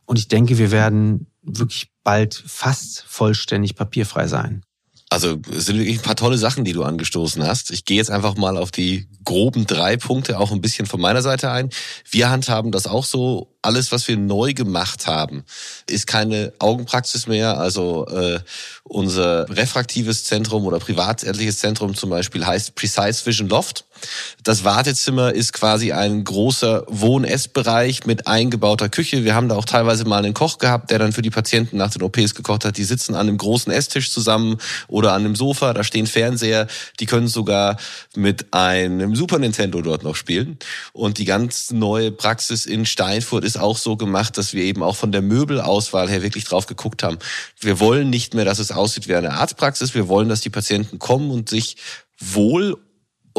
Und 0.06 0.18
ich 0.18 0.28
denke, 0.28 0.58
wir 0.58 0.72
werden 0.72 1.28
wirklich 1.42 1.92
bald 2.04 2.34
fast 2.34 3.04
vollständig 3.08 3.76
papierfrei 3.76 4.28
sein. 4.28 4.64
Also 5.12 5.40
es 5.52 5.66
sind 5.66 5.80
wirklich 5.80 5.98
ein 5.98 6.04
paar 6.04 6.16
tolle 6.16 6.38
Sachen, 6.38 6.64
die 6.64 6.74
du 6.74 6.84
angestoßen 6.84 7.44
hast. 7.44 7.72
Ich 7.72 7.84
gehe 7.84 7.98
jetzt 7.98 8.12
einfach 8.12 8.36
mal 8.36 8.58
auf 8.58 8.70
die 8.70 9.08
groben 9.26 9.66
drei 9.66 9.98
Punkte 9.98 10.40
auch 10.40 10.52
ein 10.52 10.62
bisschen 10.62 10.86
von 10.86 11.02
meiner 11.02 11.24
Seite 11.24 11.50
ein. 11.50 11.72
Wir 12.10 12.30
handhaben 12.30 12.72
das 12.72 12.86
auch 12.86 13.04
so. 13.04 13.56
Alles, 13.64 13.92
was 13.92 14.08
wir 14.08 14.18
neu 14.18 14.54
gemacht 14.54 15.08
haben, 15.08 15.44
ist 15.90 16.06
keine 16.06 16.54
Augenpraxis 16.60 17.26
mehr. 17.26 17.58
Also 17.58 18.08
äh, 18.08 18.40
unser 18.84 19.50
refraktives 19.50 20.26
Zentrum 20.26 20.66
oder 20.66 20.80
privatärztliches 20.80 21.58
Zentrum 21.58 21.96
zum 21.96 22.12
Beispiel 22.12 22.46
heißt 22.46 22.76
Precise 22.76 23.26
Vision 23.26 23.50
Loft. 23.50 23.86
Das 24.44 24.64
Wartezimmer 24.64 25.34
ist 25.34 25.54
quasi 25.54 25.92
ein 25.92 26.24
großer 26.24 26.86
Wohn-Essbereich 26.88 28.06
mit 28.06 28.28
eingebauter 28.28 28.90
Küche. 28.90 29.24
Wir 29.24 29.36
haben 29.36 29.50
da 29.50 29.56
auch 29.56 29.66
teilweise 29.66 30.06
mal 30.06 30.24
einen 30.24 30.34
Koch 30.34 30.58
gehabt, 30.58 30.92
der 30.92 31.00
dann 31.00 31.12
für 31.12 31.22
die 31.22 31.30
Patienten 31.30 31.78
nach 31.78 31.92
den 31.92 32.02
OPs 32.02 32.36
gekocht 32.36 32.66
hat. 32.66 32.78
Die 32.78 32.84
sitzen 32.84 33.16
an 33.16 33.28
einem 33.28 33.38
großen 33.38 33.72
Esstisch 33.72 34.12
zusammen 34.12 34.58
oder 34.88 35.14
an 35.14 35.26
einem 35.26 35.36
Sofa. 35.36 35.74
Da 35.74 35.84
stehen 35.84 36.08
Fernseher. 36.08 36.68
Die 37.00 37.06
können 37.06 37.28
sogar 37.28 37.78
mit 38.16 38.54
einem 38.54 39.16
Super 39.16 39.40
Nintendo 39.40 39.82
dort 39.82 40.04
noch 40.04 40.16
spielen. 40.16 40.58
Und 40.94 41.18
die 41.18 41.26
ganz 41.26 41.72
neue 41.72 42.12
Praxis 42.12 42.66
in 42.66 42.86
Steinfurt 42.86 43.44
ist 43.44 43.60
auch 43.60 43.78
so 43.78 43.98
gemacht, 43.98 44.38
dass 44.38 44.54
wir 44.54 44.64
eben 44.64 44.84
auch 44.84 44.96
von 44.96 45.12
der 45.12 45.22
Möbelauswahl 45.22 46.10
her 46.10 46.22
wirklich 46.22 46.46
drauf 46.46 46.66
geguckt 46.66 47.04
haben. 47.04 47.20
Wir 47.60 47.80
wollen 47.80 48.10
nicht 48.10 48.34
mehr, 48.34 48.46
dass 48.46 48.60
es 48.60 48.72
aussieht 48.72 49.08
wie 49.08 49.16
eine 49.16 49.34
Arztpraxis. 49.34 49.94
Wir 49.94 50.08
wollen, 50.08 50.30
dass 50.30 50.42
die 50.42 50.50
Patienten 50.50 51.00
kommen 51.00 51.32
und 51.32 51.50
sich 51.50 51.78
wohl 52.20 52.78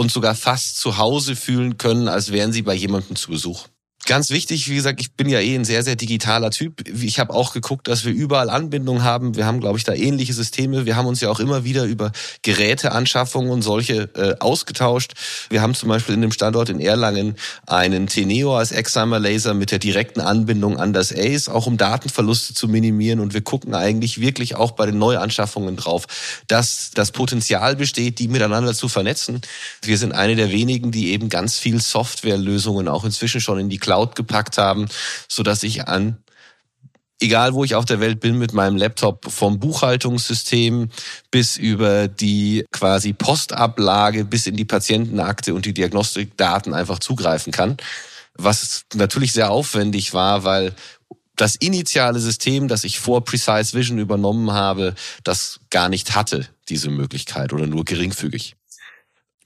und 0.00 0.10
sogar 0.10 0.34
fast 0.34 0.78
zu 0.78 0.96
Hause 0.96 1.36
fühlen 1.36 1.76
können, 1.76 2.08
als 2.08 2.32
wären 2.32 2.54
sie 2.54 2.62
bei 2.62 2.72
jemandem 2.72 3.16
zu 3.16 3.30
Besuch. 3.30 3.66
Ganz 4.10 4.30
wichtig, 4.30 4.68
wie 4.68 4.74
gesagt, 4.74 5.00
ich 5.00 5.12
bin 5.12 5.28
ja 5.28 5.38
eh 5.38 5.54
ein 5.54 5.64
sehr, 5.64 5.84
sehr 5.84 5.94
digitaler 5.94 6.50
Typ. 6.50 6.82
Ich 6.88 7.20
habe 7.20 7.32
auch 7.32 7.52
geguckt, 7.52 7.86
dass 7.86 8.04
wir 8.04 8.12
überall 8.12 8.50
Anbindung 8.50 9.04
haben. 9.04 9.36
Wir 9.36 9.46
haben, 9.46 9.60
glaube 9.60 9.78
ich, 9.78 9.84
da 9.84 9.94
ähnliche 9.94 10.32
Systeme. 10.32 10.84
Wir 10.84 10.96
haben 10.96 11.06
uns 11.06 11.20
ja 11.20 11.30
auch 11.30 11.38
immer 11.38 11.62
wieder 11.62 11.84
über 11.84 12.10
Geräteanschaffungen 12.42 13.52
und 13.52 13.62
solche 13.62 14.10
äh, 14.16 14.34
ausgetauscht. 14.40 15.12
Wir 15.48 15.62
haben 15.62 15.76
zum 15.76 15.90
Beispiel 15.90 16.16
in 16.16 16.22
dem 16.22 16.32
Standort 16.32 16.70
in 16.70 16.80
Erlangen 16.80 17.36
einen 17.68 18.08
Teneo 18.08 18.56
als 18.56 18.72
Excimer 18.72 19.20
Laser 19.20 19.54
mit 19.54 19.70
der 19.70 19.78
direkten 19.78 20.20
Anbindung 20.20 20.76
an 20.76 20.92
das 20.92 21.12
ACE, 21.12 21.48
auch 21.48 21.68
um 21.68 21.76
Datenverluste 21.76 22.52
zu 22.52 22.66
minimieren. 22.66 23.20
Und 23.20 23.32
wir 23.32 23.42
gucken 23.42 23.76
eigentlich 23.76 24.20
wirklich 24.20 24.56
auch 24.56 24.72
bei 24.72 24.86
den 24.86 24.98
Neuanschaffungen 24.98 25.76
drauf, 25.76 26.06
dass 26.48 26.90
das 26.92 27.12
Potenzial 27.12 27.76
besteht, 27.76 28.18
die 28.18 28.26
miteinander 28.26 28.74
zu 28.74 28.88
vernetzen. 28.88 29.40
Wir 29.82 29.98
sind 29.98 30.10
eine 30.10 30.34
der 30.34 30.50
wenigen, 30.50 30.90
die 30.90 31.12
eben 31.12 31.28
ganz 31.28 31.58
viel 31.58 31.80
Softwarelösungen 31.80 32.88
auch 32.88 33.04
inzwischen 33.04 33.40
schon 33.40 33.60
in 33.60 33.68
die 33.68 33.78
Cloud 33.78 33.99
gepackt 34.06 34.58
haben, 34.58 34.86
so 35.28 35.42
dass 35.42 35.62
ich 35.62 35.86
an 35.88 36.18
egal 37.20 37.54
wo 37.54 37.64
ich 37.64 37.74
auf 37.74 37.84
der 37.84 38.00
Welt 38.00 38.20
bin 38.20 38.38
mit 38.38 38.52
meinem 38.52 38.76
Laptop, 38.76 39.30
vom 39.30 39.60
Buchhaltungssystem 39.60 40.88
bis 41.30 41.56
über 41.56 42.08
die 42.08 42.64
quasi 42.72 43.12
Postablage 43.12 44.24
bis 44.24 44.46
in 44.46 44.56
die 44.56 44.64
Patientenakte 44.64 45.54
und 45.54 45.66
die 45.66 45.74
Diagnostikdaten 45.74 46.74
einfach 46.74 46.98
zugreifen 46.98 47.52
kann. 47.52 47.76
Was 48.34 48.86
natürlich 48.94 49.32
sehr 49.32 49.50
aufwendig 49.50 50.14
war, 50.14 50.44
weil 50.44 50.74
das 51.36 51.56
initiale 51.56 52.18
System, 52.18 52.68
das 52.68 52.84
ich 52.84 52.98
vor 52.98 53.24
Precise 53.24 53.74
Vision 53.74 53.98
übernommen 53.98 54.52
habe, 54.52 54.94
das 55.24 55.60
gar 55.70 55.88
nicht 55.88 56.14
hatte, 56.14 56.48
diese 56.68 56.90
Möglichkeit 56.90 57.52
oder 57.52 57.66
nur 57.66 57.84
geringfügig. 57.84 58.56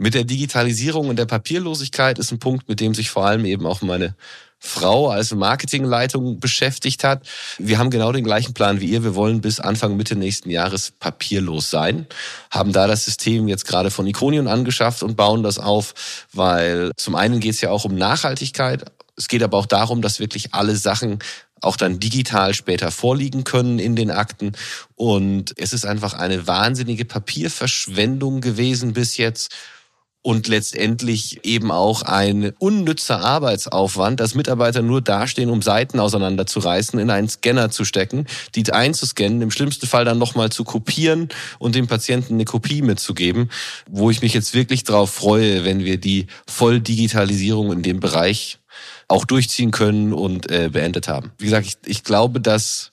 Mit 0.05 0.13
der 0.13 0.25
Digitalisierung 0.25 1.09
und 1.09 1.17
der 1.17 1.25
Papierlosigkeit 1.25 2.19
ist 2.19 2.31
ein 2.31 2.39
Punkt, 2.39 2.69
mit 2.69 2.79
dem 2.79 2.93
sich 2.93 3.09
vor 3.09 3.25
allem 3.25 3.47
eben 3.47 3.65
auch 3.65 3.81
meine 3.81 4.15
Frau 4.59 5.09
als 5.09 5.35
Marketingleitung 5.35 6.41
beschäftigt 6.41 7.05
hat. 7.05 7.27
Wir 7.57 7.79
haben 7.79 7.89
genau 7.89 8.13
den 8.13 8.23
gleichen 8.23 8.53
Plan 8.53 8.83
wie 8.83 8.91
ihr. 8.91 9.03
Wir 9.03 9.15
wollen 9.15 9.41
bis 9.41 9.61
Anfang, 9.61 9.97
Mitte 9.97 10.15
nächsten 10.15 10.51
Jahres 10.51 10.91
papierlos 10.91 11.71
sein. 11.71 12.07
Haben 12.51 12.75
da 12.75 12.87
das 12.87 13.07
System 13.07 13.49
jetzt 13.49 13.67
gerade 13.67 13.91
von 13.91 14.07
Iconion 14.07 14.47
angeschafft 14.47 15.03
und 15.03 15.17
bauen 15.17 15.43
das 15.43 15.59
auf, 15.59 16.27
weil 16.35 16.91
zum 16.99 17.15
einen 17.15 17.41
geht 17.41 17.55
es 17.55 17.63
ja 17.63 17.71
auch 17.71 17.87
um 17.87 17.95
Nachhaltigkeit. 17.95 18.85
Es 19.17 19.27
geht 19.27 19.43
aber 19.43 19.57
auch 19.57 19.65
darum, 19.65 20.03
dass 20.03 20.21
wirklich 20.21 20.53
alle 20.53 20.77
Sachen 20.77 21.21
auch 21.63 21.79
dann 21.79 21.99
digital 21.99 22.53
später 22.53 22.91
vorliegen 22.91 23.45
können 23.45 23.79
in 23.79 23.97
den 23.97 24.11
Akten. 24.11 24.53
Und 24.97 25.55
es 25.57 25.73
ist 25.73 25.87
einfach 25.87 26.13
eine 26.13 26.47
wahnsinnige 26.47 27.07
Papierverschwendung 27.07 28.43
gewesen 28.43 28.93
bis 28.93 29.17
jetzt 29.17 29.51
und 30.25 30.49
letztendlich 30.49 31.45
eben 31.45 31.71
auch 31.71 32.01
ein 32.01 32.55
unnützer 32.59 33.21
Arbeitsaufwand, 33.21 34.21
dass 34.21 34.35
Mitarbeiter 34.35 34.81
nur 34.81 35.03
dastehen, 35.03 35.51
um 35.51 35.61
Seiten 35.61 36.01
auseinanderzureißen, 36.01 36.99
in 36.99 37.11
einen 37.11 37.29
Scanner 37.29 37.71
zu 37.71 37.85
stecken, 37.85 38.27
die 38.55 38.73
einzuscannen, 38.73 39.43
im 39.43 39.51
schlimmsten 39.51 39.87
Fall 39.87 40.07
dann 40.07 40.17
nochmal 40.19 40.49
zu 40.49 40.65
kopieren 40.65 41.29
und 41.59 41.75
dem 41.75 41.89
Patienten 41.89 42.35
eine 42.35 42.47
Kopie 42.47 42.81
mitzugeben, 42.81 43.51
wo 43.87 44.11
ich 44.11 44.23
mich 44.23 44.33
jetzt 44.33 44.55
wirklich 44.55 44.83
darauf 44.83 45.11
freue, 45.11 45.63
wenn 45.67 45.85
wir 45.85 45.99
die 45.99 46.27
Volldigitalisierung 46.49 47.71
in 47.71 47.83
dem 47.83 48.01
Bereich 48.01 48.61
auch 49.09 49.27
durchziehen 49.27 49.73
können 49.73 50.15
und 50.15 50.51
äh, 50.51 50.71
beendet 50.73 51.07
haben. 51.07 51.33
Wie 51.37 51.45
gesagt, 51.45 51.67
ich, 51.67 51.77
ich 51.85 52.03
glaube, 52.03 52.41
dass 52.41 52.93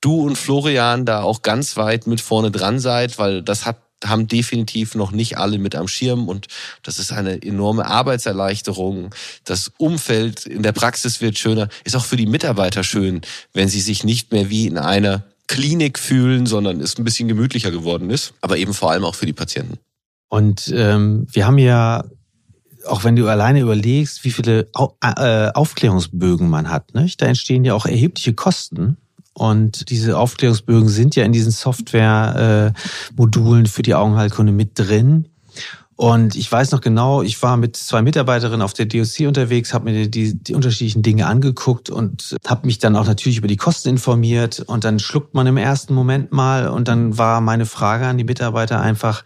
du 0.00 0.26
und 0.26 0.36
Florian 0.36 1.06
da 1.06 1.22
auch 1.22 1.42
ganz 1.42 1.76
weit 1.76 2.08
mit 2.08 2.20
vorne 2.20 2.50
dran 2.50 2.80
seid, 2.80 3.20
weil 3.20 3.40
das 3.40 3.66
hat 3.66 3.76
haben 4.04 4.28
definitiv 4.28 4.94
noch 4.94 5.12
nicht 5.12 5.38
alle 5.38 5.58
mit 5.58 5.74
am 5.74 5.88
Schirm 5.88 6.28
und 6.28 6.48
das 6.82 6.98
ist 6.98 7.12
eine 7.12 7.42
enorme 7.42 7.86
Arbeitserleichterung. 7.86 9.14
Das 9.44 9.72
Umfeld 9.78 10.46
in 10.46 10.62
der 10.62 10.72
Praxis 10.72 11.20
wird 11.20 11.38
schöner, 11.38 11.68
ist 11.84 11.96
auch 11.96 12.04
für 12.04 12.16
die 12.16 12.26
Mitarbeiter 12.26 12.84
schön, 12.84 13.20
wenn 13.52 13.68
sie 13.68 13.80
sich 13.80 14.04
nicht 14.04 14.32
mehr 14.32 14.50
wie 14.50 14.66
in 14.66 14.78
einer 14.78 15.24
Klinik 15.48 15.98
fühlen, 15.98 16.46
sondern 16.46 16.80
es 16.80 16.98
ein 16.98 17.04
bisschen 17.04 17.28
gemütlicher 17.28 17.70
geworden 17.70 18.10
ist, 18.10 18.34
aber 18.40 18.56
eben 18.56 18.74
vor 18.74 18.90
allem 18.90 19.04
auch 19.04 19.14
für 19.14 19.26
die 19.26 19.32
Patienten. 19.32 19.78
Und 20.28 20.72
ähm, 20.74 21.26
wir 21.30 21.46
haben 21.46 21.58
ja 21.58 22.04
auch 22.86 23.04
wenn 23.04 23.16
du 23.16 23.28
alleine 23.28 23.60
überlegst, 23.60 24.24
wie 24.24 24.30
viele 24.30 24.68
äh, 25.00 25.50
Aufklärungsbögen 25.52 26.48
man 26.48 26.70
hat, 26.70 26.94
ne? 26.94 27.08
da 27.16 27.26
entstehen 27.26 27.64
ja 27.64 27.74
auch 27.74 27.86
erhebliche 27.86 28.34
Kosten. 28.34 28.96
Und 29.34 29.90
diese 29.90 30.18
Aufklärungsbögen 30.18 30.88
sind 30.88 31.16
ja 31.16 31.24
in 31.24 31.32
diesen 31.32 31.52
Software-Modulen 31.52 33.66
für 33.66 33.82
die 33.82 33.94
Augenheilkunde 33.94 34.52
mit 34.52 34.78
drin. 34.78 35.28
Und 35.96 36.36
ich 36.36 36.50
weiß 36.50 36.72
noch 36.72 36.80
genau, 36.80 37.22
ich 37.22 37.40
war 37.42 37.56
mit 37.56 37.76
zwei 37.76 38.02
Mitarbeiterinnen 38.02 38.62
auf 38.62 38.72
der 38.72 38.86
DOC 38.86 39.28
unterwegs, 39.28 39.72
habe 39.72 39.90
mir 39.90 40.08
die, 40.08 40.34
die 40.34 40.54
unterschiedlichen 40.54 41.02
Dinge 41.02 41.26
angeguckt 41.26 41.90
und 41.90 42.36
habe 42.46 42.66
mich 42.66 42.78
dann 42.78 42.96
auch 42.96 43.06
natürlich 43.06 43.38
über 43.38 43.46
die 43.46 43.56
Kosten 43.56 43.90
informiert. 43.90 44.60
Und 44.60 44.84
dann 44.84 44.98
schluckt 44.98 45.34
man 45.34 45.46
im 45.46 45.56
ersten 45.56 45.94
Moment 45.94 46.32
mal. 46.32 46.68
Und 46.68 46.88
dann 46.88 47.18
war 47.18 47.40
meine 47.40 47.66
Frage 47.66 48.06
an 48.06 48.18
die 48.18 48.24
Mitarbeiter 48.24 48.80
einfach, 48.80 49.22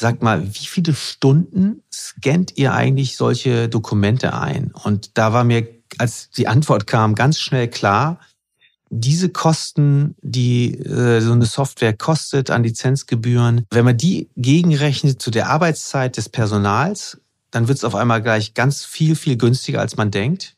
Sagt 0.00 0.22
mal, 0.22 0.46
wie 0.46 0.66
viele 0.66 0.94
Stunden 0.94 1.82
scannt 1.92 2.56
ihr 2.56 2.72
eigentlich 2.72 3.16
solche 3.16 3.68
Dokumente 3.68 4.32
ein? 4.32 4.70
Und 4.84 5.18
da 5.18 5.32
war 5.32 5.42
mir, 5.42 5.66
als 5.98 6.30
die 6.30 6.46
Antwort 6.46 6.86
kam, 6.86 7.16
ganz 7.16 7.40
schnell 7.40 7.66
klar, 7.66 8.20
diese 8.90 9.28
Kosten, 9.28 10.14
die 10.22 10.74
äh, 10.74 11.20
so 11.20 11.32
eine 11.32 11.46
Software 11.46 11.96
kostet 11.96 12.50
an 12.50 12.62
Lizenzgebühren, 12.62 13.66
wenn 13.70 13.84
man 13.84 13.96
die 13.96 14.28
gegenrechnet 14.36 15.20
zu 15.20 15.30
der 15.30 15.50
Arbeitszeit 15.50 16.16
des 16.16 16.28
Personals, 16.28 17.20
dann 17.50 17.68
wird 17.68 17.78
es 17.78 17.84
auf 17.84 17.94
einmal 17.94 18.22
gleich 18.22 18.54
ganz 18.54 18.84
viel, 18.84 19.16
viel 19.16 19.36
günstiger, 19.36 19.80
als 19.80 19.96
man 19.96 20.10
denkt. 20.10 20.54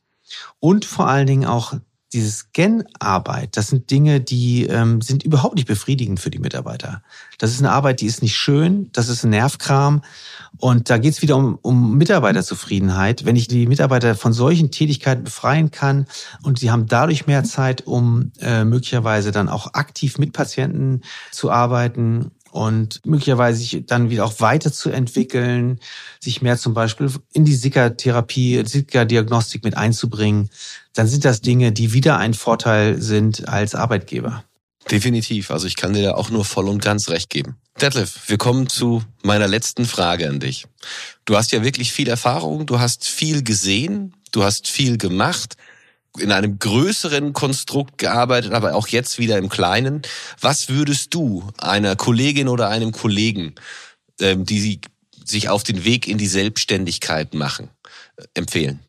Und 0.59 0.85
vor 0.85 1.09
allen 1.09 1.27
Dingen 1.27 1.45
auch 1.45 1.75
diese 2.13 2.31
Scan-Arbeit, 2.31 3.57
das 3.57 3.69
sind 3.69 3.91
Dinge, 3.91 4.21
die 4.21 4.67
ähm, 4.67 5.01
sind 5.01 5.23
überhaupt 5.23 5.55
nicht 5.55 5.69
befriedigend 5.69 6.19
für 6.19 6.31
die 6.31 6.41
Mitarbeiter. 6.41 7.03
Das 7.39 7.53
ist 7.53 7.61
eine 7.61 7.71
Arbeit, 7.71 8.01
die 8.01 8.07
ist 8.07 8.23
nicht 8.23 8.37
schön, 8.37 8.91
das 8.93 9.09
ist 9.09 9.25
ein 9.25 9.31
Nervkram. 9.31 10.03
Und 10.59 10.91
da 10.91 10.99
geht 10.99 11.15
es 11.15 11.23
wieder 11.23 11.37
um, 11.37 11.59
um 11.63 11.97
Mitarbeiterzufriedenheit. 11.97 13.25
Wenn 13.25 13.37
ich 13.37 13.47
die 13.47 13.67
Mitarbeiter 13.67 14.17
von 14.17 14.33
solchen 14.33 14.73
Tätigkeiten 14.73 15.25
befreien 15.25 15.71
kann 15.71 16.07
und 16.43 16.59
sie 16.59 16.71
haben 16.71 16.87
dadurch 16.87 17.27
mehr 17.29 17.45
Zeit, 17.45 17.87
um 17.87 18.33
äh, 18.41 18.65
möglicherweise 18.65 19.31
dann 19.31 19.49
auch 19.49 19.75
aktiv 19.75 20.19
mit 20.19 20.33
Patienten 20.33 21.03
zu 21.31 21.51
arbeiten, 21.51 22.33
und 22.53 23.05
möglicherweise 23.07 23.59
sich 23.59 23.85
dann 23.87 24.11
wieder 24.11 24.25
auch 24.25 24.41
weiterzuentwickeln, 24.41 25.79
sich 26.19 26.43
mehr 26.43 26.59
zum 26.59 26.75
Beispiel 26.75 27.11
in 27.33 27.45
die 27.45 27.57
Zika-Therapie, 27.57 28.65
Zika-Diagnostik 28.65 29.65
mit 29.65 29.77
einzubringen, 29.77 30.51
dann 30.95 31.07
sind 31.07 31.25
das 31.25 31.41
Dinge, 31.41 31.73
die 31.73 31.93
wieder 31.93 32.19
ein 32.19 32.35
Vorteil 32.35 33.01
sind 33.01 33.49
als 33.49 33.75
Arbeitgeber. 33.75 34.45
Definitiv. 34.91 35.51
Also 35.51 35.67
ich 35.67 35.77
kann 35.77 35.93
dir 35.93 36.03
da 36.03 36.15
auch 36.15 36.31
nur 36.31 36.45
voll 36.45 36.69
und 36.69 36.83
ganz 36.83 37.09
recht 37.11 37.31
geben. 37.31 37.57
Detlef, 37.81 38.29
wir 38.29 38.39
kommen 38.39 38.69
zu 38.69 39.03
meiner 39.23 39.47
letzten 39.47 39.85
Frage 39.85 40.29
an 40.29 40.41
dich. 40.41 40.67
Du 41.25 41.37
hast 41.37 41.53
ja 41.53 41.63
wirklich 41.63 41.93
viel 41.93 42.09
Erfahrung, 42.09 42.67
du 42.67 42.81
hast 42.81 43.07
viel 43.07 43.43
gesehen, 43.43 44.15
du 44.33 44.43
hast 44.43 44.69
viel 44.69 44.99
gemacht 44.99 45.57
in 46.19 46.33
einem 46.33 46.59
größeren 46.59 47.33
Konstrukt 47.33 47.99
gearbeitet, 47.99 48.53
aber 48.53 48.75
auch 48.75 48.89
jetzt 48.89 49.19
wieder 49.19 49.39
im 49.39 49.49
Kleinen. 49.49 50.03
Was 50.41 50.69
würdest 50.69 51.15
du 51.15 51.49
einer 51.59 51.95
Kollegin 51.95 52.49
oder 52.49 52.69
einem 52.69 52.91
Kollegen, 52.91 53.55
ähm, 54.21 54.45
die 54.45 54.81
sich 55.25 55.49
auf 55.49 55.63
den 55.63 55.85
Weg 55.85 56.09
in 56.09 56.19
die 56.19 56.27
Selbstständigkeit 56.27 57.35
machen, 57.35 57.71
empfehlen? 58.35 58.81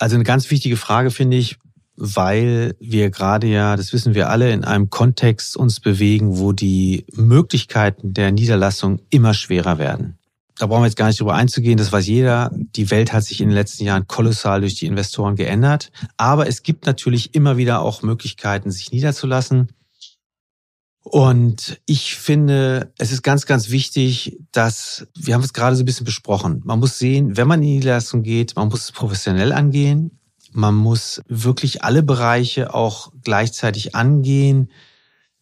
Also 0.00 0.16
eine 0.16 0.24
ganz 0.24 0.50
wichtige 0.50 0.76
Frage 0.76 1.12
finde 1.12 1.36
ich, 1.36 1.58
weil 1.94 2.74
wir 2.80 3.10
gerade 3.10 3.46
ja, 3.46 3.76
das 3.76 3.92
wissen 3.92 4.14
wir 4.14 4.30
alle, 4.30 4.50
in 4.50 4.64
einem 4.64 4.90
Kontext 4.90 5.56
uns 5.56 5.78
bewegen, 5.78 6.38
wo 6.38 6.50
die 6.52 7.04
Möglichkeiten 7.12 8.12
der 8.12 8.32
Niederlassung 8.32 9.00
immer 9.10 9.34
schwerer 9.34 9.78
werden 9.78 10.18
da 10.60 10.66
brauchen 10.66 10.82
wir 10.82 10.88
jetzt 10.88 10.96
gar 10.96 11.06
nicht 11.06 11.18
drüber 11.18 11.34
einzugehen, 11.34 11.78
das 11.78 11.90
weiß 11.90 12.06
jeder. 12.06 12.50
Die 12.52 12.90
Welt 12.90 13.14
hat 13.14 13.24
sich 13.24 13.40
in 13.40 13.48
den 13.48 13.54
letzten 13.54 13.84
Jahren 13.84 14.06
kolossal 14.06 14.60
durch 14.60 14.74
die 14.74 14.84
Investoren 14.84 15.34
geändert. 15.34 15.90
Aber 16.18 16.48
es 16.48 16.62
gibt 16.62 16.84
natürlich 16.84 17.34
immer 17.34 17.56
wieder 17.56 17.80
auch 17.80 18.02
Möglichkeiten, 18.02 18.70
sich 18.70 18.92
niederzulassen. 18.92 19.68
Und 21.02 21.80
ich 21.86 22.16
finde, 22.16 22.92
es 22.98 23.10
ist 23.10 23.22
ganz, 23.22 23.46
ganz 23.46 23.70
wichtig, 23.70 24.38
dass, 24.52 25.06
wir 25.16 25.34
haben 25.34 25.42
es 25.42 25.54
gerade 25.54 25.74
so 25.74 25.82
ein 25.82 25.86
bisschen 25.86 26.04
besprochen, 26.04 26.60
man 26.64 26.78
muss 26.78 26.98
sehen, 26.98 27.36
wenn 27.36 27.48
man 27.48 27.62
in 27.62 27.68
die 27.68 27.74
Niederlassung 27.76 28.22
geht, 28.22 28.54
man 28.56 28.68
muss 28.68 28.84
es 28.84 28.92
professionell 28.92 29.52
angehen. 29.52 30.18
Man 30.52 30.74
muss 30.74 31.22
wirklich 31.28 31.84
alle 31.84 32.02
Bereiche 32.02 32.74
auch 32.74 33.12
gleichzeitig 33.22 33.94
angehen. 33.94 34.70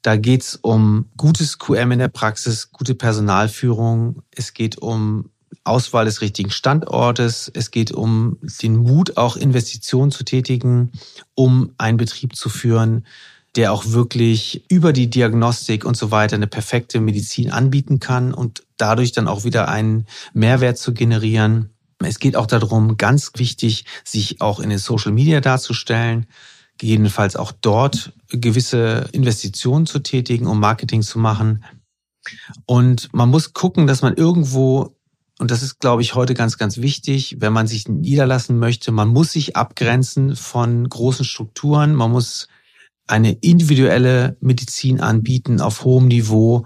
Da 0.02 0.16
geht's 0.16 0.56
um 0.56 1.06
gutes 1.16 1.59
QM 1.59 1.92
in 1.92 1.98
der 1.98 2.09
Praxis, 2.09 2.70
gute 2.72 2.94
Personalführung. 2.94 4.22
Es 4.30 4.52
geht 4.52 4.78
um 4.78 5.30
Auswahl 5.64 6.04
des 6.04 6.20
richtigen 6.20 6.50
Standortes. 6.50 7.50
Es 7.54 7.70
geht 7.70 7.90
um 7.90 8.38
den 8.62 8.76
Mut, 8.76 9.16
auch 9.16 9.36
Investitionen 9.36 10.11
zu 10.11 10.24
tätigen, 10.24 10.92
um 11.34 11.72
einen 11.78 11.96
Betrieb 11.96 12.36
zu 12.36 12.48
führen, 12.48 13.06
der 13.57 13.72
auch 13.72 13.86
wirklich 13.86 14.64
über 14.70 14.92
die 14.92 15.11
Diagnostik 15.11 15.84
und 15.84 15.96
so 15.96 16.11
weiter 16.11 16.36
eine 16.36 16.46
perfekte 16.46 17.01
Medizin 17.01 17.51
anbieten 17.51 17.99
kann 17.99 18.34
und 18.34 18.62
dadurch 18.76 19.12
dann 19.12 19.28
auch 19.28 19.44
wieder 19.44 19.68
einen 19.68 20.07
Mehrwert 20.32 20.78
zu 20.78 20.92
generieren. 20.92 21.70
Es 21.99 22.18
geht 22.18 22.36
auch 22.36 22.46
darum, 22.46 22.96
ganz 22.96 23.32
wichtig, 23.36 23.84
sich 24.05 24.40
auch 24.40 24.61
in 24.61 24.70
den 24.70 24.78
Social 24.78 25.12
Media 25.12 25.40
darzustellen 25.40 26.26
gegebenenfalls 26.78 27.36
auch 27.36 27.53
dort 27.53 28.12
gewisse 28.28 29.09
Investitionen 29.12 29.84
zu 29.84 29.99
tätigen, 29.99 30.46
um 30.46 30.59
Marketing 30.61 31.03
zu 31.03 31.18
machen. 31.18 31.64
Und 32.66 33.12
man 33.12 33.28
muss 33.28 33.53
gucken, 33.53 33.86
dass 33.86 34.03
man 34.03 34.14
irgendwo, 34.14 34.96
und 35.38 35.51
das 35.51 35.62
ist, 35.62 35.80
glaube 35.80 36.03
ich, 36.03 36.14
heute 36.14 36.34
ganz, 36.34 36.57
ganz 36.57 36.78
wichtig, 36.78 37.36
wenn 37.40 37.53
man 37.53 37.66
sich 37.66 37.88
niederlassen 37.88 38.59
möchte, 38.59 38.92
man 38.92 39.09
muss 39.09 39.32
sich 39.32 39.57
abgrenzen 39.57 40.36
von 40.36 40.88
großen 40.88 41.24
Strukturen, 41.24 41.94
man 41.94 42.11
muss 42.11 42.49
eine 43.09 43.32
individuelle 43.32 44.36
Medizin 44.40 45.00
anbieten 45.00 45.61
auf 45.61 45.84
hohem 45.84 46.09
Niveau, 46.09 46.64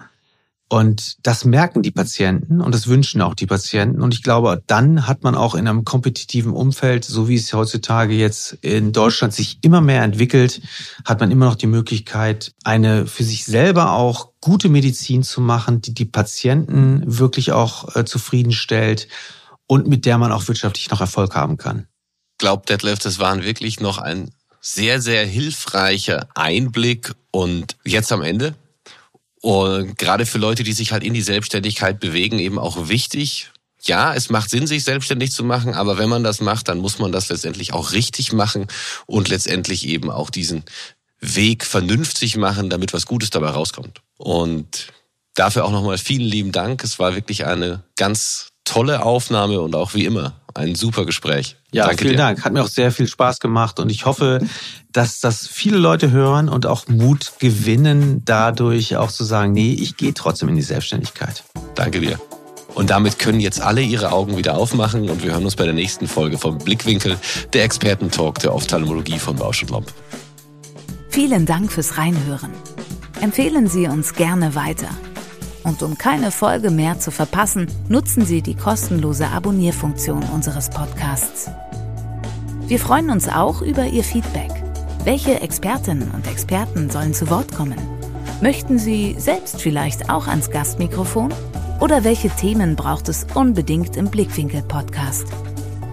und 0.72 1.26
das 1.26 1.44
merken 1.44 1.82
die 1.82 1.90
Patienten 1.90 2.62
und 2.62 2.74
das 2.74 2.86
wünschen 2.86 3.20
auch 3.20 3.34
die 3.34 3.44
Patienten. 3.44 4.00
Und 4.00 4.14
ich 4.14 4.22
glaube, 4.22 4.62
dann 4.66 5.06
hat 5.06 5.22
man 5.22 5.34
auch 5.34 5.54
in 5.54 5.68
einem 5.68 5.84
kompetitiven 5.84 6.54
Umfeld, 6.54 7.04
so 7.04 7.28
wie 7.28 7.34
es 7.34 7.52
heutzutage 7.52 8.14
jetzt 8.14 8.54
in 8.62 8.94
Deutschland 8.94 9.34
sich 9.34 9.58
immer 9.60 9.82
mehr 9.82 10.02
entwickelt, 10.02 10.62
hat 11.04 11.20
man 11.20 11.30
immer 11.30 11.44
noch 11.44 11.56
die 11.56 11.66
Möglichkeit, 11.66 12.54
eine 12.64 13.06
für 13.06 13.22
sich 13.22 13.44
selber 13.44 13.92
auch 13.92 14.32
gute 14.40 14.70
Medizin 14.70 15.22
zu 15.22 15.42
machen, 15.42 15.82
die 15.82 15.92
die 15.92 16.06
Patienten 16.06 17.02
wirklich 17.04 17.52
auch 17.52 17.94
äh, 17.94 18.06
zufriedenstellt 18.06 19.08
und 19.66 19.88
mit 19.88 20.06
der 20.06 20.16
man 20.16 20.32
auch 20.32 20.48
wirtschaftlich 20.48 20.90
noch 20.90 21.02
Erfolg 21.02 21.34
haben 21.34 21.58
kann. 21.58 21.86
Glaubt 22.38 22.70
Detlef, 22.70 22.98
das 22.98 23.18
waren 23.18 23.44
wirklich 23.44 23.80
noch 23.80 23.98
ein 23.98 24.30
sehr, 24.62 25.02
sehr 25.02 25.26
hilfreicher 25.26 26.28
Einblick. 26.34 27.12
Und 27.30 27.76
jetzt 27.84 28.12
am 28.12 28.22
Ende 28.22 28.54
und 29.42 29.98
gerade 29.98 30.24
für 30.24 30.38
Leute, 30.38 30.62
die 30.62 30.72
sich 30.72 30.92
halt 30.92 31.02
in 31.02 31.14
die 31.14 31.20
Selbstständigkeit 31.20 31.98
bewegen, 31.98 32.38
eben 32.38 32.60
auch 32.60 32.88
wichtig. 32.88 33.50
Ja, 33.82 34.14
es 34.14 34.30
macht 34.30 34.48
Sinn, 34.48 34.68
sich 34.68 34.84
selbstständig 34.84 35.32
zu 35.32 35.42
machen, 35.42 35.74
aber 35.74 35.98
wenn 35.98 36.08
man 36.08 36.22
das 36.22 36.40
macht, 36.40 36.68
dann 36.68 36.78
muss 36.78 37.00
man 37.00 37.10
das 37.10 37.28
letztendlich 37.28 37.72
auch 37.72 37.90
richtig 37.90 38.32
machen 38.32 38.68
und 39.06 39.28
letztendlich 39.28 39.88
eben 39.88 40.12
auch 40.12 40.30
diesen 40.30 40.62
Weg 41.18 41.64
vernünftig 41.66 42.36
machen, 42.36 42.70
damit 42.70 42.92
was 42.92 43.06
Gutes 43.06 43.30
dabei 43.30 43.48
rauskommt. 43.48 44.00
Und 44.16 44.86
dafür 45.34 45.64
auch 45.64 45.72
nochmal 45.72 45.98
vielen 45.98 46.28
lieben 46.28 46.52
Dank. 46.52 46.84
Es 46.84 47.00
war 47.00 47.16
wirklich 47.16 47.44
eine 47.44 47.82
ganz 47.96 48.51
tolle 48.64 49.04
Aufnahme 49.04 49.60
und 49.60 49.74
auch 49.74 49.94
wie 49.94 50.04
immer 50.04 50.34
ein 50.54 50.74
super 50.74 51.06
Gespräch. 51.06 51.56
Ja, 51.72 51.86
Danke 51.86 52.02
vielen 52.02 52.12
dir. 52.12 52.18
Dank. 52.18 52.44
Hat 52.44 52.52
mir 52.52 52.62
auch 52.62 52.68
sehr 52.68 52.92
viel 52.92 53.06
Spaß 53.08 53.40
gemacht 53.40 53.80
und 53.80 53.90
ich 53.90 54.04
hoffe, 54.04 54.40
dass 54.92 55.20
das 55.20 55.46
viele 55.46 55.78
Leute 55.78 56.10
hören 56.10 56.48
und 56.48 56.66
auch 56.66 56.88
Mut 56.88 57.32
gewinnen, 57.38 58.22
dadurch 58.24 58.96
auch 58.96 59.10
zu 59.10 59.24
sagen, 59.24 59.52
nee, 59.52 59.72
ich 59.72 59.96
gehe 59.96 60.12
trotzdem 60.14 60.48
in 60.50 60.56
die 60.56 60.62
Selbstständigkeit. 60.62 61.44
Danke 61.74 62.00
dir. 62.00 62.20
Und 62.74 62.90
damit 62.90 63.18
können 63.18 63.40
jetzt 63.40 63.60
alle 63.60 63.82
ihre 63.82 64.12
Augen 64.12 64.36
wieder 64.36 64.56
aufmachen 64.56 65.10
und 65.10 65.22
wir 65.22 65.32
hören 65.32 65.44
uns 65.44 65.56
bei 65.56 65.64
der 65.64 65.74
nächsten 65.74 66.06
Folge 66.06 66.38
vom 66.38 66.58
Blickwinkel, 66.58 67.18
der 67.52 67.64
Expertentalk 67.64 68.38
der 68.38 68.54
Ophthalmologie 68.54 69.18
von 69.18 69.36
Bausch 69.36 69.62
und 69.62 69.70
Lomb. 69.70 69.92
Vielen 71.10 71.44
Dank 71.44 71.70
fürs 71.70 71.98
Reinhören. 71.98 72.50
Empfehlen 73.20 73.68
Sie 73.68 73.86
uns 73.86 74.14
gerne 74.14 74.54
weiter. 74.54 74.88
Und 75.64 75.82
um 75.82 75.96
keine 75.96 76.30
Folge 76.30 76.70
mehr 76.70 76.98
zu 76.98 77.10
verpassen, 77.10 77.66
nutzen 77.88 78.24
Sie 78.24 78.42
die 78.42 78.54
kostenlose 78.54 79.28
Abonnierfunktion 79.28 80.22
unseres 80.34 80.68
Podcasts. 80.70 81.50
Wir 82.66 82.78
freuen 82.78 83.10
uns 83.10 83.28
auch 83.28 83.62
über 83.62 83.86
Ihr 83.86 84.04
Feedback. 84.04 84.50
Welche 85.04 85.40
Expertinnen 85.40 86.10
und 86.10 86.26
Experten 86.26 86.90
sollen 86.90 87.14
zu 87.14 87.30
Wort 87.30 87.54
kommen? 87.54 87.78
Möchten 88.40 88.78
Sie 88.78 89.14
selbst 89.18 89.60
vielleicht 89.60 90.10
auch 90.10 90.26
ans 90.26 90.50
Gastmikrofon? 90.50 91.32
Oder 91.80 92.04
welche 92.04 92.30
Themen 92.30 92.76
braucht 92.76 93.08
es 93.08 93.26
unbedingt 93.34 93.96
im 93.96 94.10
Blickwinkel-Podcast? 94.10 95.26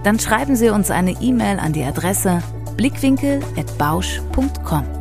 Dann 0.03 0.20
schreiben 0.20 0.55
Sie 0.55 0.70
uns 0.70 0.91
eine 0.91 1.11
E-Mail 1.22 1.59
an 1.59 1.74
die 1.74 1.84
Adresse 1.84 2.41
blickwinkel.bausch.com. 2.78 4.98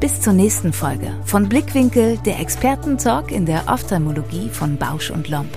Bis 0.00 0.18
zur 0.18 0.32
nächsten 0.32 0.72
Folge 0.72 1.12
von 1.26 1.46
Blickwinkel, 1.46 2.16
der 2.24 2.40
Expertentalk 2.40 3.30
in 3.30 3.44
der 3.44 3.64
Ophthalmologie 3.68 4.48
von 4.48 4.78
Bausch 4.78 5.10
und 5.10 5.28
Lomb. 5.28 5.50